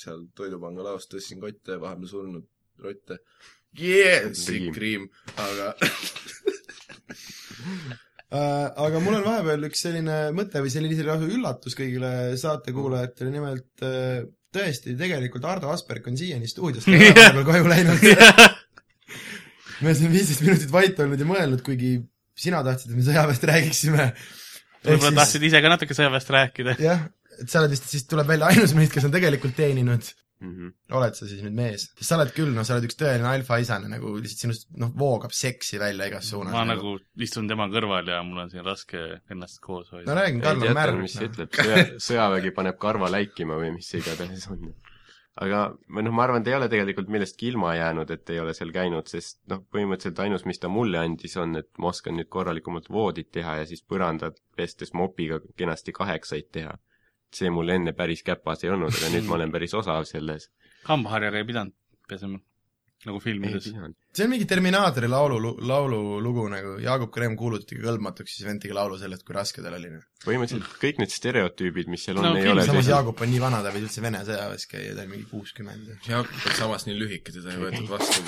seal 0.00 0.24
Toidupanga 0.36 0.86
laos 0.86 1.08
tõstsin 1.12 1.42
kotte, 1.42 1.76
vahepeal 1.80 2.10
surnud 2.10 2.48
rotte. 2.84 3.20
Yeah, 3.76 4.32
sick 4.32 4.72
cream, 4.76 5.10
aga 5.36 5.74
Äh, 8.26 8.68
aga 8.82 8.98
mul 8.98 9.20
on 9.20 9.22
vahepeal 9.22 9.68
üks 9.68 9.84
selline 9.84 10.32
mõte 10.34 10.58
või 10.58 10.70
selline 10.72 11.04
lausa 11.06 11.28
üllatus 11.30 11.76
kõigile 11.78 12.08
saatekuulajatele, 12.40 13.30
nimelt 13.30 13.84
äh, 13.86 14.24
tõesti, 14.56 14.96
tegelikult 14.98 15.44
Ardo 15.48 15.70
Asperg 15.72 16.08
on 16.10 16.18
siiani 16.18 16.48
stuudios, 16.50 16.86
ta 16.86 16.96
ei 16.96 17.10
ole 17.10 17.14
vahepeal 17.14 17.46
koju 17.50 17.70
läinud. 17.70 18.04
me 19.84 19.94
siin 19.94 20.12
viisteist 20.12 20.44
minutit 20.46 20.72
vait 20.72 21.00
olnud 21.04 21.20
ja 21.20 21.28
mõelnud, 21.28 21.62
kuigi 21.66 21.98
sina 22.36 22.62
tahtsid, 22.66 22.92
et 22.92 23.00
me 23.00 23.06
sõjaväest 23.06 23.46
räägiksime. 23.50 24.10
võib-olla 24.86 25.22
tahtsid 25.22 25.46
ise 25.48 25.62
ka 25.64 25.72
natuke 25.72 25.96
sõjaväest 25.96 26.32
rääkida. 26.36 26.76
jah, 26.82 27.06
et 27.40 27.50
sa 27.52 27.62
oled 27.62 27.74
vist, 27.76 27.88
siis 27.92 28.06
tuleb 28.10 28.28
välja 28.28 28.52
ainus 28.52 28.74
meist, 28.76 28.94
kes 28.94 29.08
on 29.08 29.14
tegelikult 29.14 29.56
teeninud. 29.58 30.08
Mhm. 30.44 30.72
oled 30.92 31.14
sa 31.16 31.24
siis 31.24 31.40
nüüd 31.40 31.54
mees? 31.56 31.86
sest 31.96 32.10
sa 32.10 32.18
oled 32.18 32.32
küll, 32.36 32.50
noh, 32.52 32.64
sa 32.66 32.74
oled 32.76 32.84
üks 32.84 32.98
tõeline 33.00 33.28
alfaisane 33.30 33.88
nagu 33.88 34.10
lihtsalt 34.18 34.42
sinust, 34.44 34.66
noh, 34.76 34.90
voogab 34.92 35.32
seksi 35.32 35.80
välja 35.80 36.10
igas 36.10 36.28
suunas. 36.28 36.52
ma 36.52 36.66
nagu 36.68 36.98
istun 37.24 37.48
tema 37.48 37.70
kõrval 37.72 38.10
ja 38.12 38.18
mul 38.26 38.42
on 38.44 38.50
siin 38.52 38.66
raske 38.66 39.04
ennast 39.32 39.62
koos 39.64 39.88
no 39.92 39.98
hoida. 39.98 40.18
räägin, 40.18 40.42
ei 40.42 40.44
Karl 40.44 40.66
on 40.68 40.76
märg. 40.76 40.98
mis 41.00 41.16
see 41.16 41.30
ütleb, 41.30 41.56
sõja, 41.56 41.86
sõjavägi 42.08 42.52
paneb 42.58 42.76
karva 42.82 43.08
läikima 43.14 43.56
või 43.62 43.72
mis 43.78 43.88
see 43.88 44.02
igatahes 44.04 44.44
on. 44.52 44.66
aga 45.46 45.62
või 45.88 46.04
noh, 46.04 46.16
ma 46.18 46.26
arvan, 46.26 46.44
ta 46.44 46.52
ei 46.52 46.58
ole 46.58 46.68
tegelikult 46.72 47.08
millestki 47.16 47.48
ilma 47.54 47.72
jäänud, 47.78 48.12
et 48.12 48.36
ei 48.36 48.40
ole 48.42 48.52
seal 48.58 48.74
käinud, 48.76 49.08
sest 49.08 49.40
noh, 49.48 49.64
põhimõtteliselt 49.72 50.20
ainus, 50.26 50.44
mis 50.44 50.60
ta 50.60 50.68
mulle 50.68 51.00
andis, 51.00 51.38
on, 51.40 51.56
et 51.62 51.70
ma 51.80 51.94
oskan 51.94 52.20
nüüd 52.20 52.28
korralikumalt 52.28 52.92
voodit 52.92 53.32
teha 53.32 53.62
ja 53.62 53.64
siis 53.72 53.80
põrandat 53.88 54.36
pestes 54.56 54.92
mopiga 54.92 55.40
kenasti 55.56 55.96
kaheksaid 55.96 56.52
teha. 56.52 56.76
See 57.36 57.50
mul 57.52 57.68
enne 57.76 57.92
päris 57.96 58.22
käpas 58.26 58.64
ei 58.64 58.70
olnud, 58.74 58.92
aga 58.96 59.12
nüüd 59.14 59.28
ma 59.28 59.36
olen 59.40 59.52
päris 59.54 59.74
osav 59.76 60.04
selles. 60.08 60.48
hambaharjar 60.88 61.34
ei 61.40 61.44
pidanud 61.48 61.74
pesema, 62.08 62.38
nagu 63.06 63.20
filmides. 63.20 63.66
see 64.16 64.24
on 64.24 64.30
mingi 64.32 64.46
Terminaatori 64.48 65.08
laulu, 65.10 65.56
laululugu 65.68 66.46
nagu 66.52 66.76
Jaagup 66.82 67.10
Kreem 67.14 67.34
kuulutati 67.36 67.76
kõlbmatuks, 67.82 68.36
siis 68.38 68.46
vend 68.48 68.62
tegi 68.64 68.72
laulu 68.74 68.96
sellest, 68.98 69.24
kui 69.26 69.34
raske 69.36 69.62
tal 69.64 69.74
oli. 69.76 69.90
põhimõtteliselt 70.24 70.78
kõik 70.82 71.02
need 71.02 71.12
stereotüübid, 71.12 71.90
mis 71.92 72.06
seal 72.06 72.18
on 72.22 72.24
No 72.30 72.36
ei 72.36 72.46
film- 72.46 72.56
ole 72.56 72.64
samas. 72.70 72.88
Jaagup 72.94 73.20
on 73.20 73.30
nii 73.30 73.42
vana, 73.42 73.60
ta 73.62 73.70
võis 73.74 73.84
üldse 73.88 74.02
Vene 74.02 74.22
sõjaväes 74.26 74.64
käia, 74.70 74.94
ta 74.96 75.04
oli 75.04 75.12
mingi 75.12 75.28
kuuskümmend. 75.30 75.92
Jaak 76.08 76.32
on 76.32 76.56
samas 76.62 76.86
nii 76.88 76.96
lühike, 76.98 77.34
teda 77.36 77.52
ei 77.52 77.60
võetud 77.66 77.92
vastu. 77.92 78.24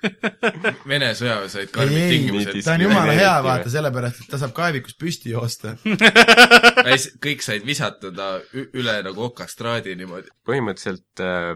Vene 0.90 1.10
sõjaväes 1.18 1.56
olid 1.60 1.70
karmid 1.74 2.06
tingimused. 2.14 2.60
Ta 2.64 2.76
on 2.78 2.84
jumala 2.86 3.12
hea, 3.18 3.34
vaata, 3.44 3.68
sellepärast 3.72 4.22
et 4.24 4.30
ta 4.32 4.38
saab 4.40 4.54
kaevikus 4.56 4.94
püsti 5.00 5.34
joosta. 5.34 5.74
kõik 7.24 7.44
said 7.44 7.66
visatada 7.66 8.32
üle 8.54 8.96
nagu 9.06 9.26
okastraadi 9.28 9.96
niimoodi. 9.98 10.32
põhimõtteliselt 10.46 11.24
äh, 11.24 11.54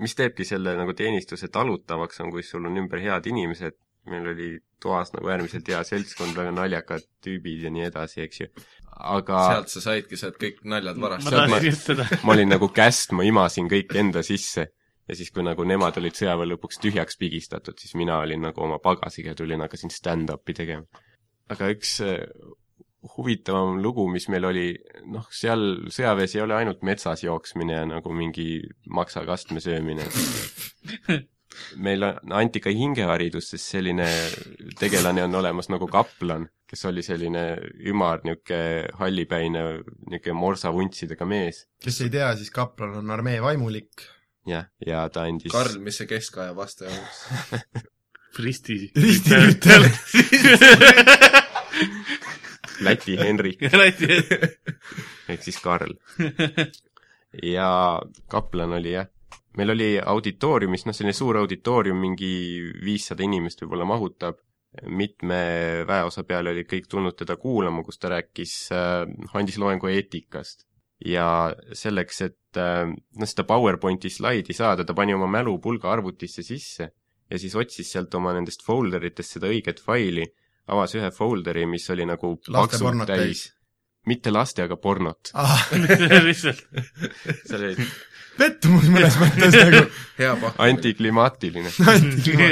mis 0.00 0.14
teebki 0.16 0.44
selle 0.46 0.76
nagu 0.78 0.94
teenistuse 0.96 1.48
talutavaks, 1.52 2.20
on, 2.24 2.32
kui 2.34 2.44
sul 2.46 2.66
on 2.68 2.80
ümber 2.82 3.02
head 3.02 3.28
inimesed, 3.30 3.76
meil 4.10 4.30
oli 4.32 4.48
toas 4.82 5.12
nagu 5.14 5.30
äärmiselt 5.32 5.68
hea 5.72 5.82
seltskond, 5.86 6.36
väga 6.36 6.52
naljakad 6.54 7.06
tüübid 7.24 7.64
ja 7.66 7.72
nii 7.74 7.86
edasi, 7.88 8.22
eks 8.26 8.42
ju. 8.42 8.48
aga 8.96 9.42
sealt 9.50 9.72
sa 9.72 9.82
saidki 9.88 10.18
sealt 10.20 10.38
kõik 10.40 10.62
naljad 10.68 11.00
ma 11.00 11.08
varastada. 11.08 11.46
tahtsin 11.46 11.70
just 11.70 11.90
seda. 11.90 12.08
ma 12.26 12.36
olin 12.36 12.52
nagu 12.52 12.68
käst, 12.74 13.14
ma 13.16 13.26
imasin 13.26 13.70
kõik 13.72 13.96
enda 13.98 14.22
sisse 14.26 14.68
ja 15.06 15.16
siis, 15.16 15.32
kui 15.34 15.44
nagu 15.46 15.64
nemad 15.66 15.98
olid 16.00 16.18
sõjaväe 16.18 16.52
lõpuks 16.52 16.80
tühjaks 16.82 17.18
pigistatud, 17.20 17.78
siis 17.80 17.96
mina 17.98 18.20
olin 18.22 18.46
nagu 18.48 18.62
oma 18.62 18.78
pagasiga 18.82 19.34
tulin, 19.38 19.64
hakkasin 19.64 19.92
stand-up'i 19.94 20.54
tegema. 20.56 21.04
aga 21.50 21.70
üks 21.72 21.98
äh, 22.04 22.22
huvitavam 23.16 23.78
lugu, 23.82 24.08
mis 24.12 24.26
meil 24.32 24.44
oli, 24.48 24.66
noh, 25.12 25.26
seal 25.32 25.62
sõjaväes 25.92 26.34
ei 26.36 26.42
ole 26.44 26.54
ainult 26.58 26.82
metsas 26.86 27.22
jooksmine 27.24 27.72
ja 27.78 27.86
nagu 27.88 28.12
mingi 28.14 28.60
maksakastme 28.90 29.60
söömine. 29.64 30.06
meil 31.86 32.02
on- 32.04 32.32
anti 32.36 32.60
ka 32.60 32.70
hingeharidus, 32.74 33.50
sest 33.54 33.70
selline 33.76 34.08
tegelane 34.80 35.24
on 35.24 35.34
olemas 35.38 35.70
nagu 35.72 35.86
kaplan, 35.88 36.48
kes 36.68 36.84
oli 36.90 37.02
selline 37.06 37.44
ümar, 37.88 38.20
niisugune 38.26 38.90
hallipäine, 39.00 39.62
niisugune 40.10 40.36
morsavuntsidega 40.42 41.28
mees. 41.28 41.64
kes 41.82 42.00
ei 42.04 42.10
tea, 42.12 42.32
siis 42.36 42.50
kaplan 42.50 42.96
on 43.00 43.10
armee 43.14 43.38
vaimulik. 43.42 44.06
jah, 44.46 44.66
ja 44.86 45.08
ta 45.08 45.24
andis 45.26 45.52
Karl, 45.52 45.78
mis 45.82 45.96
see 46.02 46.06
keskaja 46.10 46.54
vaste 46.56 46.86
on? 46.90 47.60
risti. 48.44 48.90
ristirüütel. 48.94 49.88
Läti 52.84 53.16
Henrik 53.18 53.62
Läti. 53.80 54.08
ehk 55.28 55.42
siis 55.42 55.60
Karl. 55.62 55.94
ja 57.42 57.68
kaplan 58.32 58.76
oli 58.78 58.92
jah, 58.96 59.08
meil 59.56 59.72
oli 59.74 59.90
auditooriumis, 60.00 60.86
noh 60.86 60.96
selline 60.96 61.16
suur 61.16 61.40
auditoorium, 61.40 61.98
mingi 62.00 62.32
viissada 62.84 63.24
inimest 63.26 63.62
võib-olla 63.64 63.88
mahutab, 63.88 64.40
mitme 64.92 65.40
väeosa 65.88 66.26
peale 66.28 66.52
olid 66.52 66.68
kõik 66.68 66.88
tulnud 66.92 67.16
teda 67.16 67.38
kuulama, 67.40 67.84
kus 67.84 67.98
ta 68.00 68.12
rääkis 68.12 68.56
äh,, 68.76 69.04
andis 69.34 69.58
loengu 69.60 69.88
eetikast. 69.92 70.66
ja 71.04 71.52
selleks, 71.76 72.20
et 72.24 72.56
äh, 72.60 72.86
noh, 72.88 73.28
seda 73.28 73.44
PowerPointi 73.48 74.08
slaidi 74.08 74.54
saada, 74.56 74.84
ta 74.84 74.94
pani 74.96 75.12
oma 75.12 75.28
mälupulga 75.28 75.90
arvutisse 75.92 76.44
sisse 76.44 76.88
ja 77.30 77.38
siis 77.38 77.56
otsis 77.58 77.90
sealt 77.92 78.14
oma 78.14 78.32
nendest 78.36 78.62
folder 78.64 79.04
itest 79.04 79.36
seda 79.36 79.50
õiget 79.52 79.82
faili, 79.84 80.24
avas 80.72 80.96
ühe 80.98 81.10
folderi, 81.14 81.66
mis 81.70 81.86
oli 81.94 82.06
nagu 82.08 82.34
laste 82.36 82.58
paksult 82.58 82.88
pornot 82.88 83.10
täis. 83.12 83.46
mitte 84.06 84.32
laste, 84.34 84.66
aga 84.66 84.76
pornot. 84.76 85.32
ah, 85.34 85.68
lihtsalt. 86.28 86.66
seal 87.46 87.62
oli 87.70 87.88
pettumus 88.36 88.90
mõnes 88.92 89.16
mõttes 89.20 89.56
nagu. 89.56 89.82
hea 90.18 90.34
pakkumine. 90.34 90.68
antiklimaatiline. 90.70 91.72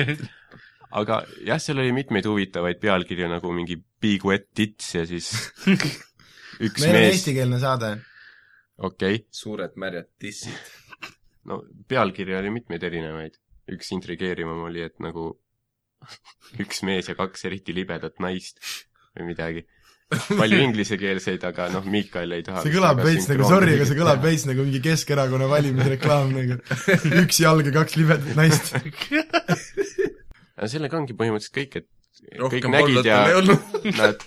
aga 1.01 1.21
jah, 1.47 1.61
seal 1.63 1.83
oli 1.83 1.95
mitmeid 1.97 2.27
huvitavaid 2.31 2.81
pealkirju 2.83 3.29
nagu 3.31 3.53
mingi 3.57 3.79
Big 4.01 4.25
Wet 4.27 4.51
Tits 4.55 4.95
ja 4.95 5.05
siis 5.09 5.33
üks 6.65 6.85
meil 6.85 6.91
on 6.91 6.99
mees, 7.01 7.15
eestikeelne 7.17 7.61
saade. 7.63 7.95
okei 8.79 9.21
okay., 9.21 9.25
suured 9.35 9.75
märjad 9.81 10.11
tissid. 10.23 11.11
no 11.51 11.63
pealkirju 11.91 12.39
oli 12.39 12.55
mitmeid 12.61 12.87
erinevaid. 12.91 13.41
üks 13.75 13.91
intrigeerivam 13.97 14.67
oli, 14.69 14.85
et 14.85 15.01
nagu 15.03 15.33
üks 16.65 16.83
mees 16.87 17.11
ja 17.11 17.17
kaks 17.19 17.47
eriti 17.49 17.77
libedat 17.77 18.21
naist 18.25 18.61
või 19.15 19.33
midagi. 19.33 19.65
palju 20.41 20.61
inglisekeelseid, 20.67 21.43
aga 21.49 21.71
noh, 21.73 21.87
Miikael 21.91 22.37
ei 22.37 22.45
taha 22.45 22.63
see 22.63 22.75
kõlab 22.75 23.01
veits 23.03 23.27
nagu, 23.31 23.47
sorry, 23.49 23.73
aga 23.79 23.87
see 23.89 23.99
kõlab 23.99 24.21
veits 24.23 24.45
nagu 24.47 24.67
mingi 24.67 24.83
Keskerakonna 24.85 25.49
valimisreklaam 25.51 26.35
nagu. 26.37 26.59
üks 27.23 27.41
jalg 27.41 27.71
ja 27.71 27.75
kaks 27.75 27.97
libedat 27.99 28.37
naist. 28.39 28.75
aga 30.59 30.71
sellega 30.71 31.01
ongi 31.01 31.17
põhimõtteliselt 31.19 31.57
kõik, 31.57 31.81
et 31.81 31.89
kõik 32.21 32.41
rohkem 32.45 32.75
nägid 32.77 33.01
pollet 33.01 33.09
ja 33.09 33.99
nad, 33.99 34.27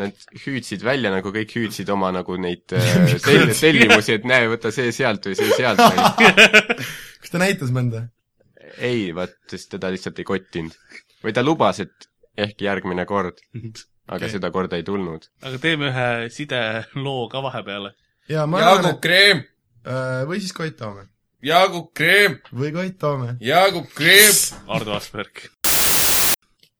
nad 0.00 0.26
hüüdsid 0.44 0.84
välja 0.84 1.12
nagu 1.14 1.32
kõik 1.34 1.54
hüüdsid 1.56 1.90
oma 1.92 2.10
nagu 2.14 2.36
neid 2.40 2.74
äh, 2.76 3.14
tell-, 3.24 3.54
tellimusi, 3.54 4.18
et 4.18 4.26
näe, 4.28 4.48
võta 4.52 4.72
see 4.74 4.92
sealt 4.96 5.28
või 5.28 5.38
see 5.38 5.54
sealt 5.54 5.80
kas 7.20 7.32
ta 7.32 7.40
näitas 7.42 7.72
mõnda? 7.74 8.08
ei, 8.78 9.08
vaat, 9.16 9.36
sest 9.50 9.70
teda 9.76 9.90
lihtsalt 9.94 10.18
ei 10.18 10.28
kottinud. 10.28 10.76
või 11.24 11.32
ta 11.36 11.44
lubas, 11.44 11.80
et 11.80 12.08
ehk 12.36 12.60
järgmine 12.66 13.06
kord, 13.08 13.40
aga 14.08 14.18
okay. 14.18 14.32
seda 14.36 14.50
korda 14.54 14.76
ei 14.76 14.86
tulnud. 14.86 15.28
aga 15.42 15.58
teeme 15.62 15.90
ühe 15.92 16.28
sideloo 16.34 17.28
ka 17.32 17.42
vahepeale. 17.44 17.94
Jaagup 18.28 19.00
Kreem, 19.04 19.42
et 19.84 20.28
või 20.28 20.40
siis 20.40 20.54
Koit 20.56 20.76
Toome. 20.80 21.08
Jaagup 21.44 21.90
Kreem, 21.96 22.38
või 22.56 22.72
Koit 22.72 22.96
Toome. 22.98 23.34
Jaagup 23.44 23.90
Kreem. 23.94 24.32
Ardo 24.68 24.94
Asperg. 24.96 25.44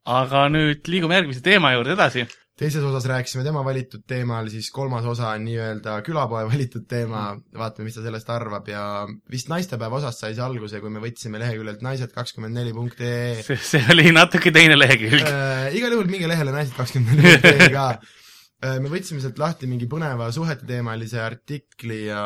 aga 0.04 0.48
nüüd 0.52 0.88
liigume 0.88 1.18
järgmise 1.20 1.44
teema 1.44 1.74
juurde 1.74 1.92
edasi. 1.96 2.26
Teises 2.58 2.84
osas 2.86 3.06
rääkisime 3.10 3.44
tema 3.46 3.64
valitud 3.66 4.04
teemal, 4.06 4.48
siis 4.52 4.70
kolmas 4.74 5.06
osa 5.10 5.32
on 5.34 5.44
nii-öelda 5.48 5.96
külapoe 6.06 6.44
valitud 6.52 6.86
teema, 6.90 7.26
vaatame, 7.58 7.88
mis 7.88 7.98
ta 7.98 8.04
sellest 8.04 8.30
arvab 8.30 8.68
ja 8.70 8.84
vist 9.30 9.50
naistepäeva 9.52 10.00
osast 10.00 10.22
sai 10.22 10.34
see 10.36 10.44
alguse, 10.44 10.80
kui 10.82 10.92
me 10.94 11.02
võtsime 11.02 11.42
leheküljelt 11.42 11.82
naised 11.86 12.14
kakskümmend 12.14 12.54
neli 12.60 12.74
punkt 12.76 13.00
ee 13.04 13.42
see, 13.42 13.82
oli 13.94 14.10
natuke 14.14 14.54
teine 14.54 14.78
lehekülg. 14.78 15.24
äh, 15.24 15.70
igal 15.78 15.96
juhul 15.96 16.10
minge 16.10 16.30
lehele 16.30 16.54
naised 16.54 16.76
kakskümmend 16.78 17.18
neli 17.22 17.40
punkt 17.40 17.64
ee 17.66 17.72
ka. 17.74 17.88
me 18.64 18.90
võtsime 18.92 19.20
sealt 19.20 19.38
lahti 19.40 19.68
mingi 19.68 19.86
põneva 19.90 20.30
suhete 20.32 20.66
teemalise 20.68 21.20
artikli 21.20 22.04
ja 22.06 22.22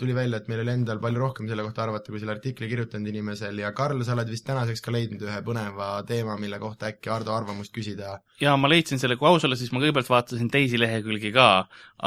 tuli 0.00 0.14
välja, 0.16 0.40
et 0.40 0.50
meil 0.50 0.62
oli 0.64 0.74
endal 0.74 1.00
palju 1.02 1.22
rohkem 1.22 1.48
selle 1.48 1.64
kohta 1.64 1.84
arvata, 1.86 2.12
kui 2.12 2.20
selle 2.20 2.34
artikli 2.34 2.68
kirjutanud 2.68 3.08
inimesel 3.08 3.62
ja 3.62 3.72
Karl, 3.76 4.02
sa 4.04 4.16
oled 4.16 4.28
vist 4.28 4.46
tänaseks 4.48 4.84
ka 4.84 4.92
leidnud 4.94 5.24
ühe 5.24 5.38
põneva 5.46 5.90
teema, 6.08 6.36
mille 6.40 6.60
kohta 6.62 6.90
äkki 6.92 7.12
Ardo 7.12 7.32
arvamust 7.34 7.72
küsida. 7.74 8.18
ja 8.40 8.56
ma 8.56 8.70
leidsin 8.70 9.00
selle, 9.00 9.16
kui 9.16 9.30
aus 9.30 9.48
olla, 9.48 9.56
siis 9.56 9.72
ma 9.72 9.82
kõigepealt 9.82 10.12
vaatasin 10.12 10.52
teisi 10.52 10.80
lehekülgi 10.80 11.32
ka, 11.34 11.50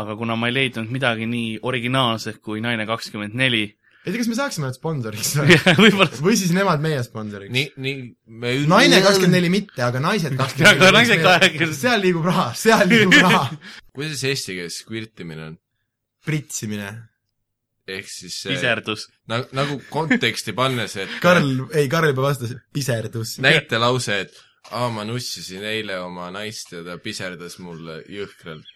aga 0.04 0.18
kuna 0.20 0.38
ma 0.38 0.52
ei 0.52 0.58
leidnud 0.60 0.92
midagi 0.94 1.30
nii 1.30 1.60
originaalset 1.62 2.42
kui 2.42 2.62
Naine 2.62 2.86
kakskümmend 2.90 3.34
neli, 3.38 3.66
ei 4.06 4.10
tea, 4.14 4.18
kas 4.22 4.30
me 4.32 4.36
saaksime 4.40 4.66
nad 4.70 4.78
sponsoriks 4.78 5.36
või? 5.40 5.92
või 6.26 6.36
siis 6.40 6.52
nemad 6.56 6.82
meie 6.84 7.04
sponsoriks? 7.06 7.54
nii, 7.54 7.68
nii, 7.86 8.02
me 8.42 8.56
naine 8.72 9.02
kakskümmend 9.06 9.38
neli 9.38 9.52
mitte, 9.54 9.78
aga 9.86 10.02
naised 10.04 10.34
kakskümmend 10.42 10.82
Aga 10.82 10.92
naised 10.98 11.22
kahekümne- 11.26 11.78
seal 11.78 12.02
liigub 12.06 12.26
raha, 12.32 12.48
seal 12.58 12.86
liigub 12.90 13.18
raha. 13.28 13.46
kuidas 13.94 14.24
eesti 14.32 14.58
keeles 14.60 14.82
skvirtimine 14.84 15.48
on? 15.52 15.58
pritsimine. 16.26 16.90
ehk 17.92 18.08
siis 18.08 18.36
see, 18.44 18.54
piserdus. 18.56 19.08
na, 19.28 19.42
nagu 19.58 19.80
konteksti 19.92 20.54
pannes, 20.58 20.94
et 21.02 21.16
Karl, 21.24 21.66
ei, 21.76 21.90
Karl 21.92 22.12
juba 22.14 22.28
vastas, 22.30 22.54
piserdus. 22.74 23.36
näitelause, 23.44 24.20
et 24.28 24.38
aa, 24.72 24.88
ma 24.94 25.04
nussisin 25.10 25.64
eile 25.66 25.98
oma 26.00 26.30
naist 26.34 26.72
ja 26.72 26.84
ta 26.86 26.98
piserdas 27.02 27.58
mulle 27.60 28.02
jõhkralt. 28.14 28.70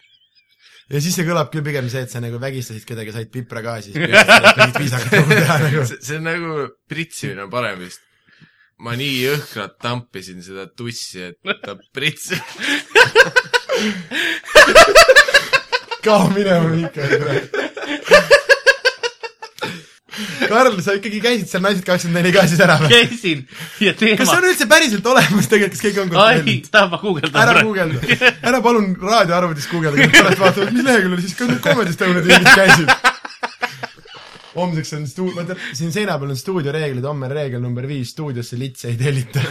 Ja 0.92 1.02
siis 1.02 1.16
see 1.18 1.26
kõlab 1.26 1.50
küll 1.52 1.64
pigem 1.66 1.88
see, 1.92 2.04
et 2.06 2.12
sa 2.12 2.22
nagu 2.22 2.38
vägistasid 2.42 2.86
kedagi, 2.88 3.14
said 3.14 3.30
pipragaasi, 3.34 3.94
siis 3.94 4.02
pidid 4.02 4.80
viisakalt 4.82 5.30
nagu 5.32 5.64
nagu. 5.66 5.86
see 5.92 6.18
on 6.18 6.28
nagu, 6.30 6.66
pritsimine 6.90 7.46
on 7.46 7.52
parem 7.52 7.80
vist. 7.82 8.02
ma 8.84 8.92
nii 8.98 9.16
jõhkralt 9.24 9.78
tampisin 9.82 10.42
seda 10.44 10.66
tussi, 10.68 11.30
et 11.30 11.38
ta 11.64 11.78
pritsis. 11.96 12.42
kao 16.06 16.28
minema, 16.30 16.68
Miikael. 16.70 18.34
Karl, 20.48 20.80
sa 20.84 20.90
ikkagi 20.96 21.20
käisid 21.24 21.48
seal 21.50 21.62
Naised 21.64 21.84
kakskümmend 21.86 22.18
neli 22.22 22.32
ka 22.34 22.40
siis 22.48 22.60
ära 22.64 22.76
või? 22.80 22.88
käisin 22.92 23.38
ja 23.82 23.90
kas 23.92 24.00
see 24.00 24.16
teema 24.16 24.36
on, 24.36 24.44
üldse 24.50 24.66
päriselt 24.70 25.06
olemas 25.12 25.46
tegelikult, 25.50 25.76
kas 25.76 25.82
keegi 25.84 25.98
on 26.02 26.08
kontrollinud? 26.12 26.64
tahab 26.72 26.92
guugeldada 27.02 27.36
ära. 27.44 27.52
guugelda, 27.66 27.98
ära 28.52 28.58
palun 28.64 28.86
raadioarvutis 29.02 29.66
guugelda, 29.72 29.96
pärast 30.14 30.40
vaatavad, 30.42 30.70
mis 30.76 30.84
leheküljel 30.86 31.20
siis 31.24 31.34
Comedy 31.36 31.92
Stone'i 31.96 32.20
tüübid 32.24 32.50
käisid. 32.54 32.88
homseks 34.56 34.90
on 34.96 35.02
stu-, 35.10 35.34
vaata 35.36 35.54
siin 35.76 35.92
seina 35.92 36.12
peal 36.20 36.30
on 36.32 36.38
stuudioreeglid, 36.40 37.04
homme 37.04 37.26
reegel 37.32 37.60
number 37.64 37.84
viis, 37.88 38.08
stuudiosse 38.16 38.56
litse 38.60 38.84
ei 38.92 38.98
tellita. 39.00 39.40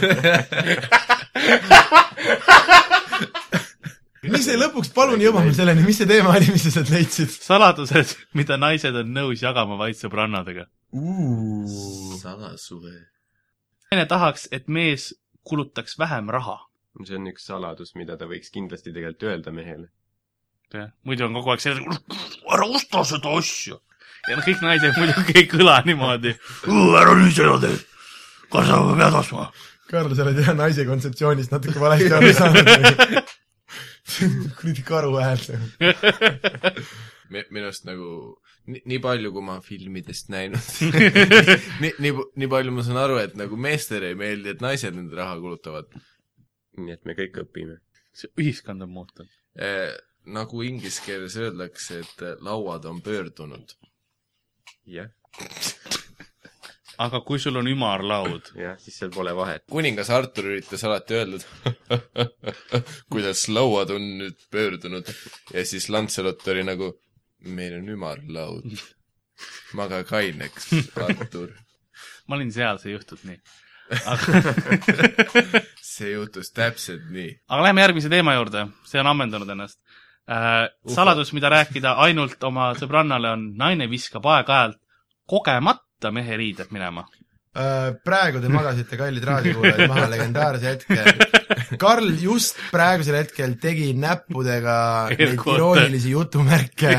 mis 4.36 4.46
see 4.48 4.58
lõpuks, 4.60 4.92
palun 4.94 5.22
jõuame 5.22 5.52
selleni, 5.56 5.84
mis 5.86 5.98
see 6.00 6.08
teema 6.08 6.32
oli, 6.36 6.48
mis 6.54 6.64
sa 6.66 6.72
sealt 6.76 6.92
leidsid? 6.92 7.32
saladused, 7.32 8.14
mida 8.38 8.58
naised 8.60 8.96
on 9.02 9.12
nõus 9.16 9.42
jagama 9.44 9.78
vaid 9.80 9.98
sõbrannadega. 9.98 10.66
salasuve. 12.20 12.94
naine 13.90 14.06
tahaks, 14.10 14.48
et 14.52 14.68
mees 14.68 15.12
kulutaks 15.46 15.98
vähem 15.98 16.30
raha. 16.32 16.58
see 17.04 17.18
on 17.18 17.30
üks 17.32 17.48
saladus, 17.50 17.94
mida 17.94 18.16
ta 18.16 18.28
võiks 18.30 18.52
kindlasti 18.54 18.92
tegelikult 18.92 19.28
öelda 19.30 19.52
mehele. 19.52 19.88
muidu 21.04 21.28
on 21.28 21.38
kogu 21.40 21.54
aeg 21.54 21.64
see, 21.64 21.76
ära 22.56 22.66
osta 22.66 23.04
seda 23.04 23.36
asja. 23.38 23.78
ja 24.28 24.36
noh, 24.36 24.44
kõik 24.44 24.64
naised 24.64 25.00
muidugi 25.00 25.40
ei 25.42 25.48
kõla 25.50 25.80
niimoodi. 25.86 26.36
ära 27.02 27.16
nii 27.22 27.32
seda 27.32 27.56
tee. 27.64 27.80
kas 28.52 28.68
sa 28.68 28.84
pead 28.92 29.18
ostma? 29.22 29.50
Karl, 29.86 30.14
sa 30.18 30.24
oled 30.26 30.38
jah 30.42 30.54
naise 30.58 30.82
kontseptsioonist 30.86 31.52
natuke 31.54 31.78
valesti 31.78 32.10
aru 32.10 32.32
saanud. 32.34 33.34
kuradi 34.56 34.82
karu 34.86 35.14
hääl. 35.18 35.46
minu 37.50 37.66
arust 37.66 37.86
nagu 37.88 38.08
nii, 38.70 38.82
nii 38.86 38.98
palju, 39.02 39.32
kui 39.34 39.44
ma 39.46 39.56
filmidest 39.64 40.28
näinud 40.30 40.68
nii, 41.82 41.94
nii, 42.02 42.12
nii 42.38 42.50
palju 42.50 42.74
ma 42.74 42.84
saan 42.86 43.00
aru, 43.02 43.18
et 43.22 43.34
nagu 43.38 43.58
meestele 43.58 44.12
ei 44.12 44.18
meeldi, 44.18 44.54
et 44.54 44.62
naised 44.62 44.94
nende 44.94 45.18
raha 45.18 45.34
kulutavad 45.42 45.90
nii 46.80 46.96
et 46.96 47.06
me 47.08 47.16
kõik 47.18 47.40
õpime. 47.44 47.80
see 48.16 48.30
ühiskond 48.40 48.84
on 48.84 48.92
muutunud. 48.92 49.32
eh,. 49.58 49.96
nagu 50.26 50.62
inglise 50.66 51.02
keeles 51.06 51.36
öeldakse, 51.38 52.00
et 52.02 52.22
eh, 52.26 52.38
lauad 52.42 52.84
on 52.90 53.02
pöördunud. 53.02 53.76
jah, 54.96 55.10
aga 57.02 57.20
kui 57.26 57.40
sul 57.42 57.58
on 57.60 57.68
ümarlaud, 57.70 58.52
jah, 58.64 58.76
siis 58.80 58.98
seal 59.00 59.12
pole 59.14 59.34
vahet. 59.36 59.64
kuningas 59.72 60.10
Artur 60.14 60.50
üritas 60.52 60.84
alati 60.86 61.18
öelda, 61.18 61.40
kuidas 63.12 63.46
lauad 63.52 63.92
on 63.96 64.08
nüüd 64.22 64.46
pöördunud 64.52 65.10
ja 65.54 65.66
siis 65.66 65.90
Lancelot 65.92 66.46
oli 66.52 66.64
nagu 66.66 66.92
meil 67.46 67.76
on 67.80 67.92
ümarlaud. 67.96 68.80
maga 69.76 70.00
kaineks, 70.08 70.70
Artur. 70.96 71.52
ma 72.26 72.38
olin 72.38 72.52
seal, 72.52 72.80
see 72.80 72.92
ei 72.92 72.96
juhtunud 72.96 73.28
nii. 73.28 73.38
aga, 74.12 74.40
see 75.94 76.14
juhtus 76.14 76.52
täpselt 76.56 77.06
nii. 77.12 77.30
aga 77.48 77.68
lähme 77.68 77.84
järgmise 77.84 78.12
teema 78.12 78.36
juurde, 78.38 78.68
see 78.88 79.02
on 79.02 79.12
ammendanud 79.12 79.52
ennast 79.56 79.80
äh,. 80.30 80.64
saladus, 80.88 81.34
mida 81.36 81.52
rääkida 81.52 81.98
ainult 82.08 82.42
oma 82.48 82.72
sõbrannale 82.80 83.36
on, 83.36 83.50
naine 83.58 83.90
viskab 83.92 84.26
aeg-ajalt 84.32 84.80
kogemata 85.26 85.85
mehe 86.12 86.36
riided 86.36 86.72
minema. 86.74 87.06
Äh, 87.56 87.94
praegu 88.04 88.42
te 88.42 88.50
magasite, 88.52 88.98
kallid 89.00 89.24
raadiokuulajad, 89.24 89.86
maha 89.88 90.08
legendaarse 90.12 90.74
hetke. 90.74 91.76
Karl 91.80 92.10
just 92.20 92.58
praegusel 92.72 93.16
hetkel 93.22 93.56
tegi 93.62 93.92
näppudega 93.96 94.76
neid 95.14 95.40
iroonilisi 95.40 96.12
jutumärke. 96.12 96.98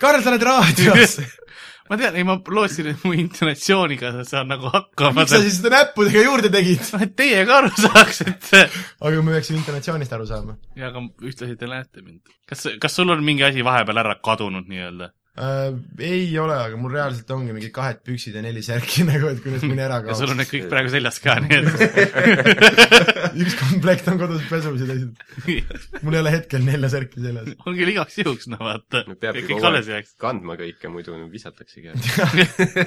Karl, 0.00 0.24
sa 0.24 0.32
oled 0.32 0.46
raadios. 0.48 1.20
ma 1.90 1.98
tean, 1.98 2.18
ei 2.18 2.26
ma 2.26 2.36
lootsin, 2.38 2.90
et 2.92 3.06
mu 3.06 3.14
intonatsiooniga 3.18 4.12
sa 4.14 4.24
saad 4.26 4.50
nagu 4.50 4.70
hakkama. 4.70 5.20
miks 5.20 5.34
sa 5.34 5.40
siis 5.42 5.60
seda 5.60 5.72
näppudega 5.76 6.22
juurde 6.26 6.50
tegid? 6.54 6.82
et 7.06 7.14
teie 7.18 7.46
ka 7.46 7.60
aru 7.60 7.70
saaks, 7.74 8.22
et 8.26 8.50
aga 8.56 9.22
me 9.22 9.34
peaksime 9.36 9.58
intonatsioonist 9.58 10.18
aru 10.18 10.28
saama 10.30 10.58
ja 10.78 10.90
aga 10.90 11.02
ühtlasi 11.26 11.58
te 11.58 11.70
näete 11.70 12.02
mind. 12.02 12.22
kas, 12.50 12.68
kas 12.82 12.98
sul 12.98 13.10
on 13.10 13.24
mingi 13.26 13.46
asi 13.46 13.66
vahepeal 13.66 14.02
ära 14.04 14.18
kadunud 14.22 14.70
nii-öelda? 14.70 15.10
äh,. 15.40 15.70
ei 16.04 16.26
ole, 16.42 16.56
aga 16.66 16.78
mul 16.80 16.92
reaalselt 16.94 17.30
ongi 17.34 17.54
mingid 17.56 17.72
kahed 17.74 18.02
püksid 18.06 18.36
ja 18.38 18.42
neli 18.44 18.62
särki 18.64 19.04
nagu, 19.08 19.30
et 19.32 19.42
kuidas 19.44 19.64
mõni 19.66 19.84
ära 19.84 20.00
ja 20.04 20.16
sul 20.18 20.28
kaob 20.28 20.34
on. 20.34 20.42
need 20.42 20.50
kõik 20.52 20.66
praegu 20.72 20.92
seljas 20.94 21.20
ka, 21.24 21.36
nii 21.44 21.60
et 21.60 21.68
üks 23.44 23.56
komplekt 23.60 24.10
on 24.12 24.20
kodus 24.20 24.44
pesus 24.50 24.82
ja 24.82 24.90
teised, 24.90 25.94
mul 26.04 26.18
ei 26.18 26.24
ole 26.24 26.34
hetkel 26.36 26.66
nelja 26.66 26.92
särki 26.96 27.24
seljas. 27.24 27.54
on 27.64 27.78
küll 27.78 27.94
igaks 27.94 28.18
juhuks, 28.20 28.50
no 28.52 28.60
vaata. 28.62 29.04
peabki 29.12 29.46
kõik 29.46 29.56
kogu 29.56 29.70
alles 29.70 29.88
aeg 29.88 30.00
jääks. 30.00 30.16
kandma 30.20 30.58
kõike, 30.60 30.92
muidu 30.92 31.16
visataksegi 31.30 31.90
ära. 31.92 32.86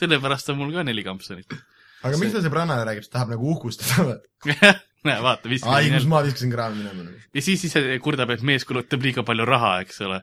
sellepärast 0.00 0.52
on 0.52 0.60
mul 0.62 0.74
ka 0.74 0.84
neli 0.86 1.04
kampsunit. 1.06 1.54
aga 2.02 2.18
miks 2.20 2.36
ta 2.36 2.44
sõbrannale 2.44 2.86
räägib, 2.88 3.06
ta 3.08 3.18
tahab 3.18 3.36
nagu 3.36 3.54
uhkustada? 3.54 4.18
näe, 5.06 5.20
vaata, 5.22 5.46
ai, 5.46 5.54
viskasin 5.54 5.76
kus 5.76 5.92
jälle. 5.92 6.10
ma 6.10 6.22
viskasin 6.26 6.52
kraami 6.52 6.82
minema 6.82 7.06
nagu. 7.06 7.22
ja 7.34 7.44
siis 7.44 7.64
ise 7.68 7.82
kurdab, 8.02 8.32
et 8.34 8.42
mees 8.46 8.66
kulutab 8.68 9.04
liiga 9.04 9.24
palju 9.26 9.46
raha, 9.48 9.78
eks 9.86 10.02
ole. 10.06 10.20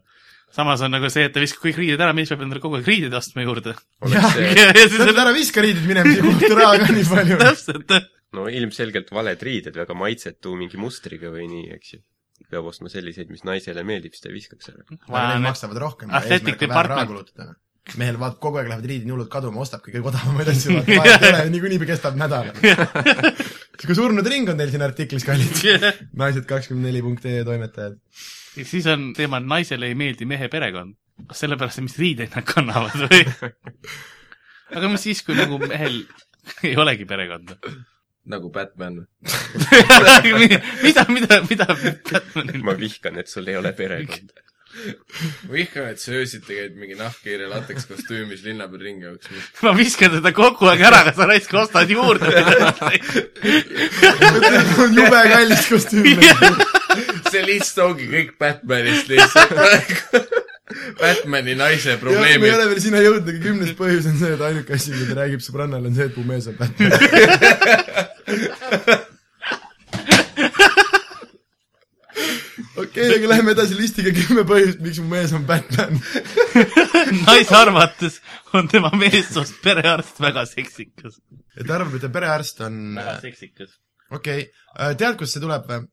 Samas 0.53 0.83
on 0.85 0.93
nagu 0.93 1.09
see, 1.11 1.25
et 1.27 1.33
ta 1.33 1.41
viskab 1.43 1.65
kõik 1.65 1.79
riided 1.81 2.03
ära, 2.03 2.13
mees 2.15 2.31
peab 2.31 2.43
endale 2.45 2.61
kogu 2.63 2.79
aeg 2.79 2.89
riideid 2.89 3.17
ostma 3.17 3.45
juurde. 3.45 3.75
jah, 4.13 4.29
see, 4.35 5.01
on 5.01 5.21
ära 5.25 5.33
viska 5.35 5.63
riided 5.65 5.87
minema, 5.89 6.11
siis 6.11 6.21
ei 6.21 6.27
kuluta 6.27 6.59
raha 6.59 6.79
ka 6.83 6.89
nii 6.93 7.09
palju. 7.09 7.39
täpselt, 7.41 7.97
no 8.37 8.47
ilmselgelt 8.61 9.13
valed 9.15 9.45
riided, 9.49 9.81
väga 9.83 9.97
maitsetu 9.97 10.55
mingi 10.59 10.79
mustriga 10.81 11.33
või 11.33 11.49
nii, 11.49 11.65
eks 11.77 11.97
ju. 11.97 12.03
peab 12.53 12.69
ostma 12.69 12.91
selliseid, 12.91 13.29
mis 13.33 13.45
naisele 13.47 13.85
meeldib, 13.87 14.13
siis 14.13 14.25
ta 14.25 14.31
ei 14.31 14.37
viskaks 14.37 14.71
ära. 14.73 14.87
need 14.93 15.45
maksavad 15.47 15.83
rohkem. 15.87 16.13
Athletic 16.13 16.61
department. 16.61 17.09
kulutada. 17.13 17.53
mehel 17.99 18.15
vaat 18.15 18.37
kogu 18.39 18.61
aeg 18.61 18.69
lähevad 18.69 18.85
riidid 18.87 19.09
nii 19.09 19.17
hullult 19.17 19.31
kaduma, 19.33 19.65
ostabki 19.65 19.91
kõige 19.91 20.13
odavamaid 20.13 20.53
asju, 20.53 20.77
vaata 20.77 21.01
vahet 21.01 21.25
ei 21.27 21.33
ole, 21.33 21.49
niikuinii 21.57 21.87
kestab 21.89 22.15
nädala. 22.19 22.53
sihuke 23.79 23.95
surnud 23.97 24.27
ring 24.29 24.49
on 24.51 24.59
teil 24.59 24.73
siin 24.73 24.85
artiklis, 24.85 25.25
kallid. 25.27 25.61
naised 26.21 26.45
kakskümmend 26.49 26.89
neli 26.89 27.03
punkt 27.05 27.25
ee 27.29 27.43
toimetajad. 27.47 27.97
ja 28.57 28.65
siis 28.69 28.87
on 28.91 29.11
teema, 29.17 29.41
naisele 29.43 29.89
ei 29.91 29.97
meeldi 29.97 30.27
mehe 30.29 30.49
perekond. 30.53 30.95
kas 31.29 31.43
sellepärast, 31.45 31.81
mis 31.85 31.97
riideid 32.01 32.35
nad 32.35 32.47
kannavad 32.47 32.95
või? 33.05 33.23
aga 34.77 34.93
mis 34.93 35.07
siis, 35.09 35.23
kui 35.25 35.37
nagu 35.37 35.59
mehel 35.61 36.03
ei 36.67 36.77
olegi 36.77 37.09
perekonda? 37.09 37.57
nagu 38.29 38.49
Batman. 38.55 39.01
mida, 40.83 41.03
mida, 41.11 41.41
mida 41.49 41.67
Batmanil 41.75 42.63
ma 42.63 42.77
vihkan, 42.79 43.19
et 43.19 43.27
sul 43.27 43.49
ei 43.51 43.57
ole 43.59 43.73
perekonda. 43.75 44.45
vihkan, 45.51 45.87
et 45.93 46.01
sa 46.01 46.11
öösiti 46.17 46.57
käid 46.57 46.77
mingi 46.79 46.95
nahkhiire 46.97 47.47
lateks 47.51 47.85
kostüümis 47.89 48.43
linna 48.45 48.67
peal 48.71 48.81
ringi 48.87 49.05
jooksmas. 49.05 49.49
ma 49.65 49.73
viskan 49.77 50.11
teda 50.17 50.33
kogu 50.35 50.69
aeg 50.71 50.81
ära, 50.89 51.03
aga 51.05 51.13
sa 51.17 51.27
raisk 51.29 51.53
ostad 51.61 51.89
juurde. 51.93 52.27
jube 54.97 55.21
kallis 55.33 55.67
kostüüm. 55.69 56.23
see 57.31 57.43
lihtsalt 57.45 57.85
ongi 57.87 58.09
kõik 58.15 58.31
Batmanist 58.41 59.07
lihtsalt 59.13 59.53
praegu. 59.53 60.25
Batmani 60.99 61.55
naise 61.57 61.87
me 61.87 61.93
ei 61.93 62.01
probleemid. 62.01 62.53
ole 62.55 62.67
veel 62.71 62.81
sinna 62.81 62.99
jõudnudki, 63.03 63.39
kümnes 63.45 63.73
põhjus 63.77 64.09
on 64.09 64.17
see, 64.17 64.33
et 64.33 64.41
ainuke 64.49 64.77
asi, 64.77 64.93
mida 64.95 65.05
ta 65.11 65.15
räägib 65.21 65.41
sõbrannale, 65.45 65.85
on 65.91 65.97
see, 65.97 66.07
et 66.09 66.17
mu 66.17 66.23
mees 66.29 66.45
on 66.49 66.55
Batman. 66.57 66.91
okei, 72.81 73.07
aga 73.17 73.29
lähme 73.31 73.53
edasi 73.53 73.77
listiga 73.77 74.13
kümme 74.15 74.43
põhjust, 74.49 74.81
miks 74.83 74.99
mu 75.03 75.11
mees 75.13 75.33
on 75.35 75.45
Batman. 75.49 75.99
naise 77.27 77.55
arvates 77.57 78.19
on 78.57 78.69
tema 78.71 78.91
meessoost 78.97 79.59
perearst 79.63 80.21
väga 80.23 80.45
seksikas. 80.49 81.19
et 81.59 81.69
arvab, 81.69 81.95
et 81.97 82.05
ta 82.05 82.11
perearst 82.13 82.63
on, 82.65 82.79
väga 82.99 83.17
seksikas. 83.23 83.75
okei 84.11 84.47
okay., 84.47 84.95
tead, 84.99 85.17
kust 85.19 85.37
see 85.37 85.43
tuleb 85.43 85.67
või? 85.69 85.83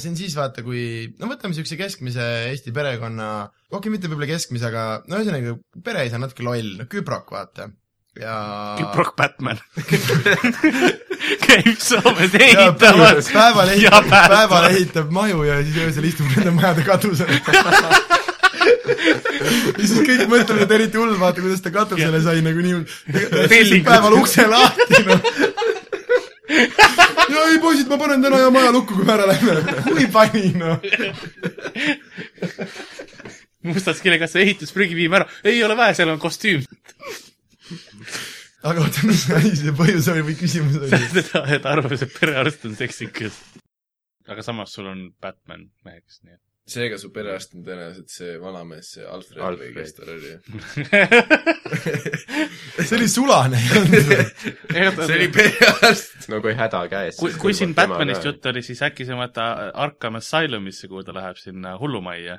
see 0.00 0.08
on 0.08 0.16
siis 0.16 0.34
vaata, 0.38 0.62
kui, 0.64 0.82
no 1.20 1.28
võtame 1.28 1.52
niisuguse 1.52 1.76
keskmise 1.76 2.26
Eesti 2.48 2.72
perekonna, 2.72 3.28
okei 3.68 3.76
okay,, 3.78 3.92
mitte 3.92 4.08
võib-olla 4.08 4.30
keskmise, 4.30 4.70
aga 4.70 4.84
no 5.10 5.20
ühesõnaga, 5.20 5.56
pereisa 5.84 6.16
on 6.16 6.24
natuke 6.24 6.46
loll, 6.46 6.76
no 6.80 6.86
küprok, 6.90 7.32
vaata. 7.34 7.68
Ja 8.18 8.74
Kiprok 8.78 9.16
Batman. 9.16 9.58
käib 11.46 11.78
Soomes 11.78 12.34
ehitamas. 12.34 13.30
päeval 13.32 13.68
ehitab, 13.76 14.08
päeval 14.10 14.70
ehitab 14.70 15.10
maju 15.14 15.44
ja 15.46 15.60
siis 15.62 15.76
öösel 15.84 16.08
istub 16.10 16.26
nende 16.36 16.50
majade 16.56 16.82
katusel. 16.86 17.30
ja 19.78 19.86
siis 19.86 20.00
kõik 20.04 20.26
mõtlevad, 20.30 20.64
et 20.66 20.74
eriti 20.78 20.98
hull, 21.00 21.14
vaata 21.20 21.44
kuidas 21.44 21.62
ta 21.64 21.72
katusele 21.74 22.22
sai 22.24 22.42
nagu 22.44 22.64
nii 22.64 23.82
päeval 23.86 24.18
ukse 24.18 24.46
lahti, 24.50 25.04
noh. 25.06 25.20
ja 27.30 27.46
ei 27.46 27.58
poisid, 27.62 27.88
ma 27.90 27.98
panen 28.00 28.22
täna 28.24 28.42
ja 28.42 28.50
maja 28.54 28.72
lukku, 28.74 28.98
kui 28.98 29.06
me 29.06 29.14
ära 29.14 29.26
lähme. 29.30 29.52
kui 29.86 30.06
pani, 30.12 30.52
noh. 30.58 30.76
mustast 33.70 34.02
kirjakassa 34.02 34.42
ehitusprügi 34.42 34.98
viime 34.98 35.20
ära. 35.20 35.26
ei 35.44 35.62
ole 35.64 35.76
vaja, 35.78 35.94
seal 36.00 36.10
on 36.14 36.22
kostüüm. 36.22 36.64
Aga 38.66 38.84
oota, 38.84 39.06
mis 39.08 39.24
asi 39.36 39.54
see 39.62 39.74
põhjus 39.76 40.10
oli 40.12 40.26
või 40.28 40.36
küsimus 40.40 40.78
oli? 40.82 41.00
seda, 41.16 41.42
et 41.56 41.66
arvab, 41.68 41.96
et 41.96 42.14
perearst 42.18 42.68
on 42.68 42.76
seksikas. 42.78 43.40
aga 44.30 44.44
samas 44.46 44.76
sul 44.76 44.88
on 44.90 45.10
Batman 45.20 45.68
meheks, 45.86 46.20
nii 46.26 46.34
et. 46.36 46.42
seega 46.70 46.98
su 47.00 47.10
perearst 47.14 47.56
on 47.56 47.64
tõenäoliselt 47.66 48.12
see 48.12 48.34
vanamees, 48.42 48.90
see 48.96 49.06
Alfred, 49.06 49.40
Alfred. 49.46 49.62
või 49.64 49.72
kes 49.78 49.96
tal 49.96 50.08
oli. 50.16 50.32
see 52.90 52.98
oli 52.98 53.08
sulane, 53.10 53.62
ei 53.64 53.80
olnud 53.80 54.06
või? 54.10 54.20
see 55.08 55.16
oli 55.16 55.30
perearst. 55.38 56.28
no 56.32 56.42
kui 56.44 56.54
häda 56.58 56.84
käes. 56.92 57.18
kui, 57.22 57.34
kui 57.40 57.56
siin 57.56 57.74
Batmanist 57.78 58.28
jutt 58.28 58.52
oli, 58.52 58.62
siis 58.66 58.84
äkki 58.86 59.08
sa 59.08 59.18
vaata 59.18 59.50
Arkham 59.72 60.20
Asylumisse, 60.20 60.90
kuhu 60.90 61.02
ta 61.06 61.16
läheb 61.16 61.40
sinna 61.40 61.78
hullumajja 61.80 62.38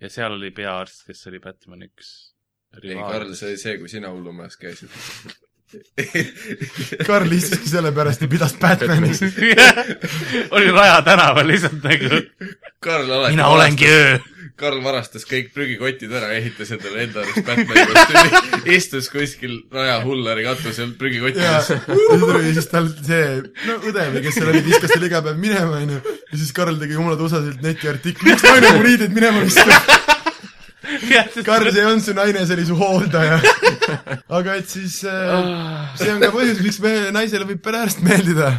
ja 0.00 0.10
seal 0.12 0.36
oli 0.36 0.50
peaarst, 0.54 1.06
kes 1.08 1.26
oli 1.30 1.40
Batman 1.42 1.86
üks. 1.88 2.33
ei, 2.82 2.98
Karl, 2.98 3.34
see 3.38 3.52
oli 3.52 3.60
see, 3.60 3.78
kui 3.80 3.92
sina 3.92 4.12
hullumajas 4.14 4.56
käisid. 4.60 4.90
Karl 7.08 7.32
istuski 7.32 7.68
sellepärast 7.68 8.22
ja 8.22 8.28
pidas 8.28 8.54
Batmanis. 8.60 9.22
oli 10.54 10.70
Raja 10.70 11.02
tänaval 11.02 11.48
lihtsalt 11.48 11.82
nagu 11.82 12.20
Karl 12.84 13.10
alati 13.10 13.34
mina 13.34 13.48
olengi 13.48 13.88
öö. 13.88 14.18
Karl 14.54 14.78
varastas 14.84 15.24
kõik 15.26 15.48
prügikotid 15.54 16.12
ära, 16.14 16.28
ehitas 16.36 16.70
endale 16.76 17.00
enda 17.08 17.24
arust 17.24 17.42
Batmani 17.46 17.86
kostüümi, 17.90 18.42
istus 18.76 19.08
kuskil 19.10 19.56
Raja 19.72 19.96
Hullari 20.04 20.44
katusel 20.46 20.92
prügikotti 20.98 21.42
ja 21.42 21.56
ees. 21.58 21.72
siis 21.72 22.22
tuli 22.22 22.52
siis 22.54 22.70
tal 22.70 22.86
see, 22.94 23.24
no 23.66 23.80
õde 23.90 24.06
või 24.14 24.22
kes 24.28 24.38
seal 24.38 24.52
oli, 24.52 24.62
viskas 24.68 24.94
selle 24.94 25.10
iga 25.10 25.24
päev 25.26 25.42
minema, 25.42 25.80
onju. 25.82 25.98
ja 26.30 26.38
siis 26.38 26.54
Karl 26.54 26.78
tegi 26.78 26.94
jumala 26.94 27.18
tusaselt 27.18 27.66
netiartikli, 27.66 28.30
miks 28.30 28.46
naine 28.46 28.76
mu 28.76 28.86
riideid 28.86 29.16
minema 29.18 29.42
viskab. 29.42 30.13
Karl, 31.46 31.70
see 31.70 31.82
ei 31.82 31.88
olnud 31.88 32.04
su 32.04 32.14
naine, 32.16 32.44
see 32.46 32.56
oli 32.56 32.66
su 32.68 32.76
hooldaja. 32.78 33.38
aga 34.38 34.56
et 34.60 34.70
siis 34.70 35.00
äh, 35.08 35.32
see 35.98 36.12
on 36.12 36.22
ka 36.22 36.30
põhjus, 36.34 36.60
miks 36.64 36.80
me 36.84 36.92
naisele 37.14 37.46
võib 37.48 37.62
perearst 37.64 38.02
meeldida. 38.04 38.52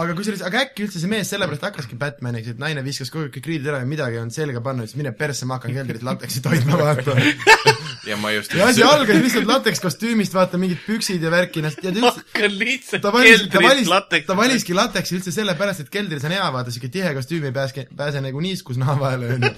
aga 0.00 0.16
kusjuures, 0.16 0.44
aga 0.46 0.64
äkki 0.66 0.86
üldse 0.86 1.02
see 1.02 1.10
mees 1.10 1.30
sellepärast 1.32 1.66
hakkaski 1.68 1.98
Batmaniks, 2.00 2.54
et 2.54 2.62
naine 2.62 2.84
viskas 2.86 3.12
kogu 3.12 3.26
aeg 3.26 3.34
kõik 3.36 3.50
riided 3.50 3.70
ära 3.72 3.82
ja 3.82 3.88
midagi 3.88 4.18
ei 4.18 4.22
olnud 4.22 4.36
selga 4.36 4.62
panna, 4.64 4.86
ütles 4.86 4.98
mine 4.98 5.14
persse, 5.18 5.48
ma 5.48 5.58
hakkan 5.58 5.74
keldris 5.76 6.04
lateksit 6.06 6.48
hoidma, 6.50 6.78
vaata. 6.80 7.16
ja 8.10 8.18
ma 8.20 8.34
just 8.34 8.54
ja 8.56 8.68
asi 8.70 8.84
algas 8.86 9.20
lihtsalt 9.24 9.48
latekskostüümist, 9.50 10.36
vaata 10.36 10.60
mingid 10.60 10.82
püksid 10.86 11.24
ja 11.24 11.32
värki, 11.34 11.64
ja 11.64 11.72
ta 11.74 11.92
üldse 11.92 12.24
hakkan 12.24 12.56
lihtsalt 12.60 13.04
ta 13.04 13.12
valis, 13.14 13.46
ta 13.52 13.64
valis, 13.64 13.90
lateks. 13.90 14.28
ta 14.28 14.38
valiski 14.38 14.76
lateksi 14.76 15.18
üldse 15.18 15.34
sellepärast, 15.34 15.84
et 15.84 15.92
keldris 15.92 16.26
on 16.28 16.36
hea 16.36 16.48
vaata, 16.54 16.74
siuke 16.74 16.92
tihe 16.92 17.14
kostüüm 17.16 17.48
ei 17.48 17.54
pääske, 17.56 17.88
pääse 17.96 18.22
nagu 18.24 18.42
niiskus 18.44 18.80
naha 18.80 18.98
vahele, 19.00 19.34
onju. 19.38 19.52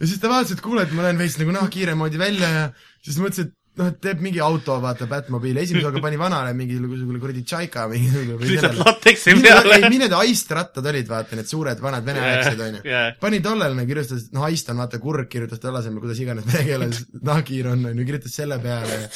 Ja 0.00 0.08
siis 0.08 0.20
ta 0.22 0.30
vaatas, 0.32 0.56
et 0.56 0.62
kuule, 0.64 0.86
et 0.86 0.94
ma 0.96 1.06
näen 1.06 1.20
veits 1.20 1.38
nagu 1.40 1.54
nahkhiire 1.54 1.96
moodi 1.98 2.20
välja 2.20 2.48
ja 2.54 2.64
siis 3.02 3.18
mõtles, 3.22 3.46
et 3.46 3.58
noh, 3.80 3.88
et 3.88 4.00
teeb 4.04 4.20
mingi 4.24 4.40
auto, 4.44 4.74
vaata, 4.82 5.06
Batmobiili, 5.08 5.62
esimese 5.62 5.88
hooga 5.88 6.02
pani 6.04 6.18
vanale 6.20 6.52
mingisugune 6.56 7.20
kuradi 7.22 7.44
tšaika 7.46 7.86
mingisugune 7.92 8.50
lihtsalt 8.50 8.80
lateksi 8.82 9.36
peale. 9.40 9.78
ei, 9.78 9.88
need 10.02 10.16
Aist-rattad 10.16 10.88
olid, 10.92 11.08
vaata, 11.08 11.38
need 11.38 11.48
suured 11.48 11.80
vanad 11.84 12.04
vene 12.04 12.24
aegsed, 12.26 12.60
onju. 12.66 12.82
jaa, 12.88 13.06
pani 13.22 13.40
tollele, 13.44 13.78
no 13.78 13.86
kirjutas, 13.88 14.28
noh, 14.36 14.44
Aist 14.50 14.68
on 14.72 14.82
vaata 14.82 15.00
kurg, 15.02 15.30
kirjutas 15.32 15.62
tolle 15.62 15.80
asemel, 15.80 16.04
kuidas 16.04 16.20
iganes 16.20 16.48
vene 16.50 16.66
keeles 16.68 17.00
nahkhiir 17.30 17.72
on, 17.72 17.88
onju, 17.92 18.06
kirjutas 18.10 18.36
selle 18.42 18.60
peale 18.62 19.00
ja 19.06 19.08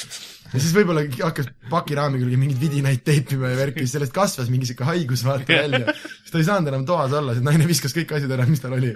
ja 0.46 0.60
siis 0.62 0.72
võib-olla 0.76 1.02
hakkas 1.18 1.48
pakiraami 1.70 2.20
külge 2.22 2.36
mingeid 2.38 2.60
vidinaid 2.60 3.02
teipima 3.06 3.50
ja 3.50 3.58
värki, 3.58 3.82
siis 3.84 3.96
sellest 3.96 4.14
kasvas 4.14 4.50
mingi 4.52 4.68
siuke 4.68 4.86
haigus 4.86 5.24
vaata 5.26 5.58
välja. 5.64 5.94
siis 6.22 6.32
ta 6.32 6.38
ei 6.40 6.46
saanud 6.48 6.70
enam 6.72 6.86
toas 6.88 7.14
olla, 7.18 7.34
sest 7.34 7.46
naine 7.46 7.66
viskas 7.68 7.96
kõik 7.96 8.14
asjad 8.16 8.36
ära, 8.36 8.46
mis 8.48 8.62
tal 8.62 8.76
oli. 8.78 8.94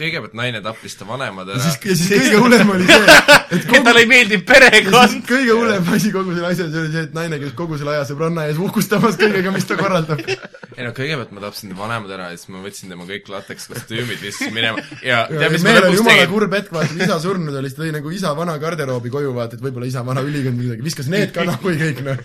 Kõigepealt 0.00 0.36
naine 0.38 0.62
tappis 0.64 0.96
ta 0.98 1.06
vanemad 1.08 1.50
ja 1.50 1.58
ära 1.58 1.66
siis, 1.66 1.78
ja 1.84 1.96
siis 2.00 2.24
kõige 2.24 2.40
hullem 2.42 2.72
oli 2.74 2.88
see, 2.88 3.16
et 3.56 3.66
kogu 3.68 3.82
talle 3.86 4.04
ei 4.04 4.10
meeldi 4.10 4.36
ja 4.36 4.40
siis 4.40 4.48
perekond. 4.48 5.16
kõige 5.28 5.56
hullem 5.58 5.90
asi 5.96 6.12
kogu 6.14 6.34
selle 6.36 6.50
asjas 6.50 6.78
oli 6.82 6.92
see, 6.94 7.04
et 7.08 7.16
naine 7.16 7.40
käis 7.42 7.54
kogu 7.58 7.78
selle 7.80 7.94
aja 7.94 8.06
sõbranna 8.08 8.46
ees 8.50 8.60
uhkustamas 8.62 9.18
kõigega, 9.20 9.52
mis 9.54 9.68
ta 9.68 9.78
korraldab. 9.80 10.24
ei 10.76 10.86
no 10.86 10.94
kõigepealt 10.96 11.34
ma 11.36 11.44
tapsin 11.46 11.72
ta 11.74 11.78
vanemad 11.78 12.14
ära 12.16 12.30
ja 12.32 12.40
siis 12.40 12.52
ma 12.54 12.64
võtsin 12.64 12.92
tema 12.92 13.06
kõik 13.08 13.30
lateks 13.34 13.70
kostüümid 13.70 14.24
lihtsalt 14.24 14.54
minema 14.56 14.84
ja 15.04 15.24
ja 15.26 15.44
tead, 15.44 15.54
mis 15.54 15.64
ma 15.64 15.70
mehel 15.70 15.82
oli 15.82 15.90
lõpuks 15.90 16.00
jumala 16.00 16.18
tegin? 16.18 16.32
kurb 16.34 16.56
hetk, 16.56 16.72
vaata, 16.74 16.98
isa 17.04 17.20
surnud 17.22 17.60
oli, 17.60 17.70
siis 17.70 17.78
ta 17.78 17.84
tõi 17.84 17.94
nagu 17.98 18.14
isa 18.14 18.32
vana 18.38 18.56
garderoobi 18.62 19.12
koju, 19.12 19.34
vaata, 19.36 19.58
et 19.58 19.64
võib-olla 19.64 19.90
isa 19.90 20.04
vana 20.06 20.24
ülikond 20.26 20.56
või 20.56 20.70
midagi, 20.70 20.86
viskas 20.86 21.10
need 21.12 21.34
ka 21.34 21.46
nahku 21.48 21.74
ja 21.74 21.80
kõik, 21.84 22.02
noh. 22.06 22.24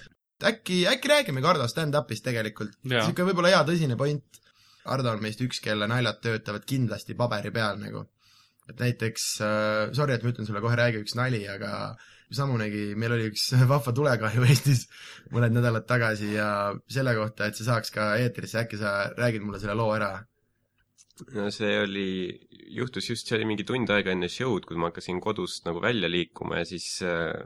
äkki, 0.52 0.82
äkki 0.92 1.12
räägime 1.12 1.44
Kardo 1.44 1.68
stand-up'ist 1.72 2.26
tegelikult. 2.26 2.76
Niisugune 2.88 3.32
võib-olla 3.32 3.54
hea 3.54 3.62
tõsine 3.68 3.98
point. 4.00 4.45
Ardo 4.86 5.14
on 5.16 5.24
meist 5.24 5.42
üks, 5.42 5.62
kelle 5.64 5.88
naljad 5.90 6.22
töötavad 6.24 6.66
kindlasti 6.70 7.16
paberi 7.18 7.52
peal 7.54 7.80
nagu. 7.82 8.06
et 8.70 8.80
näiteks 8.82 9.24
äh,, 9.46 9.94
sorry, 9.94 10.16
et 10.16 10.24
ma 10.26 10.32
ütlen 10.34 10.48
sulle 10.48 10.62
kohe, 10.62 10.76
räägi 10.78 11.04
üks 11.04 11.14
nali, 11.18 11.44
aga 11.48 11.96
samunegi, 12.34 12.96
meil 12.98 13.14
oli 13.14 13.28
üks 13.30 13.52
vahva 13.74 13.94
tulekahju 13.94 14.46
Eestis 14.50 14.88
mõned 15.34 15.54
nädalad 15.54 15.86
tagasi 15.90 16.32
ja 16.34 16.48
selle 16.90 17.14
kohta, 17.18 17.50
et 17.50 17.60
see 17.60 17.68
saaks 17.68 17.94
ka 17.94 18.16
eetrisse, 18.22 18.64
äkki 18.64 18.80
sa 18.82 19.12
räägid 19.18 19.46
mulle 19.46 19.62
selle 19.62 19.78
loo 19.78 19.92
ära? 19.94 20.16
no 21.38 21.52
see 21.54 21.78
oli, 21.80 22.08
juhtus 22.76 23.12
just, 23.12 23.28
see 23.28 23.38
oli 23.38 23.48
mingi 23.48 23.68
tund 23.68 23.92
aega 23.94 24.12
enne 24.12 24.28
show'd, 24.32 24.66
kui 24.68 24.80
ma 24.80 24.90
hakkasin 24.90 25.22
kodust 25.24 25.70
nagu 25.70 25.84
välja 25.84 26.10
liikuma 26.12 26.60
ja 26.60 26.66
siis 26.68 26.90
äh, 27.06 27.46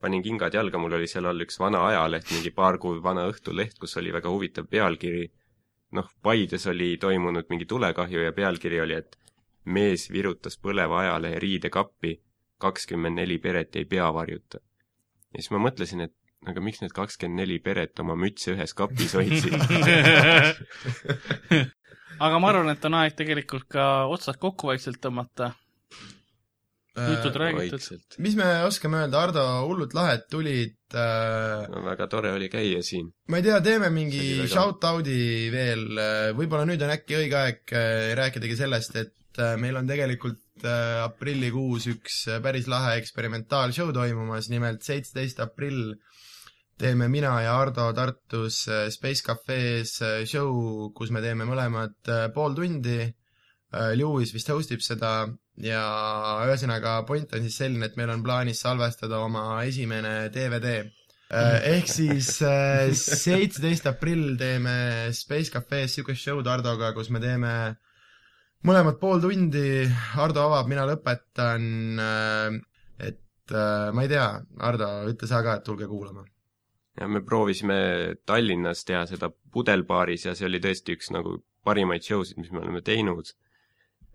panin 0.00 0.22
kingad 0.22 0.54
jalga, 0.54 0.78
mul 0.80 0.96
oli 0.96 1.08
seal 1.10 1.28
all 1.28 1.44
üks 1.44 1.58
vana 1.60 1.82
ajaleht, 1.90 2.30
mingi 2.34 2.52
paar 2.56 2.78
kuud 2.82 3.02
vana 3.04 3.26
Õhtuleht, 3.30 3.76
kus 3.80 3.96
oli 4.00 4.12
väga 4.14 4.32
huvitav 4.32 4.68
pealkiri. 4.70 5.26
noh, 5.96 6.10
Paides 6.22 6.66
oli 6.70 6.96
toimunud 7.00 7.50
mingi 7.50 7.66
tulekahju 7.66 8.22
ja 8.22 8.32
pealkiri 8.32 8.80
oli, 8.80 8.94
et 8.94 9.18
mees 9.64 10.08
virutas 10.12 10.58
põleva 10.58 11.00
ajalehe 11.04 11.38
riidekappi, 11.42 12.20
kakskümmend 12.60 13.20
neli 13.20 13.38
peret 13.38 13.74
jäi 13.74 13.84
peavarjuta. 13.84 14.58
ja 15.34 15.42
siis 15.42 15.50
ma 15.50 15.58
mõtlesin, 15.66 16.00
et 16.06 16.14
aga 16.48 16.60
miks 16.60 16.80
need 16.80 16.92
kakskümmend 16.96 17.42
neli 17.42 17.58
peret 17.58 18.00
oma 18.00 18.16
mütse 18.16 18.54
ühes 18.54 18.74
kapis 18.74 19.14
hoidsid 19.14 19.60
aga 22.20 22.38
ma 22.38 22.52
arvan, 22.52 22.70
et 22.72 22.84
on 22.84 22.96
aeg 23.00 23.16
tegelikult 23.16 23.66
ka 23.72 24.06
otsad 24.12 24.38
kokku 24.40 24.70
vaikselt 24.70 25.00
tõmmata. 25.02 25.54
Jutud 26.96 27.36
räägitud. 27.38 28.18
mis 28.18 28.34
me 28.38 28.48
oskame 28.66 29.04
öelda, 29.04 29.22
Ardo, 29.22 29.44
hullult 29.68 29.94
lahe, 29.94 30.16
et 30.18 30.26
tulid 30.32 30.76
äh, 30.98 31.68
no 31.70 31.84
väga 31.86 32.08
tore 32.10 32.32
oli 32.34 32.48
käia 32.52 32.82
siin. 32.86 33.12
ma 33.28 33.38
ei 33.40 33.46
tea, 33.46 33.60
teeme 33.64 33.90
mingi 33.94 34.22
väga- 34.40 34.50
shout-out'i 34.54 35.50
veel, 35.54 35.86
võib-olla 36.38 36.66
nüüd 36.68 36.82
on 36.86 36.94
äkki 36.96 37.18
õige 37.22 37.38
aeg 37.44 37.74
äh, 37.78 38.10
rääkidagi 38.18 38.58
sellest, 38.58 38.96
et 38.96 39.38
äh, 39.42 39.56
meil 39.60 39.78
on 39.78 39.86
tegelikult 39.90 40.66
äh, 40.66 41.04
aprillikuus 41.06 41.86
üks 41.94 42.24
äh, 42.28 42.42
päris 42.42 42.66
lahe 42.70 42.96
eksperimentaalshow 43.00 43.94
toimumas, 43.96 44.50
nimelt 44.52 44.82
seitseteist 44.86 45.40
aprill 45.46 45.94
teeme 46.80 47.08
mina 47.12 47.34
ja 47.44 47.58
Ardo 47.60 47.92
Tartus 47.92 48.64
äh, 48.68 48.88
Space 48.90 49.22
Cafe's 49.26 50.00
äh, 50.02 50.24
show, 50.26 50.88
kus 50.96 51.10
me 51.12 51.20
teeme 51.20 51.44
mõlemad 51.48 51.96
äh, 52.08 52.28
pool 52.34 52.56
tundi, 52.56 53.02
Lewis 53.70 54.32
vist 54.34 54.48
host 54.50 54.72
ib 54.74 54.80
seda 54.82 55.28
ja 55.62 55.82
ühesõnaga 56.48 56.96
point 57.06 57.30
on 57.36 57.44
siis 57.46 57.60
selline, 57.60 57.86
et 57.86 57.98
meil 58.00 58.10
on 58.10 58.24
plaanis 58.24 58.62
salvestada 58.64 59.20
oma 59.22 59.44
esimene 59.62 60.30
DVD 60.34 60.80
Äh, 61.30 61.76
ehk 61.76 61.86
siis 61.86 62.40
äh, 62.42 62.88
seitseteist 62.90 63.84
aprill 63.86 64.34
teeme 64.38 64.72
Space 65.14 65.52
Cafe's 65.54 65.94
siukest 65.94 66.24
show'd 66.26 66.48
Hardoga, 66.50 66.88
kus 66.96 67.06
me 67.14 67.20
teeme 67.22 67.52
mõlemad 68.66 68.98
pool 68.98 69.22
tundi, 69.22 69.84
Hardo 70.16 70.48
avab, 70.48 70.66
mina 70.72 70.88
lõpetan, 70.90 71.68
et 72.98 73.54
äh, 73.54 73.92
ma 73.94 74.02
ei 74.02 74.10
tea, 74.10 74.26
Hardo, 74.58 74.88
ütle 75.12 75.30
sa 75.30 75.44
ka, 75.46 75.60
et 75.60 75.68
tulge 75.68 75.86
kuulama. 75.86 76.26
ja 76.98 77.06
me 77.06 77.22
proovisime 77.22 77.78
Tallinnas 78.26 78.82
teha 78.88 79.04
seda 79.06 79.30
pudelbaaris 79.30 80.26
ja 80.26 80.34
see 80.34 80.50
oli 80.50 80.58
tõesti 80.58 80.98
üks 80.98 81.14
nagu 81.14 81.38
parimaid 81.62 82.02
show 82.02 82.26
sid, 82.26 82.42
mis 82.42 82.50
me 82.50 82.64
oleme 82.64 82.82
teinud. 82.82 83.30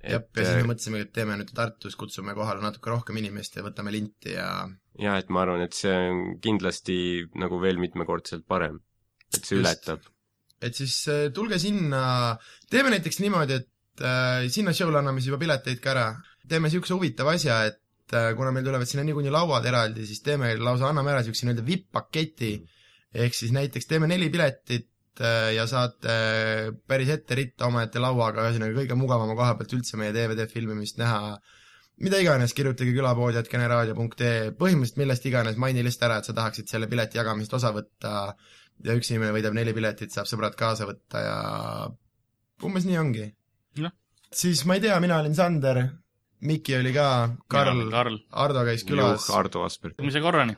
jah, 0.10 0.24
ja 0.38 0.46
siis 0.46 0.62
me 0.62 0.72
mõtlesime, 0.72 1.02
et 1.06 1.14
teeme 1.16 1.38
nüüd 1.40 1.52
Tartus, 1.56 1.96
kutsume 2.00 2.36
kohale 2.38 2.64
natuke 2.64 2.92
rohkem 2.92 3.20
inimest 3.22 3.58
ja 3.58 3.64
võtame 3.66 3.94
linti 3.96 4.36
ja 4.36 4.50
ja 5.02 5.16
et 5.20 5.32
ma 5.34 5.44
arvan, 5.44 5.64
et 5.66 5.76
see 5.76 5.94
on 6.10 6.36
kindlasti 6.44 6.98
nagu 7.42 7.60
veel 7.64 7.80
mitmekordselt 7.82 8.46
parem. 8.48 8.80
et 9.34 9.42
see 9.42 9.58
Just. 9.58 9.64
ületab. 9.64 10.06
et 10.62 10.78
siis 10.78 10.96
äh, 11.12 11.26
tulge 11.36 11.60
sinna, 11.62 12.36
teeme 12.72 12.94
näiteks 12.94 13.20
niimoodi, 13.24 13.60
et 13.62 14.06
äh, 14.06 14.46
sinna 14.54 14.76
show'le 14.76 15.02
anname 15.02 15.22
siis 15.22 15.34
juba 15.34 15.44
pileteid 15.44 15.82
ka 15.84 15.94
ära. 15.96 16.08
teeme 16.48 16.70
niisuguse 16.70 16.96
huvitava 16.96 17.36
asja, 17.36 17.64
et 17.72 18.16
äh, 18.16 18.32
kuna 18.38 18.54
meil 18.56 18.66
tulevad 18.68 18.90
sinna 18.90 19.06
niikuinii 19.08 19.34
lauad 19.34 19.66
eraldi, 19.66 20.08
siis 20.08 20.24
teeme 20.26 20.54
lausa, 20.62 20.90
anname 20.90 21.14
ära 21.14 21.24
niisuguse 21.24 21.50
nii-öelda 21.50 21.68
vipp-paketi, 21.68 22.54
ehk 23.26 23.38
siis 23.38 23.56
näiteks 23.56 23.90
teeme 23.90 24.08
neli 24.12 24.30
piletit 24.30 24.90
äh, 24.90 24.95
ja 25.22 25.66
saate 25.70 26.16
päris 26.88 27.12
ette 27.14 27.38
ritta 27.38 27.70
omaette 27.70 28.02
lauaga, 28.04 28.48
ühesõnaga 28.48 28.76
kõige 28.80 28.98
mugavama 29.00 29.38
koha 29.38 29.56
pealt 29.60 29.76
üldse 29.78 30.00
meie 30.00 30.14
DVD 30.16 30.48
filmimist 30.52 31.00
näha, 31.00 31.38
mida 32.04 32.20
iganes, 32.20 32.54
kirjutage 32.58 32.94
külapood.generaadio.ee, 32.98 34.52
põhimõtteliselt 34.60 35.02
millest 35.02 35.28
iganes, 35.30 35.60
maini 35.62 35.86
lihtsalt 35.86 36.10
ära, 36.10 36.20
et 36.20 36.30
sa 36.30 36.36
tahaksid 36.38 36.72
selle 36.72 36.90
pileti 36.92 37.22
jagamisest 37.22 37.60
osa 37.60 37.74
võtta. 37.76 38.14
Ja 38.84 38.92
üks 38.98 39.08
inimene 39.08 39.32
võidab 39.32 39.54
neli 39.56 39.72
piletit, 39.72 40.12
saab 40.12 40.28
sõbrad 40.28 40.58
kaasa 40.60 40.84
võtta 40.90 41.22
ja 41.24 41.36
umbes 42.68 42.84
nii 42.84 42.98
ongi. 43.00 43.30
Siis 44.36 44.66
ma 44.68 44.76
ei 44.76 44.84
tea, 44.84 44.98
mina 45.00 45.22
olin 45.22 45.36
Sander, 45.38 45.80
Miki 46.46 46.76
oli 46.76 46.92
ka, 46.94 47.08
Karl, 47.48 47.86
Karl, 47.94 48.18
Ardo 48.44 48.66
käis 48.68 48.84
külas. 48.88 49.30
Ardo 49.32 49.64
Asperg. 49.64 49.96
järgmise 49.96 50.22
korrani. 50.22 50.58